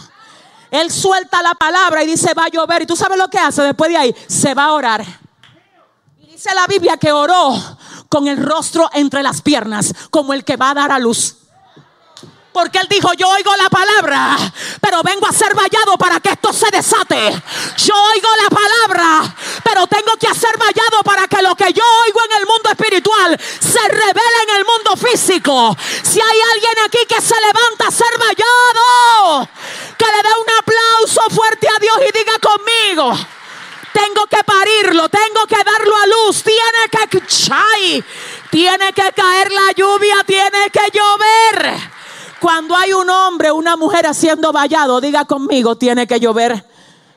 Él 0.70 0.90
suelta 0.90 1.42
la 1.42 1.54
palabra 1.54 2.02
y 2.02 2.06
dice, 2.06 2.34
va 2.34 2.44
a 2.44 2.48
llover. 2.48 2.82
Y 2.82 2.86
tú 2.86 2.96
sabes 2.96 3.18
lo 3.18 3.28
que 3.28 3.38
hace 3.38 3.62
después 3.62 3.90
de 3.90 3.96
ahí, 3.96 4.14
se 4.26 4.54
va 4.54 4.64
a 4.64 4.72
orar. 4.72 5.04
Y 6.20 6.26
dice 6.26 6.54
la 6.54 6.66
Biblia 6.66 6.96
que 6.96 7.12
oró 7.12 7.54
con 8.08 8.26
el 8.26 8.42
rostro 8.42 8.88
entre 8.94 9.22
las 9.22 9.42
piernas, 9.42 9.94
como 10.10 10.32
el 10.32 10.44
que 10.44 10.56
va 10.56 10.70
a 10.70 10.74
dar 10.74 10.92
a 10.92 10.98
luz. 10.98 11.36
Porque 12.52 12.78
él 12.78 12.86
dijo, 12.88 13.12
yo 13.12 13.28
oigo 13.28 13.54
la 13.56 13.68
palabra, 13.68 14.36
pero 14.80 15.02
vengo 15.02 15.26
a 15.26 15.32
ser 15.32 15.54
vallado 15.54 15.96
para 15.98 16.18
que 16.18 16.30
esto 16.30 16.52
se 16.52 16.70
desate. 16.70 17.30
Yo 17.76 17.94
oigo 17.94 18.28
la 18.42 18.50
palabra, 18.50 19.36
pero 19.62 19.86
tengo 19.86 20.16
que 20.18 20.26
hacer 20.26 20.56
vallado 20.58 21.02
para 21.04 21.28
que 21.28 21.42
lo 21.42 21.54
que 21.54 21.72
yo 21.72 21.84
oigo 22.04 22.20
en 22.24 22.36
el 22.38 22.46
mundo 22.46 22.70
espiritual 22.70 23.38
se 23.40 23.88
revele 23.88 24.42
en 24.48 24.56
el 24.56 24.64
mundo 24.64 24.96
físico. 24.96 25.76
Si 26.02 26.20
hay 26.20 26.40
alguien 26.54 26.84
aquí 26.84 26.98
que 27.08 27.20
se 27.20 27.34
levanta 27.34 27.88
a 27.88 27.90
ser 27.90 28.18
vallado, 28.18 29.48
que 29.96 30.06
le 30.06 30.22
dé 30.22 30.34
un 30.40 30.58
aplauso 30.58 31.20
fuerte 31.30 31.68
a 31.68 31.78
Dios 31.78 31.96
y 32.08 32.18
diga 32.18 32.38
conmigo. 32.38 33.12
Tengo 33.92 34.26
que 34.26 34.42
parirlo, 34.44 35.08
tengo 35.08 35.46
que 35.46 35.56
darlo 35.56 35.96
a 35.96 36.06
luz, 36.06 36.42
tiene 36.42 36.88
que 36.90 37.20
tiene 38.50 38.92
que 38.92 39.12
caer 39.12 39.52
la 39.52 39.72
lluvia, 39.72 40.24
tiene 40.26 40.70
que 40.70 40.90
llover. 40.92 41.97
Cuando 42.40 42.76
hay 42.76 42.92
un 42.92 43.10
hombre, 43.10 43.50
una 43.50 43.76
mujer 43.76 44.06
haciendo 44.06 44.52
vallado, 44.52 45.00
diga 45.00 45.24
conmigo, 45.24 45.76
tiene 45.76 46.06
que 46.06 46.20
llover. 46.20 46.64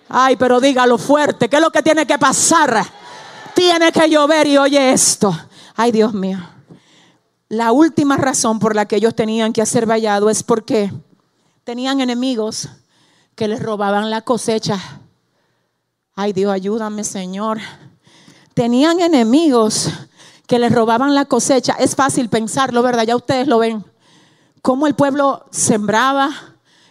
Ay, 0.09 0.35
pero 0.35 0.59
dígalo 0.59 0.97
fuerte, 0.97 1.47
¿qué 1.47 1.57
es 1.57 1.61
lo 1.61 1.71
que 1.71 1.83
tiene 1.83 2.07
que 2.07 2.17
pasar? 2.17 2.83
Tiene 3.53 3.91
que 3.91 4.09
llover 4.09 4.47
y 4.47 4.57
oye 4.57 4.91
esto. 4.91 5.35
Ay, 5.75 5.91
Dios 5.91 6.13
mío. 6.13 6.39
La 7.49 7.71
última 7.71 8.17
razón 8.17 8.59
por 8.59 8.75
la 8.75 8.87
que 8.87 8.95
ellos 8.95 9.15
tenían 9.15 9.53
que 9.53 9.61
hacer 9.61 9.85
vallado 9.85 10.29
es 10.29 10.41
porque 10.41 10.91
tenían 11.63 12.01
enemigos 12.01 12.69
que 13.35 13.47
les 13.47 13.61
robaban 13.61 14.09
la 14.09 14.21
cosecha. 14.21 14.79
Ay, 16.15 16.33
Dios, 16.33 16.51
ayúdame, 16.51 17.03
Señor. 17.03 17.59
Tenían 18.53 18.99
enemigos 18.99 19.89
que 20.47 20.59
les 20.59 20.71
robaban 20.71 21.13
la 21.13 21.25
cosecha. 21.25 21.73
Es 21.73 21.95
fácil 21.95 22.27
pensarlo, 22.29 22.81
¿verdad? 22.81 23.03
Ya 23.03 23.15
ustedes 23.15 23.47
lo 23.47 23.59
ven 23.59 23.90
cómo 24.61 24.87
el 24.87 24.95
pueblo 24.95 25.45
sembraba 25.51 26.29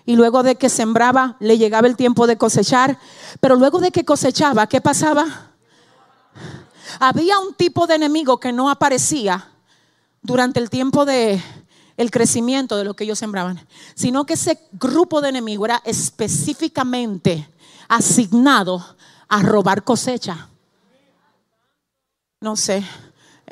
y 0.05 0.17
luego 0.17 0.43
de 0.43 0.57
que 0.57 0.69
sembraba 0.69 1.37
le 1.41 1.59
llegaba 1.59 1.87
el 1.87 1.97
tiempo 1.97 2.27
de 2.27 2.37
cosechar, 2.37 2.99
pero 3.41 3.57
luego 3.57 3.79
de 3.79 3.91
que 3.91 4.05
cosechaba, 4.05 4.67
¿qué 4.67 4.81
pasaba? 4.81 5.53
Había 6.99 7.39
un 7.39 7.55
tipo 7.55 7.87
de 7.87 7.95
enemigo 7.95 8.41
que 8.41 8.53
no 8.53 8.71
aparecía 8.71 9.49
durante 10.23 10.61
el 10.61 10.69
tiempo 10.71 11.05
de 11.05 11.41
el 11.97 12.11
crecimiento 12.11 12.79
de 12.79 12.85
lo 12.85 12.95
que 12.95 13.05
ellos 13.05 13.19
sembraban, 13.19 13.61
sino 13.95 14.25
que 14.25 14.33
ese 14.33 14.59
grupo 14.73 15.21
de 15.21 15.29
enemigos 15.29 15.69
era 15.69 15.83
específicamente 15.85 17.47
asignado 17.89 18.97
a 19.29 19.43
robar 19.43 19.85
cosecha. 19.85 20.49
No 22.41 22.57
sé, 22.57 22.83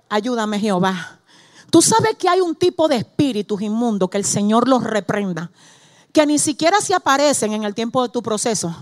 ayúdame 0.08 0.58
Jehová. 0.58 1.17
Tú 1.70 1.82
sabes 1.82 2.16
que 2.18 2.28
hay 2.28 2.40
un 2.40 2.54
tipo 2.54 2.88
de 2.88 2.96
espíritus 2.96 3.60
inmundos 3.60 4.08
que 4.08 4.18
el 4.18 4.24
Señor 4.24 4.68
los 4.68 4.82
reprenda, 4.84 5.50
que 6.12 6.24
ni 6.24 6.38
siquiera 6.38 6.80
se 6.80 6.94
aparecen 6.94 7.52
en 7.52 7.64
el 7.64 7.74
tiempo 7.74 8.02
de 8.02 8.08
tu 8.08 8.22
proceso. 8.22 8.74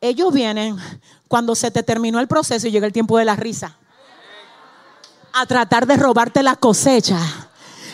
Ellos 0.00 0.32
vienen 0.32 0.76
cuando 1.26 1.54
se 1.54 1.70
te 1.70 1.82
terminó 1.82 2.20
el 2.20 2.28
proceso 2.28 2.66
y 2.66 2.70
llega 2.70 2.86
el 2.86 2.92
tiempo 2.92 3.18
de 3.18 3.24
la 3.24 3.36
risa. 3.36 3.76
A 5.32 5.44
tratar 5.44 5.86
de 5.86 5.96
robarte 5.96 6.42
la 6.42 6.56
cosecha. 6.56 7.18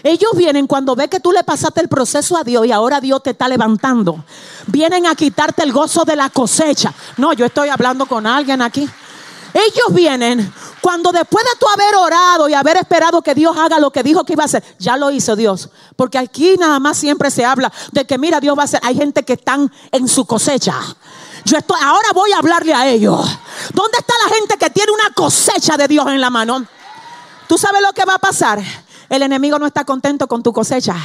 Ellos 0.05 0.33
vienen 0.37 0.67
cuando 0.67 0.95
ve 0.95 1.09
que 1.09 1.19
tú 1.19 1.33
le 1.33 1.43
pasaste 1.43 1.81
el 1.81 1.89
proceso 1.89 2.37
a 2.37 2.45
Dios 2.45 2.67
y 2.67 2.73
ahora 2.73 3.01
Dios 3.01 3.23
te 3.23 3.31
está 3.31 3.49
levantando. 3.49 4.23
Vienen 4.67 5.07
a 5.07 5.15
quitarte 5.15 5.63
el 5.63 5.73
gozo 5.73 6.05
de 6.05 6.15
la 6.15 6.29
cosecha. 6.29 6.93
No, 7.17 7.33
yo 7.33 7.47
estoy 7.47 7.71
hablando 7.71 8.07
con 8.07 8.27
alguien 8.27 8.61
aquí. 8.61 8.89
Ellos 9.55 9.95
vienen 9.95 10.53
cuando 10.85 11.13
después 11.13 11.43
de 11.47 11.59
tú 11.59 11.67
haber 11.67 11.95
orado 11.95 12.47
y 12.47 12.53
haber 12.53 12.77
esperado 12.77 13.23
que 13.23 13.35
Dios 13.35 13.57
haga 13.57 13.79
lo 13.79 13.91
que 13.91 14.03
dijo 14.03 14.23
que 14.23 14.35
iba 14.35 14.43
a 14.43 14.45
hacer, 14.45 14.63
ya 14.79 14.99
lo 14.99 15.11
hizo 15.11 15.35
Dios. 15.35 15.71
Porque 15.97 16.19
aquí 16.19 16.57
nada 16.59 16.79
más 16.79 16.99
siempre 16.99 17.31
se 17.31 17.43
habla 17.43 17.73
de 17.93 18.05
que 18.05 18.19
mira, 18.19 18.39
Dios 18.39 18.55
va 18.55 18.61
a 18.61 18.65
hacer. 18.67 18.81
Hay 18.83 18.95
gente 18.95 19.23
que 19.23 19.33
están 19.33 19.73
en 19.91 20.07
su 20.07 20.27
cosecha. 20.27 20.75
Yo 21.47 21.57
estoy, 21.57 21.79
ahora 21.83 22.09
voy 22.13 22.33
a 22.33 22.39
hablarle 22.39 22.75
a 22.75 22.87
ellos. 22.87 23.19
¿Dónde 23.73 23.97
está 23.97 24.13
la 24.29 24.35
gente 24.35 24.59
que 24.59 24.69
tiene 24.69 24.93
una 24.93 25.15
cosecha 25.15 25.79
de 25.79 25.89
Dios 25.89 26.07
en 26.09 26.21
la 26.21 26.29
mano? 26.29 26.67
¿Tú 27.49 27.57
sabes 27.57 27.81
lo 27.81 27.95
que 27.95 28.05
va 28.05 28.17
a 28.17 28.19
pasar? 28.19 28.61
El 29.09 29.23
enemigo 29.23 29.59
no 29.59 29.65
está 29.65 29.87
contento 29.87 30.29
con 30.29 30.43
tu 30.43 30.53
cosecha. 30.53 30.97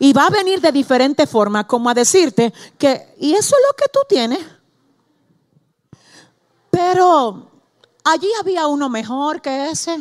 Y 0.00 0.12
va 0.12 0.26
a 0.26 0.30
venir 0.30 0.60
de 0.60 0.72
diferente 0.72 1.28
forma, 1.28 1.68
como 1.68 1.88
a 1.88 1.94
decirte 1.94 2.52
que, 2.76 3.14
y 3.20 3.34
eso 3.34 3.54
es 3.54 3.62
lo 3.68 3.76
que 3.76 3.88
tú 3.92 4.00
tienes. 4.08 4.40
Pero 6.68 7.53
Allí 8.04 8.28
había 8.38 8.66
uno 8.66 8.90
mejor 8.90 9.40
que 9.40 9.70
ese. 9.70 9.98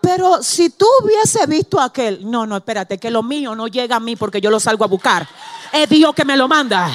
Pero 0.00 0.42
si 0.42 0.70
tú 0.70 0.86
hubiese 1.02 1.46
visto 1.46 1.80
aquel, 1.80 2.28
no, 2.28 2.46
no, 2.46 2.56
espérate, 2.56 2.98
que 2.98 3.10
lo 3.10 3.22
mío 3.22 3.54
no 3.54 3.68
llega 3.68 3.96
a 3.96 4.00
mí 4.00 4.16
porque 4.16 4.40
yo 4.40 4.50
lo 4.50 4.60
salgo 4.60 4.84
a 4.84 4.88
buscar. 4.88 5.28
Es 5.72 5.88
Dios 5.88 6.14
que 6.14 6.24
me 6.24 6.36
lo 6.36 6.48
manda. 6.48 6.90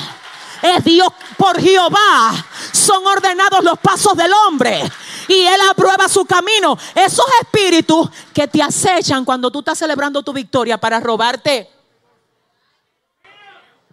Es 0.62 0.84
Dios 0.84 1.10
por 1.38 1.60
Jehová. 1.60 2.32
Son 2.72 3.05
ordenados 3.05 3.64
los 3.64 3.80
pasos 3.80 4.16
del 4.16 4.32
hombre. 4.34 4.82
Y 5.28 5.41
Él 5.41 5.60
aprueba 5.70 6.08
su 6.08 6.26
camino. 6.26 6.78
Esos 6.95 7.26
espíritus 7.41 8.10
que 8.34 8.47
te 8.47 8.62
acechan 8.62 9.26
cuando 9.26 9.51
tú 9.51 9.60
estás 9.60 9.78
celebrando 9.78 10.24
tu 10.24 10.32
victoria 10.32 10.78
para 10.78 10.99
robarte. 10.99 11.70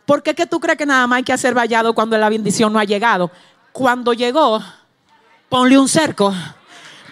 ¿Por 0.06 0.22
qué 0.22 0.34
que 0.34 0.46
tú 0.46 0.60
crees 0.60 0.78
que 0.78 0.86
nada 0.86 1.06
más 1.06 1.18
hay 1.18 1.22
que 1.22 1.32
hacer 1.32 1.54
vallado 1.54 1.94
cuando 1.94 2.16
la 2.18 2.28
bendición 2.28 2.72
no 2.72 2.78
ha 2.78 2.84
llegado? 2.84 3.30
Cuando 3.72 4.12
llegó, 4.12 4.62
Ponle 5.54 5.78
un 5.78 5.88
cerco. 5.88 6.34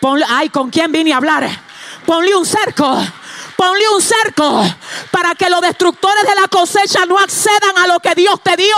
Ponle, 0.01 0.27
ay, 0.29 0.49
¿con 0.49 0.69
quién 0.69 0.91
vine 0.91 1.13
a 1.13 1.19
hablar? 1.19 1.49
Ponle 2.05 2.35
un 2.35 2.45
cerco. 2.45 3.01
Ponle 3.57 3.89
un 3.95 4.03
cerco 4.03 4.65
para 5.13 5.37
que 5.37 5.49
los 5.49 5.61
destructores 5.61 6.25
de 6.25 6.35
la 6.35 6.49
cosecha 6.49 7.07
no 7.07 7.21
accedan 7.21 7.79
a 7.79 7.87
lo 7.87 8.01
que 8.01 8.17
Dios 8.17 8.41
te 8.43 8.57
dio. 8.57 8.75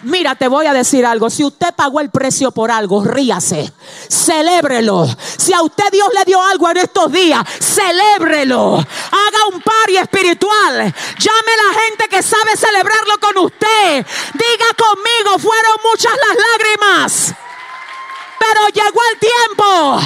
Mira, 0.00 0.34
te 0.34 0.48
voy 0.48 0.66
a 0.66 0.72
decir 0.72 1.06
algo. 1.06 1.30
Si 1.30 1.44
usted 1.44 1.72
pagó 1.76 2.00
el 2.00 2.10
precio 2.10 2.50
por 2.50 2.72
algo, 2.72 3.04
ríase. 3.04 3.72
Celébrelo. 4.10 5.06
Si 5.36 5.52
a 5.52 5.62
usted 5.62 5.92
Dios 5.92 6.08
le 6.12 6.24
dio 6.24 6.42
algo 6.42 6.68
en 6.70 6.78
estos 6.78 7.12
días, 7.12 7.40
celébrelo. 7.60 8.78
Haga 8.78 9.46
un 9.52 9.60
pari 9.60 9.96
espiritual. 9.96 10.92
Llame 11.18 11.52
a 11.52 11.72
la 11.72 11.80
gente 11.82 12.08
que 12.08 12.20
sabe 12.20 12.56
celebrarlo 12.56 13.20
con 13.20 13.44
usted. 13.44 14.04
Diga 14.32 14.66
conmigo, 14.76 15.38
fueron 15.38 15.76
muchas 15.84 16.12
las 16.16 16.36
lágrimas. 16.36 17.43
Pero 18.46 18.68
llegó 18.68 19.00
el 19.12 19.18
tiempo. 19.18 20.00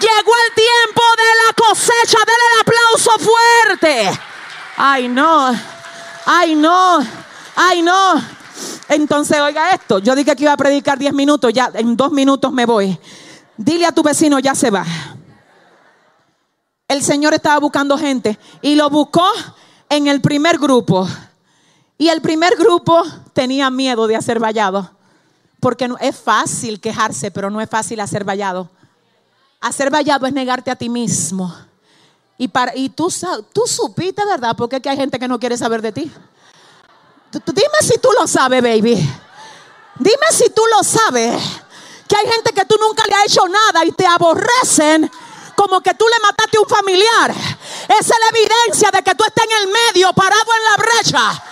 Llegó 0.00 0.32
el 0.46 0.54
tiempo 0.54 1.02
de 1.16 1.46
la 1.46 1.52
cosecha. 1.54 2.18
Denle 2.18 2.46
el 2.52 2.60
aplauso 2.60 3.10
fuerte. 3.18 4.20
Ay, 4.76 5.08
no. 5.08 5.52
Ay, 6.26 6.54
no. 6.54 6.98
Ay, 7.56 7.82
no. 7.82 8.22
Entonces, 8.88 9.40
oiga 9.40 9.70
esto. 9.70 9.98
Yo 10.00 10.14
dije 10.14 10.36
que 10.36 10.44
iba 10.44 10.52
a 10.52 10.56
predicar 10.56 10.98
10 10.98 11.12
minutos. 11.14 11.52
Ya 11.52 11.70
en 11.74 11.96
dos 11.96 12.12
minutos 12.12 12.52
me 12.52 12.66
voy. 12.66 12.98
Dile 13.56 13.86
a 13.86 13.92
tu 13.92 14.02
vecino, 14.02 14.38
ya 14.38 14.54
se 14.54 14.70
va. 14.70 14.84
El 16.86 17.02
Señor 17.02 17.34
estaba 17.34 17.58
buscando 17.58 17.98
gente 17.98 18.38
y 18.62 18.74
lo 18.74 18.88
buscó 18.90 19.26
en 19.88 20.06
el 20.06 20.20
primer 20.20 20.58
grupo. 20.58 21.08
Y 21.96 22.08
el 22.08 22.20
primer 22.20 22.56
grupo 22.56 23.02
tenía 23.32 23.70
miedo 23.70 24.06
de 24.06 24.16
hacer 24.16 24.38
vallado. 24.38 24.97
Porque 25.60 25.88
es 26.00 26.16
fácil 26.16 26.80
quejarse, 26.80 27.30
pero 27.30 27.50
no 27.50 27.60
es 27.60 27.68
fácil 27.68 28.00
hacer 28.00 28.24
vallado. 28.24 28.70
Hacer 29.60 29.90
vallado 29.90 30.26
es 30.26 30.32
negarte 30.32 30.70
a 30.70 30.76
ti 30.76 30.88
mismo. 30.88 31.54
Y, 32.36 32.48
tú, 32.90 33.10
supiste, 33.10 34.24
¿verdad? 34.24 34.54
Porque 34.56 34.80
hay 34.84 34.96
gente 34.96 35.18
que 35.18 35.26
no 35.26 35.40
quiere 35.40 35.56
saber 35.56 35.82
de 35.82 35.90
ti. 35.90 36.12
dime 37.32 37.78
si 37.80 37.98
tú 37.98 38.10
lo 38.18 38.28
sabes, 38.28 38.62
baby. 38.62 38.94
Dime 39.98 40.26
si 40.30 40.48
tú 40.50 40.62
lo 40.76 40.84
sabes. 40.84 41.42
Que 42.06 42.16
hay 42.16 42.32
gente 42.32 42.52
que 42.52 42.64
tú 42.64 42.76
nunca 42.80 43.02
le 43.08 43.14
has 43.16 43.24
hecho 43.26 43.46
nada 43.48 43.84
y 43.84 43.90
te 43.90 44.06
aborrecen 44.06 45.10
como 45.56 45.80
que 45.80 45.92
tú 45.94 46.04
le 46.06 46.20
mataste 46.20 46.56
a 46.56 46.60
un 46.60 46.68
familiar. 46.68 47.30
Esa 47.32 47.98
es 47.98 48.08
la 48.08 48.38
evidencia 48.38 48.90
de 48.92 49.02
que 49.02 49.14
tú 49.16 49.24
estás 49.24 49.44
en 49.44 49.66
el 49.66 49.72
medio, 49.72 50.12
parado 50.12 50.46
en 50.56 50.64
la 50.64 50.76
brecha. 50.76 51.44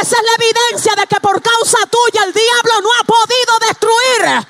Esa 0.00 0.16
es 0.16 0.22
la 0.22 0.44
evidencia 0.44 0.94
de 0.96 1.06
que 1.06 1.20
por 1.20 1.40
causa 1.40 1.78
tuya 1.86 2.24
el 2.24 2.32
diablo 2.32 2.80
no 2.82 2.88
ha 3.00 3.04
podido 3.04 3.58
destruir. 3.68 4.46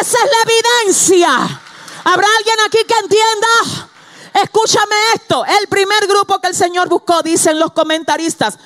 Esa 0.00 0.18
es 0.18 0.30
la 0.30 0.52
evidencia. 0.52 1.60
¿Habrá 2.04 2.26
alguien 2.38 2.56
aquí 2.66 2.78
que 2.86 2.94
entienda? 2.94 3.86
Escúchame 4.34 4.94
esto. 5.14 5.44
El 5.44 5.66
primer 5.68 6.06
grupo 6.06 6.38
que 6.40 6.48
el 6.48 6.54
Señor 6.54 6.88
buscó, 6.88 7.22
dicen 7.22 7.58
los 7.58 7.72
comentaristas, 7.72 8.58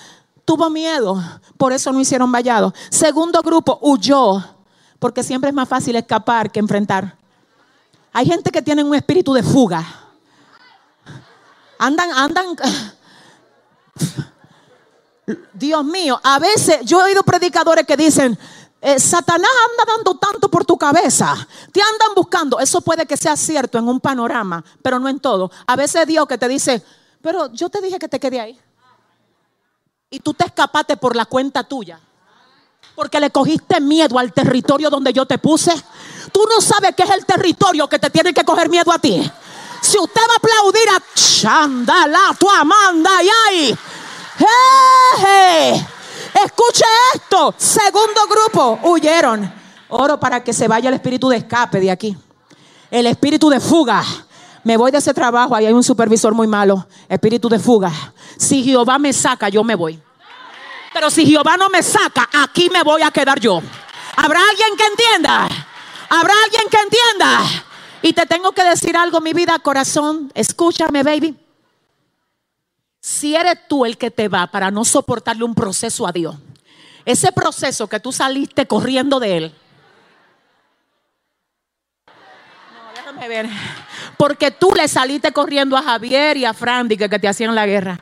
tuvo 0.44 0.68
miedo, 0.68 1.22
por 1.56 1.72
eso 1.72 1.92
no 1.92 2.00
hicieron 2.00 2.30
vallado. 2.32 2.74
Segundo 2.90 3.40
grupo, 3.40 3.78
huyó, 3.80 4.42
porque 4.98 5.22
siempre 5.22 5.50
es 5.50 5.54
más 5.54 5.68
fácil 5.68 5.96
escapar 5.96 6.50
que 6.50 6.58
enfrentar. 6.58 7.16
Hay 8.12 8.26
gente 8.26 8.50
que 8.50 8.60
tiene 8.60 8.82
un 8.82 8.94
espíritu 8.94 9.32
de 9.32 9.42
fuga. 9.42 9.86
Andan, 11.78 12.10
andan. 12.12 12.56
Dios 15.52 15.84
mío, 15.84 16.20
a 16.22 16.38
veces 16.38 16.80
yo 16.84 17.00
he 17.00 17.04
oído 17.04 17.22
predicadores 17.22 17.86
que 17.86 17.96
dicen, 17.96 18.38
eh, 18.82 18.98
Satanás 18.98 19.50
anda 19.70 19.92
dando 19.94 20.16
tanto 20.16 20.50
por 20.50 20.64
tu 20.64 20.78
cabeza, 20.78 21.46
te 21.72 21.82
andan 21.82 22.14
buscando. 22.14 22.58
Eso 22.58 22.80
puede 22.80 23.06
que 23.06 23.16
sea 23.16 23.36
cierto 23.36 23.78
en 23.78 23.88
un 23.88 24.00
panorama, 24.00 24.64
pero 24.82 24.98
no 24.98 25.08
en 25.08 25.20
todo. 25.20 25.50
A 25.66 25.76
veces 25.76 26.06
Dios 26.06 26.26
que 26.26 26.38
te 26.38 26.48
dice, 26.48 26.82
pero 27.20 27.52
yo 27.52 27.68
te 27.68 27.82
dije 27.82 27.98
que 27.98 28.08
te 28.08 28.18
quede 28.18 28.40
ahí. 28.40 28.58
Y 30.08 30.20
tú 30.20 30.32
te 30.34 30.44
escapaste 30.44 30.96
por 30.96 31.14
la 31.14 31.26
cuenta 31.26 31.62
tuya. 31.62 32.00
Porque 32.94 33.20
le 33.20 33.30
cogiste 33.30 33.80
miedo 33.80 34.18
al 34.18 34.32
territorio 34.32 34.90
donde 34.90 35.12
yo 35.12 35.26
te 35.26 35.38
puse. 35.38 35.72
Tú 36.32 36.40
no 36.48 36.60
sabes 36.60 36.94
qué 36.96 37.04
es 37.04 37.10
el 37.10 37.24
territorio 37.24 37.88
que 37.88 37.98
te 37.98 38.10
tiene 38.10 38.32
que 38.32 38.44
coger 38.44 38.68
miedo 38.68 38.90
a 38.90 38.98
ti. 38.98 39.30
Si 39.80 39.98
usted 39.98 40.20
va 40.28 40.34
a 40.34 40.36
aplaudir 40.36 40.88
a 40.88 41.02
Chandala, 41.14 42.36
tu 42.38 42.50
Amanda 42.50 43.10
y 43.22 43.28
ahí. 43.46 43.78
¡Hey! 45.18 45.86
Escuche 46.44 46.84
esto. 47.14 47.54
Segundo 47.56 48.20
grupo, 48.28 48.78
huyeron. 48.84 49.52
Oro 49.88 50.18
para 50.18 50.42
que 50.42 50.52
se 50.52 50.68
vaya 50.68 50.88
el 50.88 50.94
espíritu 50.94 51.28
de 51.28 51.38
escape 51.38 51.80
de 51.80 51.90
aquí. 51.90 52.16
El 52.90 53.06
espíritu 53.06 53.50
de 53.50 53.60
fuga. 53.60 54.02
Me 54.62 54.76
voy 54.76 54.90
de 54.90 54.98
ese 54.98 55.14
trabajo, 55.14 55.54
ahí 55.54 55.66
hay 55.66 55.72
un 55.72 55.82
supervisor 55.82 56.34
muy 56.34 56.46
malo. 56.46 56.86
Espíritu 57.08 57.48
de 57.48 57.58
fuga. 57.58 57.92
Si 58.36 58.62
Jehová 58.62 58.98
me 58.98 59.12
saca, 59.12 59.48
yo 59.48 59.64
me 59.64 59.74
voy. 59.74 60.00
Pero 60.92 61.10
si 61.10 61.26
Jehová 61.26 61.56
no 61.56 61.68
me 61.68 61.82
saca, 61.82 62.28
aquí 62.42 62.68
me 62.70 62.82
voy 62.82 63.02
a 63.02 63.10
quedar 63.10 63.38
yo. 63.40 63.60
¿Habrá 64.16 64.40
alguien 64.50 64.76
que 64.76 64.84
entienda? 64.86 65.48
¿Habrá 66.08 66.34
alguien 66.44 66.64
que 66.70 66.78
entienda? 66.78 67.64
Y 68.02 68.12
te 68.12 68.26
tengo 68.26 68.52
que 68.52 68.64
decir 68.64 68.96
algo, 68.96 69.20
mi 69.20 69.32
vida, 69.32 69.58
corazón. 69.58 70.30
Escúchame, 70.34 71.02
baby. 71.02 71.36
Si 73.00 73.34
eres 73.34 73.66
tú 73.66 73.86
el 73.86 73.96
que 73.96 74.10
te 74.10 74.28
va 74.28 74.46
para 74.46 74.70
no 74.70 74.84
soportarle 74.84 75.42
un 75.44 75.54
proceso 75.54 76.06
a 76.06 76.12
Dios, 76.12 76.36
ese 77.06 77.32
proceso 77.32 77.88
que 77.88 77.98
tú 77.98 78.12
saliste 78.12 78.66
corriendo 78.66 79.18
de 79.18 79.36
él. 79.36 79.54
No, 82.06 82.92
déjame 82.94 83.28
ver. 83.28 83.48
Porque 84.18 84.50
tú 84.50 84.72
le 84.76 84.86
saliste 84.86 85.32
corriendo 85.32 85.76
a 85.78 85.82
Javier 85.82 86.36
y 86.36 86.44
a 86.44 86.52
Frandy 86.52 86.98
que, 86.98 87.08
que 87.08 87.18
te 87.18 87.26
hacían 87.26 87.54
la 87.54 87.66
guerra. 87.66 87.98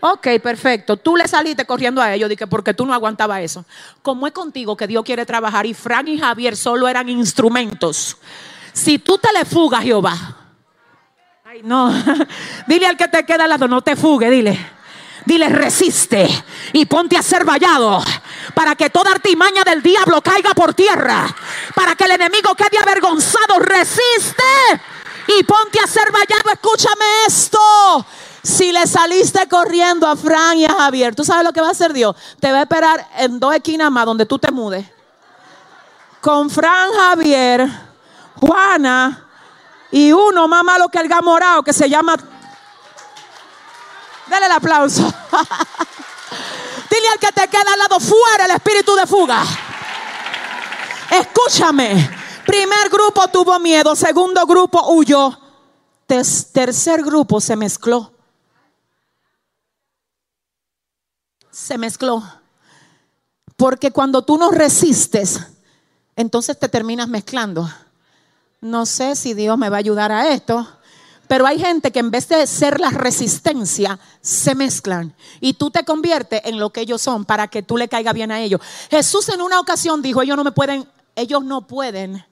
Ok, 0.00 0.28
perfecto. 0.42 0.96
Tú 0.96 1.16
le 1.16 1.26
saliste 1.28 1.64
corriendo 1.64 2.02
a 2.02 2.12
ellos 2.12 2.28
dije, 2.28 2.46
porque 2.46 2.74
tú 2.74 2.84
no 2.84 2.92
aguantabas 2.92 3.40
eso. 3.40 3.64
Como 4.02 4.26
es 4.26 4.32
contigo 4.32 4.76
que 4.76 4.86
Dios 4.86 5.04
quiere 5.04 5.24
trabajar 5.24 5.64
y 5.64 5.74
Frank 5.74 6.08
y 6.08 6.18
Javier 6.18 6.56
solo 6.56 6.88
eran 6.88 7.08
instrumentos. 7.08 8.18
Si 8.72 8.98
tú 8.98 9.16
te 9.16 9.32
le 9.32 9.44
fugas, 9.44 9.82
Jehová, 9.82 10.41
no. 11.60 11.92
Dile 12.66 12.86
al 12.86 12.96
que 12.96 13.08
te 13.08 13.26
queda 13.26 13.44
al 13.44 13.50
lado, 13.50 13.68
no 13.68 13.82
te 13.82 13.96
fugue, 13.96 14.30
dile. 14.30 14.58
Dile, 15.24 15.48
resiste 15.48 16.26
y 16.72 16.84
ponte 16.86 17.16
a 17.16 17.22
ser 17.22 17.44
vallado 17.44 18.02
para 18.54 18.74
que 18.74 18.90
toda 18.90 19.12
artimaña 19.12 19.62
del 19.62 19.80
diablo 19.80 20.20
caiga 20.20 20.52
por 20.52 20.74
tierra. 20.74 21.26
Para 21.76 21.94
que 21.94 22.04
el 22.04 22.12
enemigo 22.12 22.54
quede 22.56 22.78
avergonzado. 22.80 23.60
Resiste 23.60 24.42
y 25.28 25.44
ponte 25.44 25.78
a 25.78 25.86
ser 25.86 26.10
vallado. 26.10 26.50
Escúchame 26.52 27.04
esto. 27.28 27.60
Si 28.42 28.72
le 28.72 28.84
saliste 28.88 29.46
corriendo 29.48 30.08
a 30.08 30.16
Fran 30.16 30.58
y 30.58 30.64
a 30.64 30.74
Javier, 30.74 31.14
¿tú 31.14 31.22
sabes 31.22 31.44
lo 31.44 31.52
que 31.52 31.60
va 31.60 31.68
a 31.68 31.72
hacer 31.72 31.92
Dios? 31.92 32.16
Te 32.40 32.50
va 32.50 32.58
a 32.58 32.62
esperar 32.62 33.06
en 33.18 33.38
dos 33.38 33.54
esquinas 33.54 33.92
más 33.92 34.04
donde 34.04 34.26
tú 34.26 34.40
te 34.40 34.50
mudes. 34.50 34.84
Con 36.20 36.50
Fran, 36.50 36.90
Javier, 36.92 37.68
Juana 38.40 39.28
y 39.92 40.10
uno 40.10 40.48
más 40.48 40.64
malo 40.64 40.88
que 40.88 40.98
el 40.98 41.06
gamorao 41.06 41.62
que 41.62 41.72
se 41.72 41.88
llama. 41.88 42.16
Dale 44.26 44.46
el 44.46 44.52
aplauso. 44.52 45.02
Dile 46.90 47.08
al 47.08 47.18
que 47.18 47.32
te 47.32 47.46
queda 47.48 47.72
al 47.72 47.78
lado 47.78 48.00
fuera 48.00 48.46
el 48.46 48.50
espíritu 48.52 48.94
de 48.96 49.06
fuga. 49.06 49.44
Escúchame. 51.10 52.18
Primer 52.46 52.88
grupo 52.88 53.28
tuvo 53.28 53.58
miedo, 53.60 53.94
segundo 53.94 54.44
grupo 54.46 54.92
huyó, 54.92 55.38
tercer 56.06 57.02
grupo 57.02 57.40
se 57.40 57.54
mezcló. 57.54 58.12
Se 61.50 61.78
mezcló. 61.78 62.22
Porque 63.56 63.92
cuando 63.92 64.22
tú 64.22 64.38
no 64.38 64.50
resistes, 64.50 65.40
entonces 66.16 66.58
te 66.58 66.68
terminas 66.68 67.08
mezclando. 67.08 67.70
No 68.62 68.86
sé 68.86 69.16
si 69.16 69.34
Dios 69.34 69.58
me 69.58 69.68
va 69.68 69.76
a 69.76 69.80
ayudar 69.80 70.12
a 70.12 70.32
esto. 70.32 70.66
Pero 71.26 71.46
hay 71.46 71.58
gente 71.58 71.90
que 71.90 71.98
en 71.98 72.10
vez 72.10 72.28
de 72.28 72.46
ser 72.46 72.78
la 72.78 72.90
resistencia, 72.90 73.98
se 74.20 74.54
mezclan. 74.54 75.14
Y 75.40 75.54
tú 75.54 75.70
te 75.70 75.84
conviertes 75.84 76.42
en 76.44 76.58
lo 76.58 76.70
que 76.70 76.82
ellos 76.82 77.02
son 77.02 77.24
para 77.24 77.48
que 77.48 77.62
tú 77.62 77.76
le 77.76 77.88
caiga 77.88 78.12
bien 78.12 78.30
a 78.30 78.40
ellos. 78.40 78.60
Jesús 78.88 79.28
en 79.30 79.40
una 79.40 79.58
ocasión 79.58 80.00
dijo, 80.00 80.22
ellos 80.22 80.36
no 80.36 80.44
me 80.44 80.52
pueden, 80.52 80.86
ellos 81.16 81.42
no 81.42 81.66
pueden 81.66 82.24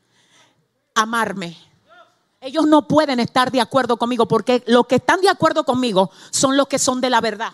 amarme. 0.95 1.57
Ellos 2.41 2.67
no 2.67 2.87
pueden 2.87 3.19
estar 3.19 3.51
de 3.51 3.61
acuerdo 3.61 3.97
conmigo 3.97 4.27
porque 4.29 4.63
los 4.67 4.87
que 4.87 4.97
están 4.97 5.21
de 5.21 5.29
acuerdo 5.29 5.65
conmigo 5.65 6.11
son 6.31 6.57
los 6.57 6.69
que 6.69 6.79
son 6.79 7.01
de 7.01 7.11
la 7.11 7.21
verdad. 7.21 7.53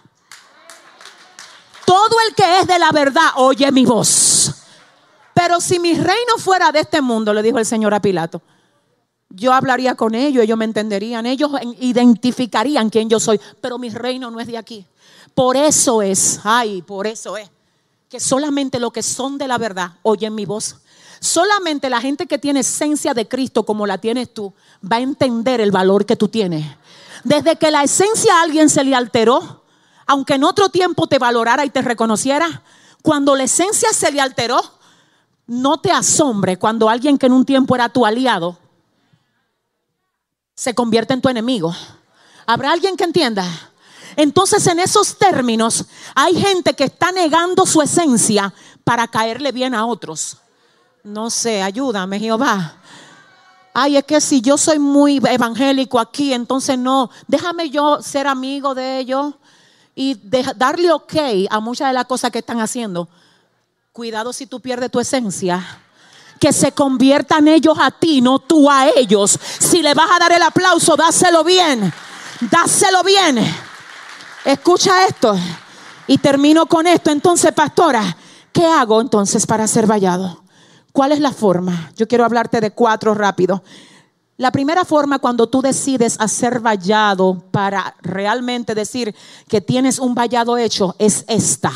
Todo 1.86 2.16
el 2.28 2.34
que 2.34 2.60
es 2.60 2.66
de 2.66 2.78
la 2.78 2.90
verdad 2.92 3.30
oye 3.36 3.72
mi 3.72 3.86
voz. 3.86 4.52
Pero 5.32 5.60
si 5.60 5.78
mi 5.78 5.94
reino 5.94 6.36
fuera 6.38 6.72
de 6.72 6.80
este 6.80 7.00
mundo, 7.00 7.32
le 7.32 7.42
dijo 7.42 7.58
el 7.58 7.66
Señor 7.66 7.94
a 7.94 8.00
Pilato, 8.00 8.42
yo 9.30 9.52
hablaría 9.52 9.94
con 9.94 10.14
ellos, 10.14 10.44
ellos 10.44 10.58
me 10.58 10.64
entenderían, 10.64 11.26
ellos 11.26 11.50
identificarían 11.80 12.90
quién 12.90 13.08
yo 13.08 13.20
soy, 13.20 13.40
pero 13.60 13.78
mi 13.78 13.90
reino 13.90 14.30
no 14.30 14.40
es 14.40 14.46
de 14.46 14.58
aquí. 14.58 14.86
Por 15.34 15.56
eso 15.56 16.00
es, 16.00 16.40
ay, 16.44 16.82
por 16.82 17.06
eso 17.06 17.36
es, 17.36 17.50
que 18.08 18.20
solamente 18.20 18.78
los 18.78 18.92
que 18.92 19.02
son 19.02 19.36
de 19.36 19.48
la 19.48 19.58
verdad 19.58 19.92
oyen 20.02 20.34
mi 20.34 20.46
voz. 20.46 20.76
Solamente 21.18 21.90
la 21.90 22.00
gente 22.00 22.26
que 22.26 22.38
tiene 22.38 22.60
esencia 22.60 23.14
de 23.14 23.26
Cristo 23.26 23.64
como 23.64 23.86
la 23.86 23.98
tienes 23.98 24.32
tú 24.32 24.52
va 24.90 24.96
a 24.96 25.00
entender 25.00 25.60
el 25.60 25.70
valor 25.70 26.06
que 26.06 26.16
tú 26.16 26.28
tienes. 26.28 26.64
Desde 27.24 27.56
que 27.56 27.70
la 27.70 27.82
esencia 27.82 28.38
a 28.38 28.42
alguien 28.42 28.68
se 28.68 28.84
le 28.84 28.94
alteró, 28.94 29.64
aunque 30.06 30.34
en 30.34 30.44
otro 30.44 30.68
tiempo 30.68 31.06
te 31.08 31.18
valorara 31.18 31.64
y 31.64 31.70
te 31.70 31.82
reconociera, 31.82 32.62
cuando 33.02 33.34
la 33.34 33.44
esencia 33.44 33.92
se 33.92 34.12
le 34.12 34.20
alteró, 34.20 34.60
no 35.46 35.78
te 35.78 35.90
asombre 35.90 36.58
cuando 36.58 36.88
alguien 36.88 37.18
que 37.18 37.26
en 37.26 37.32
un 37.32 37.44
tiempo 37.44 37.74
era 37.74 37.88
tu 37.88 38.06
aliado 38.06 38.58
se 40.56 40.74
convierte 40.74 41.12
en 41.12 41.20
tu 41.20 41.28
enemigo. 41.28 41.76
¿Habrá 42.46 42.72
alguien 42.72 42.96
que 42.96 43.04
entienda? 43.04 43.44
Entonces 44.16 44.66
en 44.66 44.78
esos 44.78 45.18
términos 45.18 45.84
hay 46.14 46.34
gente 46.34 46.72
que 46.72 46.84
está 46.84 47.12
negando 47.12 47.66
su 47.66 47.82
esencia 47.82 48.52
para 48.82 49.06
caerle 49.06 49.52
bien 49.52 49.74
a 49.74 49.84
otros. 49.84 50.38
No 51.04 51.28
sé, 51.28 51.62
ayúdame 51.62 52.18
Jehová. 52.18 52.76
Ay, 53.74 53.98
es 53.98 54.04
que 54.04 54.22
si 54.22 54.40
yo 54.40 54.56
soy 54.56 54.78
muy 54.78 55.20
evangélico 55.28 56.00
aquí, 56.00 56.32
entonces 56.32 56.78
no, 56.78 57.10
déjame 57.28 57.68
yo 57.68 58.00
ser 58.00 58.26
amigo 58.26 58.74
de 58.74 58.98
ellos 58.98 59.34
y 59.94 60.18
darle 60.56 60.90
ok 60.90 61.14
a 61.50 61.60
muchas 61.60 61.88
de 61.88 61.94
las 61.94 62.06
cosas 62.06 62.30
que 62.30 62.38
están 62.38 62.60
haciendo. 62.60 63.06
Cuidado 63.92 64.32
si 64.32 64.46
tú 64.46 64.60
pierdes 64.60 64.90
tu 64.90 65.00
esencia 65.00 65.82
que 66.38 66.52
se 66.52 66.72
conviertan 66.72 67.48
ellos 67.48 67.76
a 67.80 67.90
ti, 67.90 68.20
no 68.20 68.38
tú 68.38 68.70
a 68.70 68.88
ellos. 68.88 69.38
Si 69.58 69.82
le 69.82 69.94
vas 69.94 70.10
a 70.10 70.18
dar 70.18 70.32
el 70.32 70.42
aplauso, 70.42 70.96
dáselo 70.96 71.44
bien. 71.44 71.92
Dáselo 72.40 73.02
bien. 73.02 73.38
Escucha 74.44 75.06
esto. 75.06 75.36
Y 76.06 76.18
termino 76.18 76.66
con 76.66 76.86
esto. 76.86 77.10
Entonces, 77.10 77.52
pastora, 77.52 78.16
¿qué 78.52 78.66
hago 78.66 79.00
entonces 79.00 79.46
para 79.46 79.66
ser 79.66 79.86
vallado? 79.86 80.44
¿Cuál 80.92 81.12
es 81.12 81.20
la 81.20 81.32
forma? 81.32 81.90
Yo 81.96 82.06
quiero 82.08 82.24
hablarte 82.24 82.60
de 82.60 82.70
cuatro 82.70 83.14
rápido. 83.14 83.62
La 84.38 84.52
primera 84.52 84.84
forma 84.84 85.18
cuando 85.18 85.48
tú 85.48 85.62
decides 85.62 86.16
hacer 86.20 86.60
vallado 86.60 87.42
para 87.50 87.96
realmente 88.02 88.74
decir 88.74 89.14
que 89.48 89.62
tienes 89.62 89.98
un 89.98 90.14
vallado 90.14 90.58
hecho 90.58 90.94
es 90.98 91.24
esta. 91.26 91.72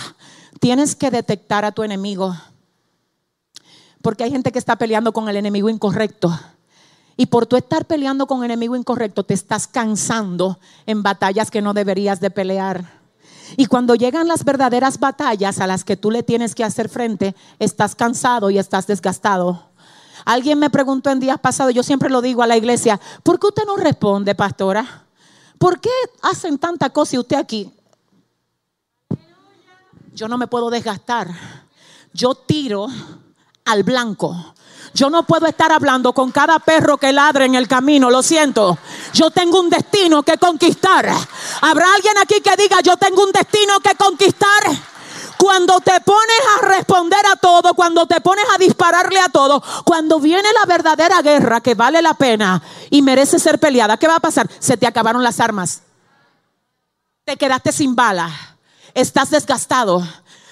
Tienes 0.61 0.95
que 0.95 1.11
detectar 1.11 1.65
a 1.65 1.73
tu 1.73 1.83
enemigo. 1.83 2.37
Porque 4.03 4.25
hay 4.25 4.31
gente 4.31 4.53
que 4.53 4.59
está 4.59 4.77
peleando 4.77 5.13
con 5.13 5.29
el 5.29 5.37
enemigo 5.37 5.69
incorrecto. 5.69 6.39
Y 7.17 7.27
por 7.27 7.47
tú 7.47 7.57
estar 7.57 7.85
peleando 7.85 8.27
con 8.27 8.39
el 8.45 8.51
enemigo 8.51 8.77
incorrecto, 8.77 9.25
te 9.25 9.35
estás 9.35 9.67
cansando 9.67 10.59
en 10.87 11.03
batallas 11.03 11.51
que 11.51 11.61
no 11.61 11.75
deberías 11.75 12.21
de 12.21 12.31
pelear. 12.31 13.01
Y 13.57 13.67
cuando 13.67 13.95
llegan 13.95 14.29
las 14.29 14.45
verdaderas 14.45 14.99
batallas 14.99 15.59
a 15.61 15.67
las 15.67 15.85
que 15.85 15.97
tú 15.97 16.11
le 16.11 16.23
tienes 16.23 16.55
que 16.55 16.65
hacer 16.65 16.89
frente, 16.89 17.35
estás 17.59 17.95
cansado 17.95 18.49
y 18.51 18.59
estás 18.59 18.87
desgastado. 18.87 19.71
Alguien 20.25 20.59
me 20.59 20.71
preguntó 20.71 21.11
en 21.11 21.21
días 21.21 21.39
pasados, 21.41 21.75
yo 21.75 21.83
siempre 21.83 22.11
lo 22.11 22.23
digo 22.23 22.43
a 22.43 22.47
la 22.47 22.57
iglesia, 22.57 23.01
¿por 23.23 23.39
qué 23.39 23.49
usted 23.49 23.65
no 23.67 23.77
responde, 23.77 24.35
pastora? 24.35 25.05
¿Por 25.59 25.81
qué 25.81 25.91
hacen 26.23 26.59
tanta 26.59 26.91
cosa 26.91 27.17
y 27.17 27.19
usted 27.19 27.37
aquí? 27.37 27.71
Yo 30.15 30.29
no 30.29 30.39
me 30.39 30.47
puedo 30.47 30.71
desgastar. 30.71 31.29
Yo 32.13 32.35
tiro 32.35 32.89
al 33.71 33.85
blanco. 33.85 34.55
Yo 34.93 35.09
no 35.09 35.23
puedo 35.23 35.47
estar 35.47 35.71
hablando 35.71 36.13
con 36.13 36.33
cada 36.33 36.59
perro 36.59 36.99
que 36.99 37.13
ladre 37.13 37.45
en 37.45 37.55
el 37.55 37.69
camino, 37.69 38.11
lo 38.11 38.23
siento. 38.23 38.77
Yo 39.13 39.31
tengo 39.31 39.61
un 39.61 39.71
destino 39.71 40.23
que 40.23 40.37
conquistar. 40.37 41.09
¿Habrá 41.61 41.95
alguien 41.95 42.19
aquí 42.19 42.41
que 42.41 42.57
diga, 42.57 42.81
yo 42.81 42.97
tengo 42.97 43.23
un 43.23 43.31
destino 43.31 43.79
que 43.81 43.95
conquistar? 43.95 44.49
Cuando 45.39 45.81
te 45.81 46.01
pones 46.01 46.41
a 46.59 46.67
responder 46.67 47.21
a 47.33 47.37
todo, 47.37 47.73
cuando 47.75 48.07
te 48.07 48.21
pones 48.21 48.45
a 48.53 48.59
dispararle 48.59 49.21
a 49.21 49.29
todo, 49.29 49.63
cuando 49.85 50.19
viene 50.19 50.49
la 50.53 50.67
verdadera 50.67 51.23
guerra 51.23 51.61
que 51.61 51.75
vale 51.75 52.03
la 52.03 52.15
pena 52.15 52.61
y 52.91 53.01
merece 53.01 53.39
ser 53.39 53.59
peleada, 53.59 53.97
¿qué 53.97 54.09
va 54.09 54.17
a 54.17 54.21
pasar? 54.21 54.51
Se 54.59 54.77
te 54.77 54.87
acabaron 54.87 55.23
las 55.23 55.41
armas. 55.41 55.83
Te 57.25 57.37
quedaste 57.37 57.73
sin 57.73 57.95
bala. 57.95 58.29
Estás 58.93 59.31
desgastado. 59.31 60.07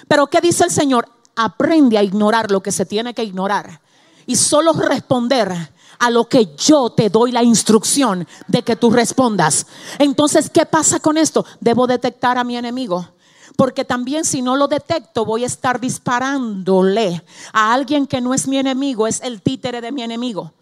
Pero 0.06 0.28
¿qué 0.28 0.40
dice 0.40 0.64
el 0.64 0.70
Señor? 0.70 1.17
Aprende 1.40 1.96
a 1.96 2.02
ignorar 2.02 2.50
lo 2.50 2.60
que 2.60 2.72
se 2.72 2.84
tiene 2.84 3.14
que 3.14 3.22
ignorar 3.22 3.80
y 4.26 4.34
solo 4.34 4.72
responder 4.72 5.70
a 5.98 6.10
lo 6.10 6.28
que 6.28 6.54
yo 6.56 6.90
te 6.90 7.10
doy 7.10 7.30
la 7.30 7.44
instrucción 7.44 8.26
de 8.48 8.62
que 8.62 8.74
tú 8.74 8.90
respondas. 8.90 9.66
Entonces, 9.98 10.50
¿qué 10.50 10.66
pasa 10.66 10.98
con 10.98 11.16
esto? 11.16 11.46
Debo 11.60 11.86
detectar 11.86 12.38
a 12.38 12.44
mi 12.44 12.56
enemigo. 12.56 13.08
Porque 13.56 13.84
también 13.84 14.24
si 14.24 14.42
no 14.42 14.56
lo 14.56 14.68
detecto 14.68 15.24
voy 15.24 15.44
a 15.44 15.46
estar 15.46 15.80
disparándole 15.80 17.24
a 17.52 17.72
alguien 17.72 18.06
que 18.06 18.20
no 18.20 18.34
es 18.34 18.46
mi 18.48 18.58
enemigo, 18.58 19.06
es 19.06 19.20
el 19.22 19.42
títere 19.42 19.80
de 19.80 19.92
mi 19.92 20.02
enemigo. 20.02 20.52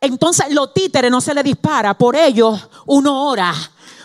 Entonces 0.00 0.52
los 0.52 0.72
títeres 0.72 1.10
no 1.10 1.20
se 1.20 1.34
le 1.34 1.42
dispara, 1.42 1.94
por 1.94 2.16
ello 2.16 2.58
uno 2.86 3.28
ora 3.28 3.54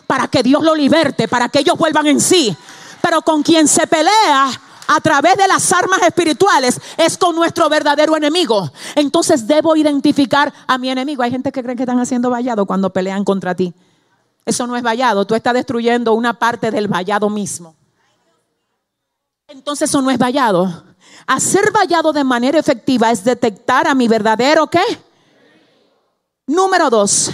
para 0.08 0.28
que 0.28 0.44
Dios 0.44 0.64
lo 0.64 0.76
liberte, 0.76 1.28
para 1.28 1.50
que 1.50 1.60
ellos 1.60 1.78
vuelvan 1.78 2.08
en 2.08 2.20
sí. 2.20 2.56
Pero 3.04 3.22
con 3.22 3.44
quien 3.44 3.68
se 3.68 3.86
pelea 3.86 4.50
a 4.88 5.02
través 5.02 5.36
de 5.36 5.46
las 5.46 5.74
armas 5.74 6.02
espirituales 6.04 6.80
es 6.96 7.18
con 7.18 7.36
nuestro 7.36 7.68
verdadero 7.68 8.16
enemigo. 8.16 8.72
Entonces 8.96 9.46
debo 9.46 9.76
identificar 9.76 10.54
a 10.66 10.78
mi 10.78 10.90
enemigo. 10.90 11.22
Hay 11.22 11.30
gente 11.30 11.52
que 11.52 11.62
cree 11.62 11.76
que 11.76 11.84
están 11.84 12.00
haciendo 12.00 12.30
vallado 12.30 12.66
cuando 12.66 12.92
pelean 12.92 13.26
contra 13.26 13.56
ti. 13.56 13.74
Eso 14.46 14.68
no 14.68 14.78
es 14.78 14.84
vallado. 14.84 15.28
Tú 15.28 15.36
estás 15.36 15.54
destruyendo 15.54 16.14
una 16.14 16.34
parte 16.34 16.72
del 16.72 16.88
vallado 16.88 17.30
mismo. 17.30 17.76
Entonces 19.50 19.90
eso 19.90 20.02
no 20.02 20.10
es 20.10 20.18
vallado. 20.18 20.86
Hacer 21.28 21.74
vallado 21.74 22.14
de 22.14 22.24
manera 22.24 22.58
efectiva 22.58 23.12
es 23.12 23.26
detectar 23.26 23.86
a 23.86 23.94
mi 23.94 24.08
verdadero 24.08 24.68
qué. 24.68 24.82
Número 26.48 26.90
dos, 26.90 27.32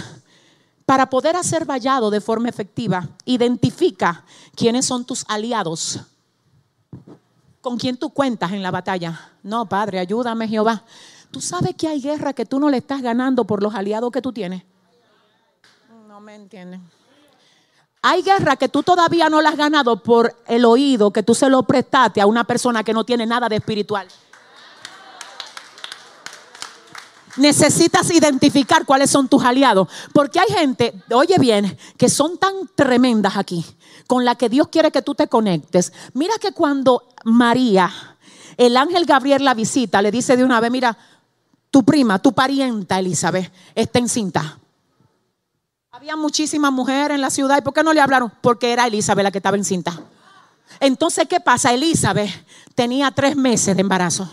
para 0.90 1.08
poder 1.08 1.36
hacer 1.36 1.64
vallado 1.64 2.10
de 2.10 2.20
forma 2.20 2.48
efectiva, 2.48 3.08
identifica 3.24 4.24
quiénes 4.56 4.86
son 4.86 5.04
tus 5.04 5.24
aliados 5.28 6.00
con 7.60 7.78
quién 7.78 7.96
tú 7.96 8.10
cuentas 8.10 8.50
en 8.50 8.60
la 8.60 8.72
batalla. 8.72 9.30
No, 9.44 9.66
Padre, 9.66 10.00
ayúdame 10.00 10.48
Jehová. 10.48 10.82
Tú 11.30 11.40
sabes 11.40 11.76
que 11.76 11.86
hay 11.86 12.00
guerra 12.00 12.32
que 12.32 12.44
tú 12.44 12.58
no 12.58 12.68
le 12.68 12.78
estás 12.78 13.02
ganando 13.02 13.44
por 13.44 13.62
los 13.62 13.72
aliados 13.72 14.10
que 14.10 14.20
tú 14.20 14.32
tienes. 14.32 14.64
No 16.08 16.18
me 16.18 16.34
entienden. 16.34 16.82
Hay 18.02 18.22
guerra 18.22 18.56
que 18.56 18.68
tú 18.68 18.82
todavía 18.82 19.28
no 19.28 19.40
la 19.40 19.50
has 19.50 19.56
ganado 19.56 20.02
por 20.02 20.42
el 20.48 20.64
oído 20.64 21.12
que 21.12 21.22
tú 21.22 21.36
se 21.36 21.48
lo 21.48 21.62
prestaste 21.62 22.20
a 22.20 22.26
una 22.26 22.42
persona 22.42 22.82
que 22.82 22.92
no 22.92 23.04
tiene 23.04 23.26
nada 23.26 23.48
de 23.48 23.54
espiritual. 23.54 24.08
Necesitas 27.36 28.10
identificar 28.10 28.84
cuáles 28.84 29.10
son 29.10 29.28
tus 29.28 29.44
aliados. 29.44 29.88
Porque 30.12 30.40
hay 30.40 30.48
gente, 30.48 30.94
oye 31.12 31.36
bien, 31.38 31.76
que 31.96 32.08
son 32.08 32.38
tan 32.38 32.52
tremendas 32.74 33.36
aquí 33.36 33.64
con 34.06 34.24
la 34.24 34.34
que 34.34 34.48
Dios 34.48 34.68
quiere 34.68 34.90
que 34.90 35.02
tú 35.02 35.14
te 35.14 35.28
conectes. 35.28 35.92
Mira 36.14 36.34
que 36.40 36.52
cuando 36.52 37.04
María, 37.24 37.90
el 38.56 38.76
ángel 38.76 39.04
Gabriel 39.04 39.44
la 39.44 39.54
visita, 39.54 40.02
le 40.02 40.10
dice 40.10 40.36
de 40.36 40.44
una 40.44 40.58
vez, 40.58 40.70
mira, 40.70 40.98
tu 41.70 41.84
prima, 41.84 42.18
tu 42.18 42.32
parienta 42.32 42.98
Elizabeth 42.98 43.52
está 43.74 44.00
encinta. 44.00 44.58
Había 45.92 46.16
muchísimas 46.16 46.72
mujeres 46.72 47.14
en 47.14 47.20
la 47.20 47.30
ciudad. 47.30 47.58
¿Y 47.58 47.62
por 47.62 47.72
qué 47.72 47.82
no 47.82 47.92
le 47.92 48.00
hablaron? 48.00 48.32
Porque 48.40 48.72
era 48.72 48.86
Elizabeth 48.86 49.22
la 49.22 49.30
que 49.30 49.38
estaba 49.38 49.56
encinta. 49.56 50.00
Entonces, 50.80 51.26
¿qué 51.28 51.40
pasa? 51.40 51.72
Elizabeth 51.72 52.30
tenía 52.74 53.10
tres 53.10 53.36
meses 53.36 53.76
de 53.76 53.82
embarazo. 53.82 54.28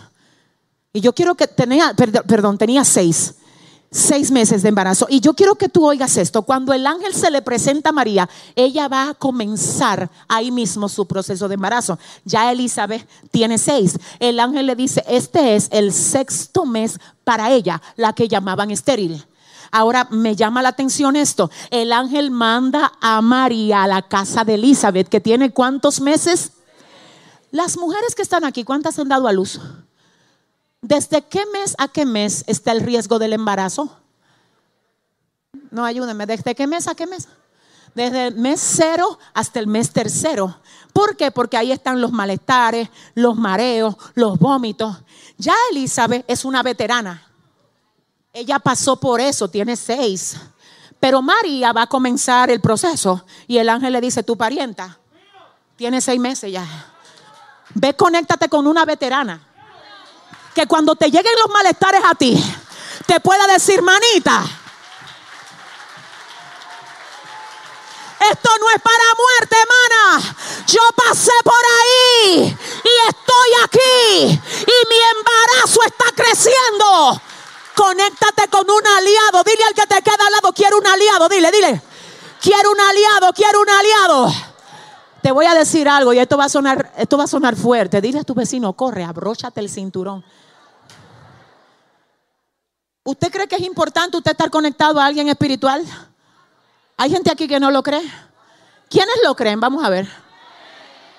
Y 0.92 1.00
yo 1.00 1.14
quiero 1.14 1.34
que 1.34 1.46
tenía, 1.46 1.94
perdón, 1.94 2.58
tenía 2.58 2.84
seis 2.84 3.34
seis 3.90 4.30
meses 4.30 4.62
de 4.62 4.68
embarazo. 4.68 5.06
Y 5.08 5.20
yo 5.20 5.34
quiero 5.34 5.54
que 5.54 5.68
tú 5.68 5.86
oigas 5.86 6.16
esto. 6.16 6.42
Cuando 6.42 6.72
el 6.72 6.86
ángel 6.86 7.14
se 7.14 7.30
le 7.30 7.42
presenta 7.42 7.90
a 7.90 7.92
María, 7.92 8.28
ella 8.54 8.88
va 8.88 9.10
a 9.10 9.14
comenzar 9.14 10.10
ahí 10.28 10.50
mismo 10.50 10.88
su 10.88 11.06
proceso 11.06 11.48
de 11.48 11.54
embarazo. 11.54 11.98
Ya 12.24 12.50
Elizabeth 12.52 13.08
tiene 13.30 13.58
seis. 13.58 13.98
El 14.18 14.40
ángel 14.40 14.66
le 14.66 14.76
dice, 14.76 15.02
este 15.08 15.56
es 15.56 15.68
el 15.70 15.92
sexto 15.92 16.66
mes 16.66 16.98
para 17.24 17.50
ella, 17.50 17.80
la 17.96 18.12
que 18.12 18.28
llamaban 18.28 18.70
estéril. 18.70 19.24
Ahora 19.70 20.06
me 20.10 20.34
llama 20.34 20.62
la 20.62 20.70
atención 20.70 21.14
esto. 21.16 21.50
El 21.70 21.92
ángel 21.92 22.30
manda 22.30 22.92
a 23.00 23.20
María 23.20 23.82
a 23.82 23.86
la 23.86 24.02
casa 24.02 24.44
de 24.44 24.54
Elizabeth, 24.54 25.08
que 25.08 25.20
tiene 25.20 25.50
cuántos 25.50 26.00
meses. 26.00 26.52
Las 27.50 27.76
mujeres 27.76 28.14
que 28.14 28.22
están 28.22 28.44
aquí, 28.44 28.64
¿cuántas 28.64 28.98
han 28.98 29.08
dado 29.08 29.28
a 29.28 29.32
luz? 29.32 29.60
¿Desde 30.80 31.22
qué 31.22 31.44
mes 31.46 31.74
a 31.78 31.88
qué 31.88 32.06
mes 32.06 32.44
está 32.46 32.72
el 32.72 32.80
riesgo 32.80 33.18
del 33.18 33.32
embarazo? 33.32 33.96
No, 35.70 35.84
ayúdenme. 35.84 36.26
¿Desde 36.26 36.54
qué 36.54 36.66
mes 36.66 36.86
a 36.86 36.94
qué 36.94 37.06
mes? 37.06 37.28
Desde 37.94 38.28
el 38.28 38.34
mes 38.36 38.60
cero 38.60 39.18
hasta 39.34 39.58
el 39.58 39.66
mes 39.66 39.92
tercero. 39.92 40.60
¿Por 40.92 41.16
qué? 41.16 41.30
Porque 41.32 41.56
ahí 41.56 41.72
están 41.72 42.00
los 42.00 42.12
malestares, 42.12 42.88
los 43.14 43.36
mareos, 43.36 43.96
los 44.14 44.38
vómitos. 44.38 44.96
Ya 45.36 45.54
Elizabeth 45.72 46.24
es 46.28 46.44
una 46.44 46.62
veterana. 46.62 47.26
Ella 48.32 48.60
pasó 48.60 49.00
por 49.00 49.20
eso, 49.20 49.48
tiene 49.48 49.74
seis. 49.74 50.36
Pero 51.00 51.22
María 51.22 51.72
va 51.72 51.82
a 51.82 51.86
comenzar 51.88 52.50
el 52.50 52.60
proceso 52.60 53.24
y 53.48 53.58
el 53.58 53.68
ángel 53.68 53.92
le 53.92 54.00
dice, 54.00 54.22
tu 54.22 54.36
parienta, 54.36 54.98
tiene 55.76 56.00
seis 56.00 56.20
meses 56.20 56.52
ya. 56.52 56.64
Ve, 57.74 57.94
conéctate 57.94 58.48
con 58.48 58.66
una 58.66 58.84
veterana 58.84 59.47
que 60.58 60.66
cuando 60.66 60.96
te 60.96 61.08
lleguen 61.08 61.32
los 61.38 61.54
malestares 61.54 62.02
a 62.04 62.16
ti, 62.16 62.34
te 63.06 63.20
pueda 63.20 63.46
decir, 63.46 63.80
manita, 63.80 64.44
esto 68.28 68.50
no 68.58 68.70
es 68.70 68.82
para 68.82 69.04
muerte, 69.16 69.56
hermana. 69.56 70.36
Yo 70.66 70.80
pasé 70.96 71.30
por 71.44 71.54
ahí 71.54 72.58
y 72.84 73.08
estoy 73.08 73.50
aquí 73.62 74.40
y 74.66 74.88
mi 74.88 74.96
embarazo 75.16 75.80
está 75.86 76.06
creciendo. 76.16 77.22
Conéctate 77.76 78.48
con 78.48 78.68
un 78.68 78.84
aliado. 78.84 79.44
Dile 79.44 79.62
al 79.64 79.74
que 79.74 79.86
te 79.86 80.02
queda 80.02 80.26
al 80.26 80.32
lado, 80.32 80.52
quiero 80.52 80.78
un 80.78 80.86
aliado. 80.88 81.28
Dile, 81.28 81.52
dile. 81.52 81.80
Quiero 82.42 82.72
un 82.72 82.80
aliado, 82.80 83.32
quiero 83.32 83.60
un 83.60 83.70
aliado. 83.70 84.34
Te 85.22 85.30
voy 85.30 85.46
a 85.46 85.54
decir 85.54 85.88
algo 85.88 86.12
y 86.12 86.18
esto 86.18 86.36
va 86.36 86.46
a 86.46 86.48
sonar, 86.48 86.92
esto 86.96 87.16
va 87.16 87.24
a 87.24 87.28
sonar 87.28 87.54
fuerte. 87.54 88.00
Dile 88.00 88.18
a 88.18 88.24
tu 88.24 88.34
vecino, 88.34 88.72
corre, 88.72 89.04
abróchate 89.04 89.60
el 89.60 89.70
cinturón. 89.70 90.24
¿Usted 93.08 93.32
cree 93.32 93.48
que 93.48 93.56
es 93.56 93.62
importante 93.62 94.18
usted 94.18 94.32
estar 94.32 94.50
conectado 94.50 95.00
a 95.00 95.06
alguien 95.06 95.30
espiritual? 95.30 95.82
¿Hay 96.94 97.08
gente 97.08 97.32
aquí 97.32 97.48
que 97.48 97.58
no 97.58 97.70
lo 97.70 97.82
cree? 97.82 98.02
¿Quiénes 98.90 99.14
lo 99.24 99.34
creen? 99.34 99.58
Vamos 99.58 99.82
a 99.82 99.88
ver. 99.88 100.06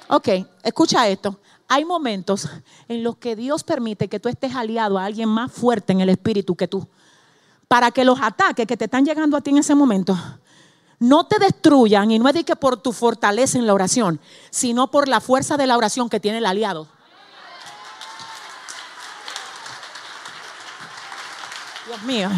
Ok, 0.07 0.27
escucha 0.61 1.07
esto. 1.07 1.39
Hay 1.67 1.85
momentos 1.85 2.47
en 2.87 3.01
los 3.03 3.17
que 3.17 3.35
Dios 3.35 3.63
permite 3.63 4.07
que 4.07 4.19
tú 4.19 4.29
estés 4.29 4.53
aliado 4.53 4.99
a 4.99 5.05
alguien 5.05 5.29
más 5.29 5.51
fuerte 5.51 5.91
en 5.91 6.01
el 6.01 6.09
espíritu 6.09 6.55
que 6.55 6.67
tú. 6.67 6.87
Para 7.67 7.89
que 7.89 8.05
los 8.05 8.19
ataques 8.21 8.67
que 8.67 8.77
te 8.77 8.85
están 8.85 9.03
llegando 9.03 9.35
a 9.35 9.41
ti 9.41 9.49
en 9.49 9.57
ese 9.57 9.73
momento 9.73 10.15
no 10.99 11.25
te 11.25 11.39
destruyan 11.39 12.11
y 12.11 12.19
no 12.19 12.27
es 12.27 12.35
de 12.35 12.43
que 12.43 12.55
por 12.55 12.77
tu 12.77 12.93
fortaleza 12.93 13.57
en 13.57 13.65
la 13.65 13.73
oración, 13.73 14.19
sino 14.51 14.91
por 14.91 15.07
la 15.07 15.21
fuerza 15.21 15.57
de 15.57 15.65
la 15.65 15.75
oración 15.75 16.07
que 16.07 16.19
tiene 16.19 16.37
el 16.37 16.45
aliado. 16.45 16.87
Dios 21.89 22.03
mío. 22.03 22.29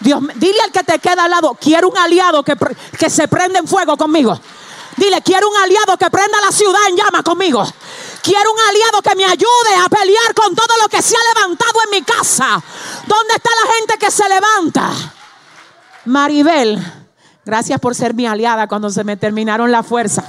Dios, 0.00 0.20
dile 0.34 0.60
al 0.60 0.70
que 0.70 0.82
te 0.82 0.98
queda 0.98 1.24
al 1.24 1.30
lado, 1.30 1.56
quiero 1.58 1.88
un 1.88 1.96
aliado 1.96 2.42
que, 2.42 2.54
que 2.98 3.08
se 3.08 3.26
prenda 3.26 3.58
en 3.58 3.66
fuego 3.66 3.96
conmigo. 3.96 4.38
Dile, 4.98 5.22
quiero 5.22 5.48
un 5.48 5.56
aliado 5.56 5.96
que 5.96 6.10
prenda 6.10 6.38
la 6.44 6.52
ciudad 6.52 6.80
en 6.90 6.96
llama 6.98 7.22
conmigo. 7.22 7.64
Quiero 8.22 8.52
un 8.52 8.58
aliado 8.68 9.00
que 9.00 9.16
me 9.16 9.24
ayude 9.24 9.74
a 9.82 9.88
pelear 9.88 10.34
con 10.34 10.54
todo 10.54 10.76
lo 10.82 10.90
que 10.90 11.00
se 11.00 11.16
ha 11.16 11.34
levantado 11.34 11.72
en 11.84 11.90
mi 11.90 12.02
casa. 12.02 12.62
¿Dónde 13.06 13.34
está 13.34 13.48
la 13.64 13.72
gente 13.76 13.96
que 13.96 14.10
se 14.10 14.28
levanta? 14.28 14.90
Maribel, 16.04 16.78
gracias 17.46 17.80
por 17.80 17.94
ser 17.94 18.12
mi 18.12 18.26
aliada 18.26 18.68
cuando 18.68 18.90
se 18.90 19.04
me 19.04 19.16
terminaron 19.16 19.72
la 19.72 19.82
fuerza. 19.82 20.22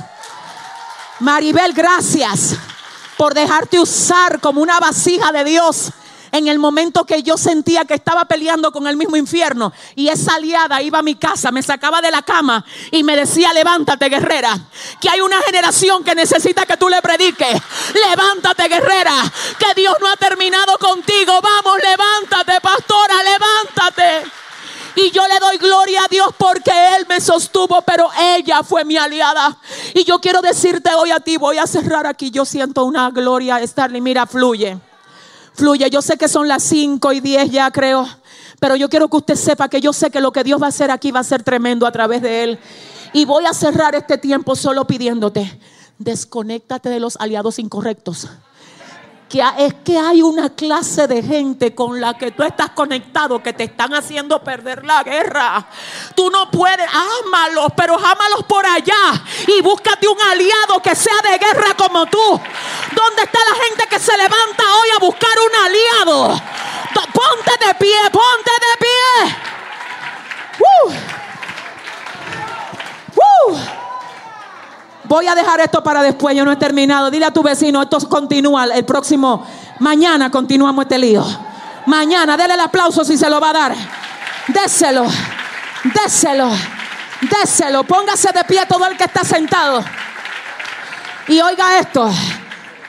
Maribel, 1.19 1.73
gracias 1.73 2.55
por 3.17 3.33
dejarte 3.33 3.77
usar 3.77 4.39
como 4.39 4.61
una 4.61 4.79
vasija 4.79 5.33
de 5.33 5.43
Dios 5.43 5.91
en 6.33 6.47
el 6.47 6.57
momento 6.57 7.05
que 7.05 7.21
yo 7.21 7.37
sentía 7.37 7.85
que 7.85 7.93
estaba 7.93 8.25
peleando 8.25 8.71
con 8.71 8.87
el 8.87 8.97
mismo 8.97 9.15
infierno 9.15 9.71
y 9.95 10.07
esa 10.07 10.35
aliada 10.35 10.81
iba 10.81 10.97
a 10.99 11.03
mi 11.03 11.13
casa, 11.13 11.51
me 11.51 11.61
sacaba 11.61 12.01
de 12.01 12.09
la 12.09 12.23
cama 12.23 12.65
y 12.89 13.03
me 13.03 13.15
decía, 13.15 13.53
levántate 13.53 14.09
guerrera, 14.09 14.59
que 14.99 15.09
hay 15.09 15.21
una 15.21 15.39
generación 15.43 16.03
que 16.03 16.15
necesita 16.15 16.65
que 16.65 16.75
tú 16.75 16.89
le 16.89 17.03
prediques, 17.03 17.61
levántate 18.09 18.67
guerrera, 18.67 19.13
que 19.59 19.79
Dios 19.79 19.95
no 20.01 20.07
ha 20.07 20.17
terminado 20.17 20.75
contigo, 20.79 21.39
vamos, 21.39 21.77
levántate 21.83 22.59
pastora, 22.59 23.15
levántate. 23.23 24.31
Y 24.95 25.11
yo 25.11 25.27
le 25.27 25.39
doy 25.39 25.57
gloria 25.57 26.01
a 26.03 26.07
Dios 26.07 26.29
porque 26.35 26.71
Él 26.95 27.05
me 27.07 27.21
sostuvo, 27.21 27.83
pero 27.83 28.09
ella 28.19 28.63
fue 28.63 28.85
mi 28.85 28.97
aliada. 28.97 29.55
Y 29.93 30.03
yo 30.03 30.19
quiero 30.19 30.41
decirte 30.41 30.93
hoy 30.95 31.11
a 31.11 31.19
ti, 31.19 31.37
voy 31.37 31.59
a 31.59 31.67
cerrar 31.67 32.07
aquí, 32.07 32.31
yo 32.31 32.43
siento 32.43 32.85
una 32.85 33.11
gloria, 33.11 33.65
Starly, 33.65 34.01
mira, 34.01 34.25
fluye 34.25 34.79
fluye. 35.53 35.89
Yo 35.89 36.01
sé 36.01 36.17
que 36.17 36.27
son 36.27 36.47
las 36.47 36.63
5 36.63 37.11
y 37.13 37.19
10 37.19 37.51
ya 37.51 37.71
creo, 37.71 38.07
pero 38.59 38.75
yo 38.75 38.89
quiero 38.89 39.07
que 39.07 39.17
usted 39.17 39.35
sepa 39.35 39.69
que 39.69 39.81
yo 39.81 39.93
sé 39.93 40.09
que 40.11 40.21
lo 40.21 40.31
que 40.31 40.43
Dios 40.43 40.61
va 40.61 40.67
a 40.67 40.69
hacer 40.69 40.91
aquí 40.91 41.11
va 41.11 41.19
a 41.19 41.23
ser 41.23 41.43
tremendo 41.43 41.87
a 41.87 41.91
través 41.91 42.21
de 42.21 42.43
Él. 42.43 42.59
Y 43.13 43.25
voy 43.25 43.45
a 43.45 43.53
cerrar 43.53 43.95
este 43.95 44.17
tiempo 44.17 44.55
solo 44.55 44.85
pidiéndote, 44.85 45.59
desconéctate 45.99 46.89
de 46.89 46.99
los 46.99 47.15
aliados 47.17 47.59
incorrectos 47.59 48.27
es 49.39 49.73
que 49.83 49.97
hay 49.97 50.21
una 50.21 50.49
clase 50.49 51.07
de 51.07 51.23
gente 51.23 51.73
con 51.73 51.99
la 51.99 52.13
que 52.13 52.31
tú 52.31 52.43
estás 52.43 52.69
conectado 52.69 53.41
que 53.41 53.53
te 53.53 53.63
están 53.63 53.93
haciendo 53.93 54.43
perder 54.43 54.85
la 54.85 55.01
guerra. 55.03 55.65
Tú 56.15 56.29
no 56.29 56.51
puedes, 56.51 56.87
ámalos, 57.25 57.71
pero 57.75 57.95
ámalos 57.95 58.43
por 58.47 58.65
allá 58.65 59.23
y 59.47 59.61
búscate 59.61 60.07
un 60.07 60.21
aliado 60.21 60.81
que 60.83 60.95
sea 60.95 61.15
de 61.31 61.37
guerra 61.37 61.73
como 61.75 62.05
tú. 62.05 62.19
¿Dónde 62.19 63.23
está 63.23 63.39
la 63.49 63.63
gente 63.67 63.87
que 63.87 63.99
se 63.99 64.15
levanta 64.15 64.63
hoy 64.75 64.89
a 64.95 64.99
buscar 64.99 65.31
un 65.49 65.65
aliado? 65.65 66.41
Ponte 67.13 67.65
de 67.65 67.73
pie, 67.75 68.09
ponte 68.11 68.51
de 68.51 68.77
pie. 68.79 69.43
Voy 75.13 75.27
a 75.27 75.35
dejar 75.35 75.59
esto 75.59 75.83
para 75.83 76.01
después, 76.01 76.35
yo 76.35 76.43
no 76.43 76.51
he 76.51 76.55
terminado. 76.55 77.11
Dile 77.11 77.27
a 77.27 77.31
tu 77.31 77.43
vecino, 77.43 77.83
esto 77.83 77.99
continúa 78.09 78.63
el 78.63 78.83
próximo. 78.83 79.45
Mañana 79.77 80.31
continuamos 80.31 80.85
este 80.85 80.97
lío. 80.97 81.23
Mañana, 81.85 82.35
dele 82.35 82.55
el 82.55 82.59
aplauso 82.59 83.05
si 83.05 83.15
se 83.15 83.29
lo 83.29 83.39
va 83.39 83.51
a 83.51 83.53
dar. 83.53 83.75
Déselo, 84.47 85.05
déselo, 85.93 86.49
déselo. 87.29 87.83
Póngase 87.83 88.29
de 88.33 88.43
pie 88.43 88.65
todo 88.67 88.87
el 88.87 88.97
que 88.97 89.03
está 89.03 89.23
sentado. 89.23 89.83
Y 91.27 91.39
oiga 91.41 91.77
esto. 91.77 92.09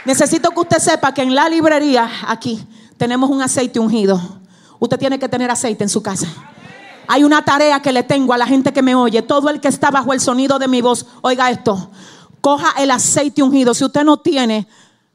Necesito 0.07 0.49
que 0.53 0.61
usted 0.61 0.79
sepa 0.79 1.13
que 1.13 1.21
en 1.21 1.35
la 1.35 1.47
librería, 1.51 2.11
aquí, 2.27 2.67
tenemos 2.97 3.29
un 3.29 3.43
aceite 3.43 3.79
ungido. 3.79 4.19
Usted 4.79 4.99
tiene 4.99 5.19
que 5.19 5.29
tener 5.29 5.51
aceite 5.51 5.85
en 5.85 5.91
su 5.91 6.03
casa. 6.03 6.29
Hay 7.07 7.23
una 7.23 7.45
tarea 7.45 7.83
que 7.83 7.93
le 7.93 8.03
tengo 8.03 8.33
a 8.33 8.39
la 8.39 8.47
gente 8.47 8.73
que 8.73 8.81
me 8.81 8.95
oye. 8.95 9.21
Todo 9.21 9.51
el 9.51 9.61
que 9.61 9.69
está 9.69 9.91
bajo 9.91 10.15
el 10.15 10.21
sonido 10.21 10.59
de 10.59 10.69
mi 10.69 10.81
voz, 10.81 11.05
oiga 11.21 11.51
esto. 11.51 11.91
Coja 12.45 12.75
el 12.77 12.91
aceite 12.91 13.43
ungido. 13.43 13.73
Si 13.73 13.87
usted 13.87 14.05
no 14.05 14.19
tiene, 14.19 14.69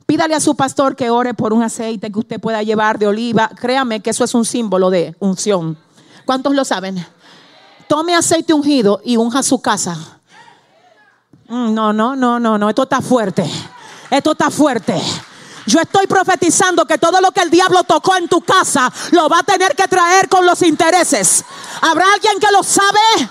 pídale 0.08 0.34
a 0.34 0.40
su 0.40 0.56
pastor 0.56 0.96
que 0.96 1.12
ore 1.12 1.36
por 1.36 1.54
un 1.54 1.62
aceite 1.62 2.12
que 2.12 2.18
usted 2.18 2.40
pueda 2.40 2.64
llevar 2.64 2.98
de 2.98 3.06
oliva. 3.06 3.52
Créame 3.56 4.00
que 4.00 4.10
eso 4.10 4.24
es 4.24 4.34
un 4.34 4.46
símbolo 4.46 4.90
de 4.90 5.16
unción. 5.20 5.78
¿Cuántos 6.26 6.56
lo 6.56 6.66
saben? 6.66 7.06
Tome 7.88 8.16
aceite 8.16 8.52
ungido 8.52 9.00
y 9.06 9.18
unja 9.18 9.44
su 9.44 9.62
casa. 9.62 9.96
Mm, 11.50 11.72
no, 11.72 11.94
no, 11.94 12.16
no, 12.16 12.40
no, 12.40 12.58
no. 12.58 12.68
Esto 12.68 12.82
está 12.82 13.00
fuerte. 13.00 13.48
Esto 14.10 14.32
está 14.32 14.50
fuerte. 14.50 15.00
Yo 15.68 15.80
estoy 15.80 16.08
profetizando 16.08 16.84
que 16.88 16.98
todo 16.98 17.22
lo 17.22 17.32
que 17.32 17.42
el 17.42 17.52
diablo 17.52 17.84
tocó 17.84 18.16
en 18.16 18.28
tu 18.28 18.42
casa 18.42 18.92
lo 19.12 19.30
va 19.30 19.42
a 19.42 19.44
tener 19.44 19.76
que 19.76 19.88
traer 19.88 20.28
con 20.28 20.48
los 20.48 20.64
intereses. 20.64 21.46
¿Habrá 21.82 22.06
alguien 22.12 22.40
que 22.40 22.52
lo 22.52 22.64
sabe? 22.64 23.28